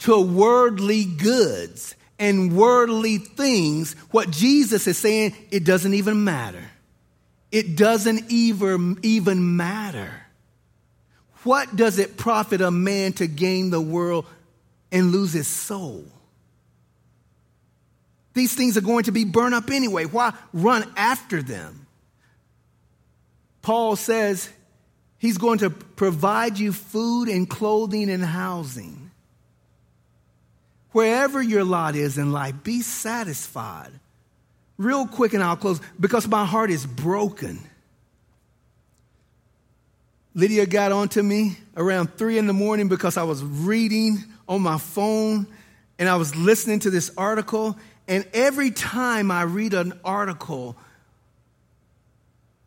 to 0.00 0.20
worldly 0.20 1.04
goods 1.04 1.94
and 2.18 2.56
worldly 2.56 3.18
things. 3.18 3.94
What 4.10 4.30
Jesus 4.30 4.86
is 4.86 4.98
saying, 4.98 5.34
it 5.50 5.64
doesn't 5.64 5.94
even 5.94 6.24
matter. 6.24 6.64
It 7.52 7.76
doesn't 7.76 8.30
even, 8.30 8.98
even 9.02 9.56
matter. 9.56 10.12
What 11.42 11.74
does 11.74 11.98
it 11.98 12.16
profit 12.16 12.60
a 12.60 12.70
man 12.70 13.14
to 13.14 13.26
gain 13.26 13.70
the 13.70 13.80
world 13.80 14.26
and 14.92 15.12
lose 15.12 15.32
his 15.32 15.48
soul? 15.48 16.04
These 18.34 18.54
things 18.54 18.76
are 18.76 18.82
going 18.82 19.04
to 19.04 19.12
be 19.12 19.24
burned 19.24 19.54
up 19.54 19.70
anyway. 19.70 20.04
Why 20.04 20.32
run 20.52 20.84
after 20.96 21.42
them? 21.42 21.86
Paul 23.62 23.96
says 23.96 24.48
he's 25.18 25.38
going 25.38 25.58
to 25.58 25.70
provide 25.70 26.58
you 26.58 26.72
food 26.72 27.28
and 27.28 27.48
clothing 27.48 28.10
and 28.10 28.24
housing. 28.24 29.10
Wherever 30.92 31.42
your 31.42 31.64
lot 31.64 31.94
is 31.94 32.18
in 32.18 32.32
life, 32.32 32.54
be 32.62 32.80
satisfied 32.80 33.92
real 34.80 35.06
quick 35.06 35.34
and 35.34 35.42
I'll 35.42 35.56
close 35.56 35.80
because 36.00 36.26
my 36.26 36.44
heart 36.44 36.70
is 36.70 36.86
broken. 36.86 37.60
Lydia 40.34 40.66
got 40.66 40.92
onto 40.92 41.22
me 41.22 41.56
around 41.76 42.14
three 42.16 42.38
in 42.38 42.46
the 42.46 42.52
morning 42.52 42.88
because 42.88 43.16
I 43.16 43.24
was 43.24 43.42
reading 43.42 44.24
on 44.48 44.62
my 44.62 44.78
phone 44.78 45.46
and 45.98 46.08
I 46.08 46.16
was 46.16 46.34
listening 46.36 46.80
to 46.80 46.90
this 46.90 47.10
article. 47.16 47.76
And 48.06 48.26
every 48.32 48.70
time 48.70 49.30
I 49.30 49.42
read 49.42 49.74
an 49.74 49.98
article, 50.04 50.76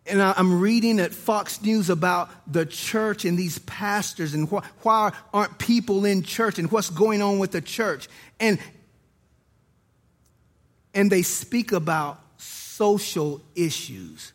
and 0.05 0.21
I'm 0.21 0.59
reading 0.59 0.99
at 0.99 1.13
Fox 1.13 1.61
News 1.61 1.89
about 1.89 2.29
the 2.51 2.65
church 2.65 3.23
and 3.23 3.37
these 3.37 3.59
pastors 3.59 4.33
and 4.33 4.49
wh- 4.49 4.63
why 4.85 5.13
aren't 5.33 5.57
people 5.59 6.03
in 6.03 6.23
church 6.23 6.59
and 6.59 6.69
what's 6.69 6.89
going 6.89 7.21
on 7.21 7.39
with 7.39 7.51
the 7.51 7.61
church. 7.61 8.09
And 8.39 8.59
and 10.93 11.11
they 11.11 11.21
speak 11.21 11.71
about 11.71 12.19
social 12.37 13.41
issues. 13.55 14.33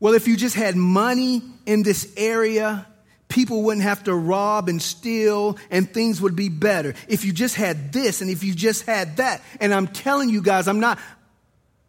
Well, 0.00 0.14
if 0.14 0.26
you 0.26 0.36
just 0.36 0.56
had 0.56 0.76
money 0.76 1.42
in 1.66 1.82
this 1.82 2.12
area, 2.16 2.86
people 3.28 3.62
wouldn't 3.62 3.84
have 3.84 4.04
to 4.04 4.14
rob 4.14 4.68
and 4.68 4.80
steal 4.80 5.58
and 5.70 5.92
things 5.92 6.20
would 6.20 6.34
be 6.34 6.48
better. 6.48 6.94
If 7.06 7.24
you 7.24 7.32
just 7.32 7.54
had 7.54 7.92
this 7.92 8.22
and 8.22 8.30
if 8.30 8.42
you 8.42 8.54
just 8.54 8.86
had 8.86 9.18
that. 9.18 9.42
And 9.60 9.72
I'm 9.72 9.86
telling 9.86 10.30
you 10.30 10.42
guys, 10.42 10.68
I'm 10.68 10.80
not 10.80 10.98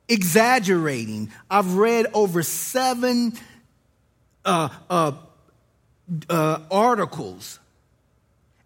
exaggerating. 0.10 1.32
I've 1.50 1.76
read 1.76 2.08
over 2.14 2.44
seven 2.44 3.34
uh, 4.44 4.70
uh, 4.90 5.14
uh, 6.30 6.60
articles 6.70 7.60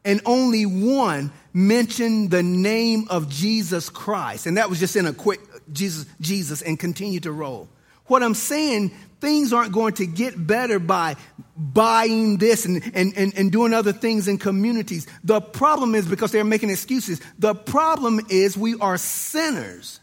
and 0.04 0.22
only 0.26 0.66
one 0.66 1.32
mentioned 1.54 2.32
the 2.32 2.44
name 2.44 3.08
of 3.10 3.30
Jesus 3.30 3.90
Christ. 3.90 4.46
And 4.46 4.58
that 4.58 4.70
was 4.70 4.80
just 4.80 4.96
in 4.96 5.06
a 5.06 5.14
quick 5.14 5.40
Jesus, 5.72 6.06
Jesus 6.20 6.62
and 6.62 6.80
continue 6.80 7.20
to 7.22 7.32
roll. 7.32 7.68
What 8.06 8.22
I'm 8.22 8.36
saying, 8.36 8.92
things 9.26 9.52
aren't 9.52 9.72
going 9.72 9.96
to 9.96 10.06
get 10.06 10.36
better 10.46 10.78
by 10.78 11.16
buying 11.58 12.38
this 12.38 12.66
and, 12.66 12.84
and, 12.94 13.18
and, 13.18 13.36
and, 13.36 13.52
doing 13.52 13.74
other 13.74 13.92
things 13.92 14.28
in 14.28 14.38
communities. 14.38 15.08
The 15.24 15.42
problem 15.42 15.96
is 15.96 16.06
because 16.06 16.32
they're 16.32 16.44
making 16.44 16.70
excuses. 16.70 17.20
The 17.40 17.56
problem 17.56 18.20
is 18.30 18.56
we 18.56 18.76
are 18.78 18.98
sinners. 18.98 20.00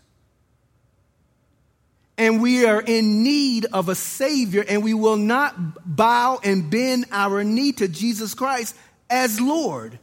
And 2.18 2.42
we 2.42 2.66
are 2.66 2.80
in 2.80 3.22
need 3.22 3.66
of 3.66 3.88
a 3.88 3.94
Savior, 3.94 4.64
and 4.68 4.82
we 4.82 4.92
will 4.92 5.16
not 5.16 5.54
bow 5.86 6.40
and 6.42 6.68
bend 6.68 7.06
our 7.12 7.44
knee 7.44 7.70
to 7.74 7.86
Jesus 7.86 8.34
Christ 8.34 8.74
as 9.08 9.40
Lord. 9.40 10.00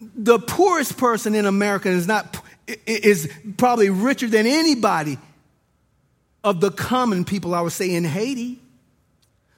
The 0.00 0.40
poorest 0.40 0.98
person 0.98 1.36
in 1.36 1.46
America 1.46 1.88
is 1.88 2.08
not 2.08 2.44
is 2.86 3.32
probably 3.56 3.88
richer 3.90 4.26
than 4.26 4.46
anybody 4.46 5.16
of 6.46 6.60
the 6.60 6.70
common 6.70 7.24
people, 7.24 7.56
I 7.56 7.60
would 7.60 7.72
say, 7.72 7.92
in 7.92 8.04
Haiti. 8.04 8.60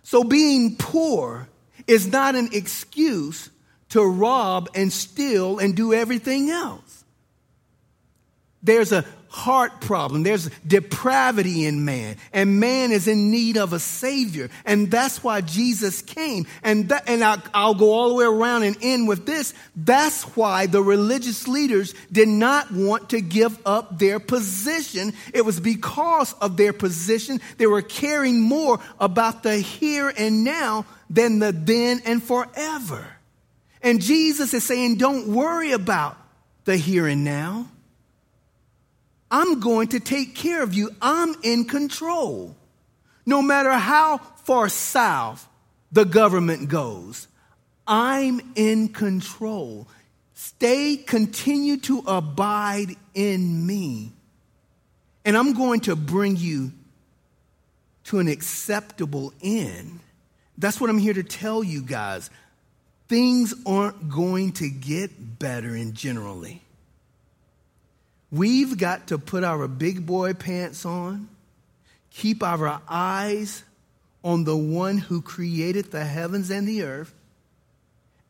So 0.03 0.24
being 0.24 0.74
poor 0.74 1.47
is 1.86 2.11
not 2.11 2.34
an 2.34 2.49
excuse 2.53 3.51
to 3.91 4.03
rob 4.03 4.70
and 4.74 4.91
steal 4.91 5.59
and 5.59 5.76
do 5.76 5.93
everything 5.93 6.49
else. 6.49 7.05
There's 8.62 8.91
a 8.91 9.05
heart 9.29 9.81
problem. 9.81 10.22
There's 10.22 10.49
depravity 10.66 11.66
in 11.66 11.85
man, 11.85 12.16
and 12.33 12.61
man 12.61 12.93
is 12.93 13.09
in 13.09 13.31
need 13.31 13.57
of 13.57 13.72
a 13.72 13.79
savior. 13.79 14.51
And 14.64 14.91
that's 14.91 15.22
why 15.22 15.41
Jesus 15.41 16.03
came. 16.03 16.47
And 16.62 16.89
that, 16.89 17.05
and 17.09 17.22
I'll, 17.22 17.43
I'll 17.53 17.74
go 17.74 17.93
all 17.93 18.09
the 18.09 18.14
way 18.14 18.24
around 18.24 18.62
and 18.62 18.76
end 18.81 19.09
with 19.09 19.26
this. 19.26 19.55
That's 19.76 20.22
why 20.37 20.66
the 20.66 20.83
religious 20.83 21.47
leaders 21.47 21.95
did 22.11 22.29
not 22.29 22.70
want 22.72 23.11
to 23.11 23.20
give 23.20 23.59
up 23.66 23.99
their 23.99 24.20
position. 24.20 25.12
It 25.35 25.45
was 25.45 25.61
because 25.61 26.33
of 26.35 26.57
their 26.57 26.72
position. 26.72 27.41
They 27.59 27.66
were 27.66 27.83
caring 27.83 28.41
more 28.41 28.81
about 28.99 29.43
the 29.43 29.59
here 29.59 30.12
and 30.16 30.45
now 30.45 30.87
than 31.11 31.39
the 31.39 31.53
then 31.53 32.01
and 32.05 32.22
forever. 32.22 33.07
And 33.83 34.01
Jesus 34.01 34.55
is 34.55 34.64
saying, 34.64 34.97
don't 34.97 35.29
worry 35.29 35.72
about 35.72 36.16
the 36.64 36.76
here 36.76 37.07
and 37.07 37.24
now. 37.24 37.68
I'm 39.31 39.61
going 39.61 39.89
to 39.89 40.01
take 40.01 40.35
care 40.35 40.62
of 40.62 40.74
you. 40.74 40.91
I'm 41.03 41.35
in 41.43 41.64
control. 41.64 42.57
No 43.26 43.43
matter 43.43 43.72
how 43.72 44.18
far 44.18 44.68
south 44.68 45.47
the 45.93 46.05
government 46.05 46.68
goes, 46.68 47.29
I'm 47.87 48.41
in 48.55 48.89
control. 48.89 49.87
Stay, 50.35 50.97
continue 50.97 51.79
to 51.79 52.03
abide 52.07 52.97
in 53.14 53.66
me. 53.66 54.12
And 55.24 55.37
I'm 55.37 55.53
going 55.53 55.81
to 55.81 55.97
bring 55.97 56.37
you 56.37 56.72
to 58.05 58.18
an 58.18 58.29
acceptable 58.29 59.33
end. 59.43 60.01
That's 60.57 60.81
what 60.81 60.89
I'm 60.89 60.99
here 60.99 61.12
to 61.12 61.22
tell 61.22 61.62
you 61.62 61.83
guys. 61.83 62.31
Things 63.09 63.55
aren't 63.66 64.09
going 64.09 64.53
to 64.53 64.70
get 64.70 65.39
better 65.39 65.74
in 65.74 65.93
generally. 65.93 66.62
We've 68.31 68.76
got 68.76 69.09
to 69.09 69.18
put 69.18 69.45
our 69.45 69.66
big 69.68 70.05
boy 70.05 70.35
pants 70.35 70.85
on, 70.85 71.29
keep 72.11 72.43
our 72.43 72.83
eyes 72.89 73.64
on 74.22 74.45
the 74.45 74.57
one 74.57 74.99
who 74.99 75.22
created 75.22 75.91
the 75.91 76.05
heavens 76.05 76.51
and 76.51 76.68
the 76.68 76.83
earth, 76.83 77.14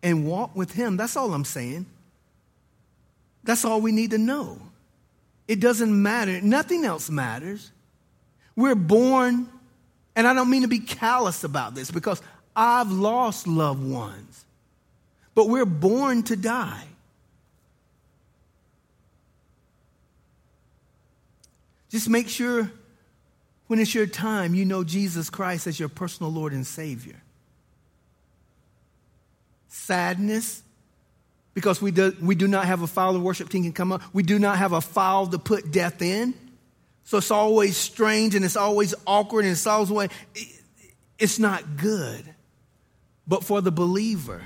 and 0.02 0.26
walk 0.26 0.54
with 0.54 0.72
him. 0.72 0.96
That's 0.96 1.16
all 1.16 1.34
I'm 1.34 1.44
saying. 1.44 1.86
That's 3.42 3.64
all 3.64 3.80
we 3.80 3.92
need 3.92 4.12
to 4.12 4.18
know. 4.18 4.60
It 5.48 5.60
doesn't 5.60 6.02
matter. 6.02 6.40
Nothing 6.40 6.84
else 6.84 7.08
matters. 7.10 7.72
We're 8.54 8.74
born, 8.74 9.48
and 10.14 10.26
I 10.26 10.34
don't 10.34 10.50
mean 10.50 10.62
to 10.62 10.68
be 10.68 10.80
callous 10.80 11.42
about 11.42 11.74
this 11.74 11.90
because 11.90 12.20
I've 12.54 12.92
lost 12.92 13.46
loved 13.46 13.82
ones, 13.82 14.44
but 15.34 15.48
we're 15.48 15.64
born 15.64 16.24
to 16.24 16.36
die. 16.36 16.87
Just 21.90 22.08
make 22.08 22.28
sure 22.28 22.70
when 23.66 23.78
it's 23.78 23.94
your 23.94 24.06
time, 24.06 24.54
you 24.54 24.64
know 24.64 24.84
Jesus 24.84 25.30
Christ 25.30 25.66
as 25.66 25.78
your 25.78 25.88
personal 25.88 26.32
Lord 26.32 26.52
and 26.52 26.66
Savior. 26.66 27.16
Sadness, 29.68 30.62
because 31.54 31.80
we 31.80 31.90
do, 31.90 32.14
we 32.20 32.34
do 32.34 32.48
not 32.48 32.66
have 32.66 32.82
a 32.82 32.86
file 32.86 33.12
the 33.12 33.20
worship 33.20 33.48
team 33.48 33.62
can 33.62 33.72
come 33.72 33.92
up. 33.92 34.02
We 34.12 34.22
do 34.22 34.38
not 34.38 34.58
have 34.58 34.72
a 34.72 34.80
file 34.80 35.26
to 35.26 35.38
put 35.38 35.70
death 35.70 36.02
in. 36.02 36.34
So 37.04 37.18
it's 37.18 37.30
always 37.30 37.76
strange 37.76 38.34
and 38.34 38.44
it's 38.44 38.56
always 38.56 38.94
awkward 39.06 39.44
and 39.44 39.52
it's 39.52 39.66
always 39.66 39.90
way. 39.90 40.08
it's 41.18 41.38
not 41.38 41.76
good. 41.76 42.24
But 43.26 43.44
for 43.44 43.60
the 43.60 43.70
believer, 43.70 44.42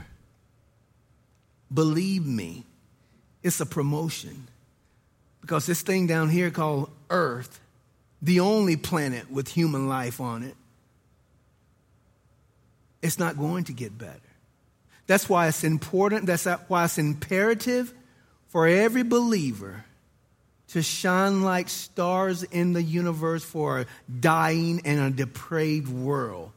believe 1.72 2.26
me, 2.26 2.64
it's 3.42 3.60
a 3.60 3.66
promotion. 3.66 4.48
Because 5.40 5.66
this 5.66 5.82
thing 5.82 6.06
down 6.06 6.28
here 6.28 6.50
called 6.50 6.90
Earth, 7.12 7.60
the 8.20 8.40
only 8.40 8.76
planet 8.76 9.30
with 9.30 9.48
human 9.48 9.86
life 9.88 10.20
on 10.20 10.42
it, 10.42 10.56
it's 13.02 13.18
not 13.18 13.36
going 13.36 13.64
to 13.64 13.72
get 13.72 13.96
better. 13.96 14.18
That's 15.06 15.28
why 15.28 15.48
it's 15.48 15.62
important, 15.62 16.26
that's 16.26 16.44
why 16.44 16.84
it's 16.84 16.98
imperative 16.98 17.92
for 18.48 18.66
every 18.66 19.02
believer 19.02 19.84
to 20.68 20.82
shine 20.82 21.42
like 21.42 21.68
stars 21.68 22.44
in 22.44 22.72
the 22.72 22.82
universe 22.82 23.44
for 23.44 23.80
a 23.80 23.86
dying 24.20 24.80
and 24.84 25.00
a 25.00 25.10
depraved 25.10 25.92
world 25.92 26.50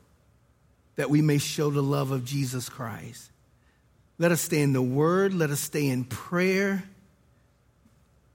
that 0.95 1.09
we 1.09 1.21
may 1.21 1.37
show 1.37 1.69
the 1.69 1.83
love 1.83 2.11
of 2.11 2.23
Jesus 2.23 2.69
Christ. 2.69 3.31
Let 4.17 4.31
us 4.31 4.39
stay 4.39 4.61
in 4.61 4.71
the 4.71 4.81
Word, 4.81 5.33
let 5.33 5.49
us 5.49 5.59
stay 5.59 5.87
in 5.87 6.05
prayer, 6.05 6.83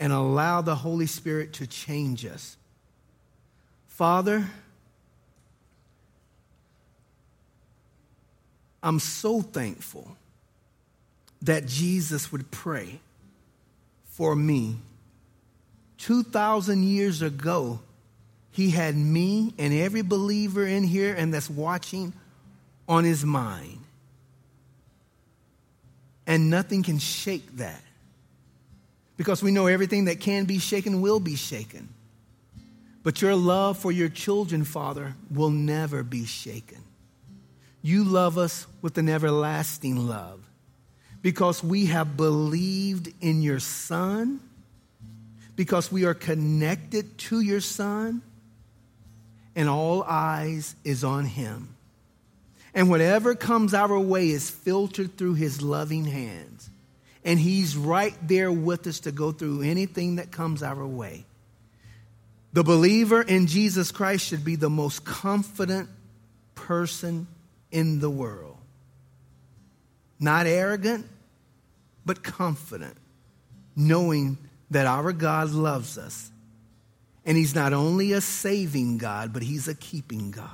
and 0.01 0.13
allow 0.15 0.63
the 0.63 0.75
Holy 0.75 1.07
Spirit 1.07 1.53
to 1.53 1.67
change 1.67 2.25
us. 2.25 2.57
Father, 3.87 4.49
I'm 8.83 8.99
so 8.99 9.43
thankful 9.43 10.17
that 11.43 11.67
Jesus 11.67 12.33
would 12.33 12.51
pray 12.51 12.99
for 14.07 14.35
me. 14.35 14.77
2,000 15.99 16.83
years 16.83 17.21
ago, 17.21 17.81
he 18.53 18.71
had 18.71 18.97
me 18.97 19.53
and 19.59 19.73
every 19.75 20.03
believer 20.03 20.67
in 20.67 20.83
here 20.83 21.15
and 21.15 21.33
that's 21.33 21.51
watching 21.51 22.15
on 22.89 23.05
his 23.05 23.23
mind. 23.23 23.79
And 26.27 26.49
nothing 26.49 26.83
can 26.83 26.99
shake 26.99 27.59
that. 27.59 27.83
Because 29.21 29.43
we 29.43 29.51
know 29.51 29.67
everything 29.67 30.07
that 30.07 30.19
can 30.19 30.47
be 30.47 30.59
shaken 30.59 31.03
will 31.03 31.21
be 31.21 31.37
shaken. 31.37 31.91
But 33.03 33.21
your 33.21 33.37
love 33.37 33.77
for 33.77 33.93
your 33.93 34.09
children, 34.09 34.65
Father, 34.65 35.15
will 35.31 35.51
never 35.51 36.03
be 36.03 36.25
shaken. 36.25 36.79
You 37.83 38.05
love 38.05 38.39
us 38.39 38.67
with 38.81 38.97
an 38.97 39.11
everlasting 39.11 40.09
love 40.09 40.41
because 41.21 41.63
we 41.63 41.85
have 41.85 42.17
believed 42.17 43.13
in 43.21 43.43
your 43.43 43.61
Son, 43.61 44.41
because 45.55 45.93
we 45.93 46.07
are 46.07 46.15
connected 46.15 47.19
to 47.19 47.43
your 47.43 47.61
Son, 47.61 48.23
and 49.55 49.69
all 49.69 50.03
eyes 50.03 50.77
is 50.83 51.05
on 51.05 51.27
him. 51.27 51.77
And 52.73 52.89
whatever 52.89 53.35
comes 53.35 53.75
our 53.75 54.01
way 54.01 54.31
is 54.31 54.49
filtered 54.49 55.19
through 55.19 55.35
his 55.35 55.61
loving 55.61 56.07
hands. 56.07 56.71
And 57.25 57.39
he's 57.39 57.77
right 57.77 58.15
there 58.27 58.51
with 58.51 58.87
us 58.87 59.01
to 59.01 59.13
go 59.13 59.33
through 59.33 59.63
anything 59.63 60.17
that 60.17 60.31
comes 60.31 60.63
our 60.63 60.87
way. 60.87 61.27
The 62.53 62.65
believer 62.65 63.23
in 63.23 63.47
Jesus 63.47 63.93
Christ 63.93 64.27
should 64.27 64.45
be 64.45 64.57
the 64.57 64.71
most 64.71 65.05
confident 65.05 65.89
person 66.55 67.27
in 67.71 68.01
the 68.01 68.11
world. 68.11 68.57
Not 70.19 70.47
arrogant, 70.47 71.07
but 72.05 72.23
confident, 72.23 72.97
knowing 73.77 74.39
that 74.71 74.87
our 74.87 75.13
God 75.13 75.51
loves 75.51 75.97
us. 75.97 76.31
And 77.25 77.37
He's 77.37 77.55
not 77.55 77.73
only 77.73 78.13
a 78.13 78.21
saving 78.21 78.99
God, 78.99 79.33
but 79.33 79.43
He's 79.43 79.69
a 79.69 79.75
keeping 79.75 80.31
God. 80.31 80.49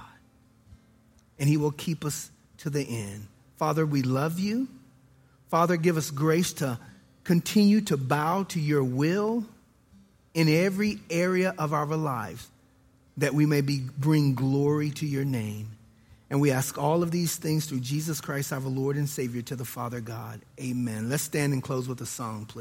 And 1.39 1.49
He 1.49 1.57
will 1.57 1.71
keep 1.71 2.05
us 2.05 2.31
to 2.59 2.71
the 2.71 2.83
end. 2.83 3.29
Father, 3.57 3.87
we 3.87 4.03
love 4.03 4.39
you. 4.39 4.69
Father, 5.49 5.77
give 5.77 5.97
us 5.97 6.11
grace 6.11 6.53
to 6.55 6.79
continue 7.25 7.81
to 7.83 7.97
bow 7.97 8.45
to 8.45 8.61
your 8.61 8.85
will 8.85 9.45
in 10.35 10.49
every 10.49 10.99
area 11.11 11.55
of 11.59 11.73
our 11.73 11.87
lives 11.87 12.49
that 13.17 13.35
we 13.35 13.47
may 13.47 13.61
be, 13.61 13.81
bring 13.99 14.35
glory 14.35 14.91
to 14.91 15.07
your 15.07 15.25
name. 15.25 15.71
And 16.29 16.41
we 16.41 16.51
ask 16.51 16.77
all 16.77 17.03
of 17.03 17.11
these 17.11 17.37
things 17.37 17.67
through 17.67 17.81
Jesus 17.81 18.21
Christ, 18.21 18.53
our 18.53 18.61
Lord 18.61 18.97
and 18.97 19.09
Savior, 19.09 19.43
to 19.43 19.57
the 19.57 19.65
Father 19.65 20.01
God. 20.01 20.41
Amen. 20.61 21.09
Let's 21.09 21.23
stand 21.23 21.53
and 21.53 21.63
close 21.63 21.89
with 21.89 22.01
a 22.01 22.07
song, 22.07 22.47
please. 22.47 22.55